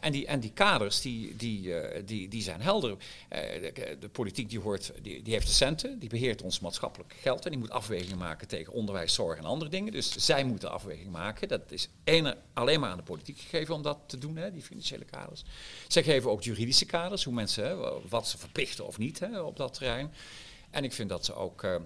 en 0.00 0.12
die, 0.12 0.26
en 0.26 0.40
die 0.40 0.52
kaders 0.52 1.00
die, 1.00 1.36
die, 1.36 1.66
uh, 1.66 2.02
die, 2.04 2.28
die 2.28 2.42
zijn 2.42 2.60
helder. 2.60 2.90
Uh, 2.90 2.98
de, 3.28 3.96
de, 4.00 4.08
politiek 4.08 4.50
die, 4.50 4.60
hoort, 4.60 4.92
die, 5.02 5.22
die 5.22 5.32
heeft 5.32 5.46
de 5.46 5.52
centen, 5.52 5.98
die 5.98 6.08
beheert 6.08 6.42
ons 6.42 6.60
maatschappelijk 6.60 7.14
geld 7.20 7.44
en 7.44 7.50
die 7.50 7.60
moet 7.60 7.70
afwegingen 7.70 8.18
maken 8.18 8.48
tegen 8.48 8.72
onderwijs, 8.72 9.14
zorg 9.14 9.38
en 9.38 9.44
andere 9.44 9.70
dingen. 9.70 9.92
Dus 9.92 10.16
zij 10.16 10.44
moeten 10.44 10.70
afweging 10.70 11.10
maken. 11.10 11.48
Dat 11.48 11.72
is 11.72 11.88
ene, 12.04 12.36
alleen 12.52 12.80
maar 12.80 12.90
aan 12.90 12.96
de 12.96 13.02
politiek 13.02 13.38
gegeven 13.38 13.74
om 13.74 13.82
dat 13.82 13.98
te 14.06 14.18
doen, 14.18 14.36
hè, 14.36 14.52
die 14.52 14.62
financiële 14.62 15.04
kaders. 15.04 15.44
Zij 15.88 16.02
geven 16.02 16.30
ook 16.30 16.42
juridische 16.42 16.86
kaders, 16.86 17.24
hoe 17.24 17.34
mensen, 17.34 17.64
hè, 17.64 17.76
wat 18.08 18.28
ze 18.28 18.38
verplichten 18.38 18.86
of 18.86 18.98
niet 18.98 19.18
hè, 19.18 19.40
op 19.40 19.56
dat 19.56 19.74
terrein. 19.74 20.12
En 20.70 20.84
ik 20.84 20.92
vind 20.92 21.08
dat 21.08 21.24
ze 21.24 21.34
ook. 21.34 21.62
Uh, 21.62 21.76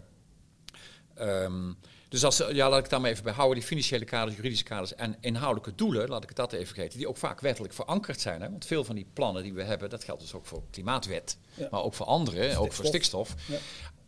Ehm, 1.14 1.72
dus 2.12 2.24
als, 2.24 2.36
ja, 2.36 2.68
laat 2.68 2.76
ik 2.76 2.82
het 2.82 2.90
daar 2.90 3.00
maar 3.00 3.10
even 3.10 3.24
bij 3.24 3.32
houden. 3.32 3.58
Die 3.58 3.66
financiële 3.66 4.04
kaders, 4.04 4.36
juridische 4.36 4.64
kaders 4.64 4.94
en 4.94 5.16
inhoudelijke 5.20 5.74
doelen, 5.74 6.08
laat 6.08 6.22
ik 6.22 6.28
het 6.28 6.36
dat 6.36 6.52
even 6.52 6.66
vergeten, 6.66 6.98
die 6.98 7.08
ook 7.08 7.16
vaak 7.16 7.40
wettelijk 7.40 7.74
verankerd 7.74 8.20
zijn. 8.20 8.42
Hè? 8.42 8.50
Want 8.50 8.66
veel 8.66 8.84
van 8.84 8.94
die 8.94 9.06
plannen 9.12 9.42
die 9.42 9.52
we 9.52 9.62
hebben, 9.62 9.90
dat 9.90 10.04
geldt 10.04 10.20
dus 10.20 10.34
ook 10.34 10.46
voor 10.46 10.62
klimaatwet, 10.70 11.36
Ja. 11.54 11.68
maar 11.70 11.82
ook 11.82 11.94
voor 11.94 12.06
andere, 12.06 12.56
ook 12.56 12.72
voor 12.72 12.84
stikstof. 12.84 13.34
Ja. 13.48 13.56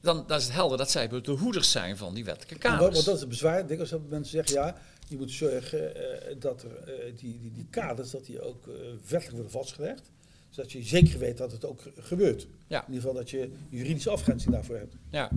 Dan, 0.01 0.25
dan 0.27 0.37
is 0.39 0.45
het 0.45 0.53
helder 0.53 0.79
dat 0.79 0.91
zij 0.91 1.09
de 1.09 1.31
hoeders 1.31 1.71
zijn 1.71 1.97
van 1.97 2.15
die 2.15 2.25
wettelijke 2.25 2.59
kaders. 2.59 2.97
wat 2.97 3.05
dat 3.05 3.15
is 3.15 3.21
het 3.21 3.29
bezwaar. 3.29 3.67
Dikwijls 3.67 3.91
dat 3.91 4.09
mensen 4.09 4.33
zeggen, 4.45 4.55
ja, 4.55 4.77
je 5.09 5.17
moet 5.17 5.31
zorgen 5.31 5.97
eh, 5.97 6.37
dat 6.39 6.63
er, 6.63 6.77
eh, 6.77 7.17
die, 7.17 7.41
die, 7.41 7.53
die 7.53 7.67
kaders 7.71 8.11
dat 8.11 8.25
die 8.25 8.43
ook 8.43 8.67
eh, 8.67 8.75
wettelijk 9.09 9.31
worden 9.31 9.51
vastgelegd. 9.51 10.11
Zodat 10.55 10.73
je 10.73 10.83
zeker 10.83 11.19
weet 11.19 11.37
dat 11.37 11.53
het 11.53 11.65
ook 11.65 11.83
gebeurt. 11.99 12.47
Ja. 12.67 12.81
In 12.81 12.87
ieder 12.87 13.01
geval 13.01 13.15
dat 13.15 13.31
je 13.31 13.53
juridische 13.69 14.11
afgrenzing 14.11 14.53
daarvoor 14.53 14.77
hebt. 14.77 14.95
Ja, 15.11 15.31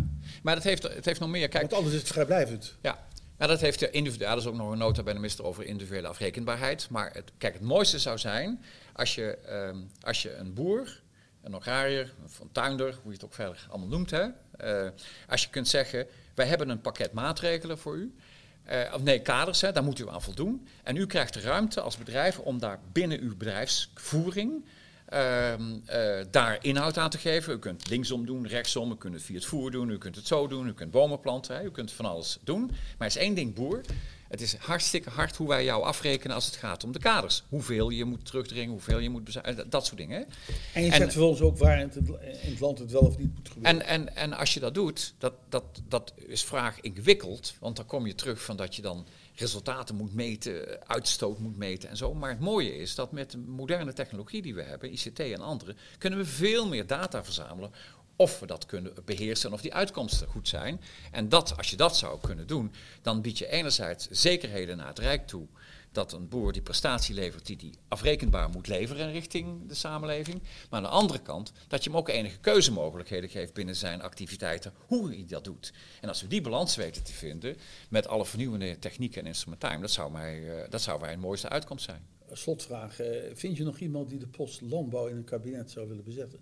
maar 0.43 0.55
dat 0.55 0.63
heeft, 0.63 0.83
het 0.83 1.05
heeft 1.05 1.19
nog 1.19 1.29
meer. 1.29 1.47
Kijk, 1.47 1.61
Want 1.61 1.73
anders 1.73 1.93
is 1.93 2.01
het 2.01 2.09
vrijblijvend. 2.09 2.75
Ja, 2.81 3.07
maar 3.37 3.47
dat 3.47 3.61
heeft 3.61 3.79
de 3.79 3.89
individueel. 3.89 4.29
Dat 4.29 4.39
is 4.39 4.45
ook 4.45 4.55
nog 4.55 4.71
een 4.71 4.77
nota 4.77 5.03
bij 5.03 5.13
de 5.13 5.19
minister 5.19 5.45
over 5.45 5.65
individuele 5.65 6.07
afrekenbaarheid. 6.07 6.89
Maar 6.89 7.13
het, 7.13 7.31
kijk, 7.37 7.53
het 7.53 7.61
mooiste 7.61 7.99
zou 7.99 8.17
zijn 8.17 8.63
als 8.93 9.15
je, 9.15 9.37
ehm, 9.37 9.77
als 10.01 10.21
je 10.21 10.35
een 10.35 10.53
boer, 10.53 11.01
een 11.43 11.53
agrariër, 11.53 12.13
een 12.41 12.51
tuinder, 12.51 12.93
hoe 12.93 13.11
je 13.11 13.17
het 13.17 13.25
ook 13.25 13.33
verder 13.33 13.67
allemaal 13.69 13.89
noemt, 13.89 14.11
hè, 14.11 14.25
eh, 14.57 14.89
als 15.27 15.43
je 15.43 15.49
kunt 15.49 15.67
zeggen: 15.67 16.07
wij 16.35 16.45
hebben 16.45 16.69
een 16.69 16.81
pakket 16.81 17.13
maatregelen 17.13 17.77
voor 17.77 17.95
u. 17.95 18.15
Eh, 18.63 18.93
of 18.93 19.01
nee, 19.01 19.21
kaders, 19.21 19.61
hè, 19.61 19.71
daar 19.71 19.83
moet 19.83 19.99
u 19.99 20.09
aan 20.09 20.21
voldoen. 20.21 20.67
En 20.83 20.95
u 20.95 21.05
krijgt 21.05 21.33
de 21.33 21.39
ruimte 21.39 21.81
als 21.81 21.97
bedrijf 21.97 22.39
om 22.39 22.59
daar 22.59 22.79
binnen 22.91 23.19
uw 23.19 23.37
bedrijfsvoering 23.37 24.63
ehm, 25.07 25.61
eh, 25.85 26.25
daar 26.31 26.57
inhoud 26.61 26.97
aan 26.97 27.09
te 27.09 27.17
geven. 27.17 27.53
U 27.53 27.59
kunt 27.59 27.89
linksom 27.89 28.25
doen, 28.25 28.47
rechtsom, 28.47 28.91
u 28.91 28.95
kunt 28.95 29.13
het 29.13 29.23
via 29.23 29.35
het 29.35 29.45
voer 29.45 29.71
doen, 29.71 29.89
u 29.89 29.97
kunt 29.97 30.15
het 30.15 30.27
zo 30.27 30.47
doen, 30.47 30.67
u 30.67 30.73
kunt 30.73 30.91
bomen 30.91 31.19
planten, 31.19 31.55
hè, 31.55 31.63
u 31.63 31.71
kunt 31.71 31.91
van 31.91 32.05
alles 32.05 32.37
doen. 32.43 32.65
Maar 32.65 32.75
er 32.97 33.05
is 33.05 33.17
één 33.17 33.33
ding, 33.33 33.53
boer. 33.53 33.81
Het 34.27 34.41
is 34.41 34.55
hartstikke 34.55 35.09
hard 35.09 35.35
hoe 35.35 35.47
wij 35.47 35.63
jou 35.63 35.83
afrekenen 35.83 36.35
als 36.35 36.45
het 36.45 36.55
gaat 36.55 36.83
om 36.83 36.91
de 36.91 36.99
kaders. 36.99 37.43
Hoeveel 37.49 37.89
je 37.89 38.05
moet 38.05 38.25
terugdringen, 38.25 38.69
hoeveel 38.71 38.99
je 38.99 39.09
moet 39.09 39.23
bezuinigen, 39.23 39.69
dat 39.69 39.85
soort 39.85 39.97
dingen. 39.97 40.19
Hè. 40.19 40.25
En 40.73 40.83
je 40.83 40.91
En- 40.91 40.97
zegt 40.97 41.11
vervolgens 41.11 41.41
ook 41.41 41.57
waar 41.57 41.79
in 41.79 41.91
het, 41.93 41.95
in 42.43 42.51
het 42.51 42.59
land 42.59 42.79
het 42.79 42.91
wel 42.91 43.01
of 43.01 43.17
niet 43.17 43.35
moet 43.35 43.49
gebeuren. 43.49 43.81
En, 43.81 43.87
en, 43.87 44.15
en 44.15 44.33
als 44.33 44.53
je 44.53 44.59
dat 44.59 44.73
doet, 44.73 45.13
dat, 45.17 45.33
dat, 45.49 45.63
dat 45.87 46.13
is 46.27 46.43
vraag 46.43 46.81
ingewikkeld. 46.81 47.53
Want 47.59 47.75
dan 47.75 47.85
kom 47.85 48.07
je 48.07 48.15
terug 48.15 48.41
van 48.41 48.57
dat 48.57 48.75
je 48.75 48.81
dan 48.81 49.07
resultaten 49.39 49.95
moet 49.95 50.13
meten, 50.13 50.87
uitstoot 50.87 51.39
moet 51.39 51.57
meten 51.57 51.89
en 51.89 51.97
zo. 51.97 52.13
Maar 52.13 52.29
het 52.29 52.39
mooie 52.39 52.75
is 52.75 52.95
dat 52.95 53.11
met 53.11 53.31
de 53.31 53.37
moderne 53.37 53.93
technologie 53.93 54.41
die 54.41 54.55
we 54.55 54.61
hebben, 54.61 54.91
ICT 54.91 55.19
en 55.19 55.41
andere, 55.41 55.75
kunnen 55.97 56.19
we 56.19 56.25
veel 56.25 56.67
meer 56.67 56.87
data 56.87 57.23
verzamelen. 57.23 57.71
Of 58.15 58.39
we 58.39 58.45
dat 58.45 58.65
kunnen 58.65 58.93
beheersen 59.05 59.49
en 59.49 59.55
of 59.55 59.61
die 59.61 59.73
uitkomsten 59.73 60.27
goed 60.27 60.47
zijn. 60.47 60.81
En 61.11 61.29
dat, 61.29 61.57
als 61.57 61.69
je 61.69 61.75
dat 61.75 61.97
zou 61.97 62.19
kunnen 62.21 62.47
doen, 62.47 62.73
dan 63.01 63.21
bied 63.21 63.37
je 63.37 63.47
enerzijds 63.47 64.07
zekerheden 64.09 64.77
naar 64.77 64.87
het 64.87 64.99
Rijk 64.99 65.27
toe. 65.27 65.47
Dat 65.91 66.11
een 66.13 66.27
boer 66.27 66.51
die 66.53 66.61
prestatie 66.61 67.15
levert 67.15 67.45
die 67.45 67.55
die 67.57 67.73
afrekenbaar 67.87 68.49
moet 68.49 68.67
leveren 68.67 69.11
richting 69.11 69.67
de 69.67 69.73
samenleving. 69.73 70.41
Maar 70.41 70.77
aan 70.79 70.83
de 70.83 70.89
andere 70.89 71.19
kant 71.19 71.51
dat 71.67 71.83
je 71.83 71.89
hem 71.89 71.99
ook 71.99 72.09
enige 72.09 72.37
keuzemogelijkheden 72.39 73.29
geeft 73.29 73.53
binnen 73.53 73.75
zijn 73.75 74.01
activiteiten, 74.01 74.73
hoe 74.85 75.07
hij 75.09 75.25
dat 75.27 75.43
doet. 75.43 75.73
En 76.01 76.07
als 76.09 76.21
we 76.21 76.27
die 76.27 76.41
balans 76.41 76.75
weten 76.75 77.03
te 77.03 77.13
vinden 77.13 77.57
met 77.89 78.07
alle 78.07 78.25
vernieuwende 78.25 78.79
technieken 78.79 79.21
en 79.21 79.27
instrumentarium, 79.27 79.81
dat 79.81 79.91
zou, 79.91 80.11
mij, 80.11 80.57
eh, 80.63 80.69
dat 80.69 80.81
zou 80.81 80.99
mij 80.99 81.13
een 81.13 81.19
mooiste 81.19 81.49
uitkomst 81.49 81.85
zijn. 81.85 82.05
Slotvraag. 82.31 82.99
eh, 82.99 83.35
vind 83.35 83.57
je 83.57 83.63
nog 83.63 83.77
iemand 83.79 84.09
die 84.09 84.19
de 84.19 84.27
post 84.27 84.61
landbouw 84.61 85.07
in 85.07 85.15
een 85.17 85.23
kabinet 85.23 85.71
zou 85.71 85.87
willen 85.87 86.03
bezetten? 86.03 86.39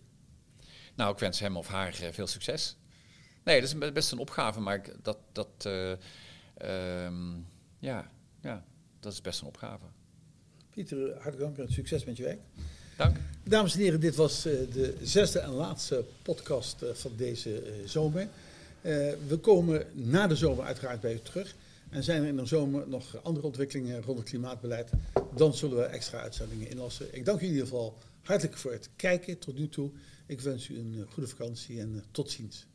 Nou, 0.95 1.13
ik 1.13 1.19
wens 1.19 1.39
hem 1.39 1.57
of 1.57 1.67
haar 1.67 1.99
eh, 2.01 2.11
veel 2.11 2.27
succes. 2.27 2.77
Nee, 3.43 3.61
dat 3.61 3.75
is 3.83 3.91
best 3.91 4.11
een 4.11 4.17
opgave, 4.17 4.59
maar 4.59 4.75
ik- 4.75 4.95
dat, 5.01 5.17
dat, 5.31 5.47
eh, 5.65 5.91
ehm, 6.57 7.33
ja, 7.79 8.11
ja, 8.41 8.65
dat 9.05 9.13
is 9.13 9.21
best 9.21 9.41
een 9.41 9.47
opgave. 9.47 9.85
Pieter, 10.69 11.11
hartelijk 11.13 11.39
dank 11.39 11.57
en 11.57 11.73
succes 11.73 12.03
met 12.05 12.17
je 12.17 12.23
werk. 12.23 12.39
Dank. 12.97 13.17
Dames 13.43 13.73
en 13.73 13.79
heren, 13.79 13.99
dit 13.99 14.15
was 14.15 14.45
eh, 14.45 14.53
de 14.73 14.95
zesde 15.01 15.39
en 15.39 15.49
laatste 15.49 16.05
podcast 16.21 16.81
eh, 16.81 16.89
van 16.93 17.11
deze 17.17 17.61
eh, 17.61 17.71
zomer. 17.85 18.27
We 19.27 19.37
komen 19.41 19.85
na 19.93 20.27
de 20.27 20.35
zomer 20.35 20.65
uiteraard 20.65 21.01
bij 21.01 21.13
u 21.13 21.19
terug. 21.19 21.55
En 21.89 22.03
zijn 22.03 22.21
er 22.21 22.27
in 22.27 22.35
de 22.35 22.45
zomer 22.45 22.87
nog 22.87 23.23
andere 23.23 23.45
ontwikkelingen 23.45 24.01
rond 24.01 24.17
het 24.17 24.29
klimaatbeleid, 24.29 24.89
dan 25.35 25.53
zullen 25.53 25.77
we 25.77 25.83
extra 25.83 26.19
uitzendingen 26.19 26.69
inlassen. 26.69 27.15
Ik 27.15 27.25
dank 27.25 27.39
u 27.39 27.43
in 27.43 27.49
ieder 27.51 27.63
geval 27.63 27.97
hartelijk 28.21 28.57
voor 28.57 28.71
het 28.71 28.89
kijken 28.95 29.39
tot 29.39 29.57
nu 29.57 29.69
toe. 29.69 29.89
Ik 30.25 30.41
wens 30.41 30.69
u 30.69 30.77
een 30.77 31.05
goede 31.09 31.29
vakantie 31.29 31.79
en 31.79 32.03
tot 32.11 32.31
ziens. 32.31 32.65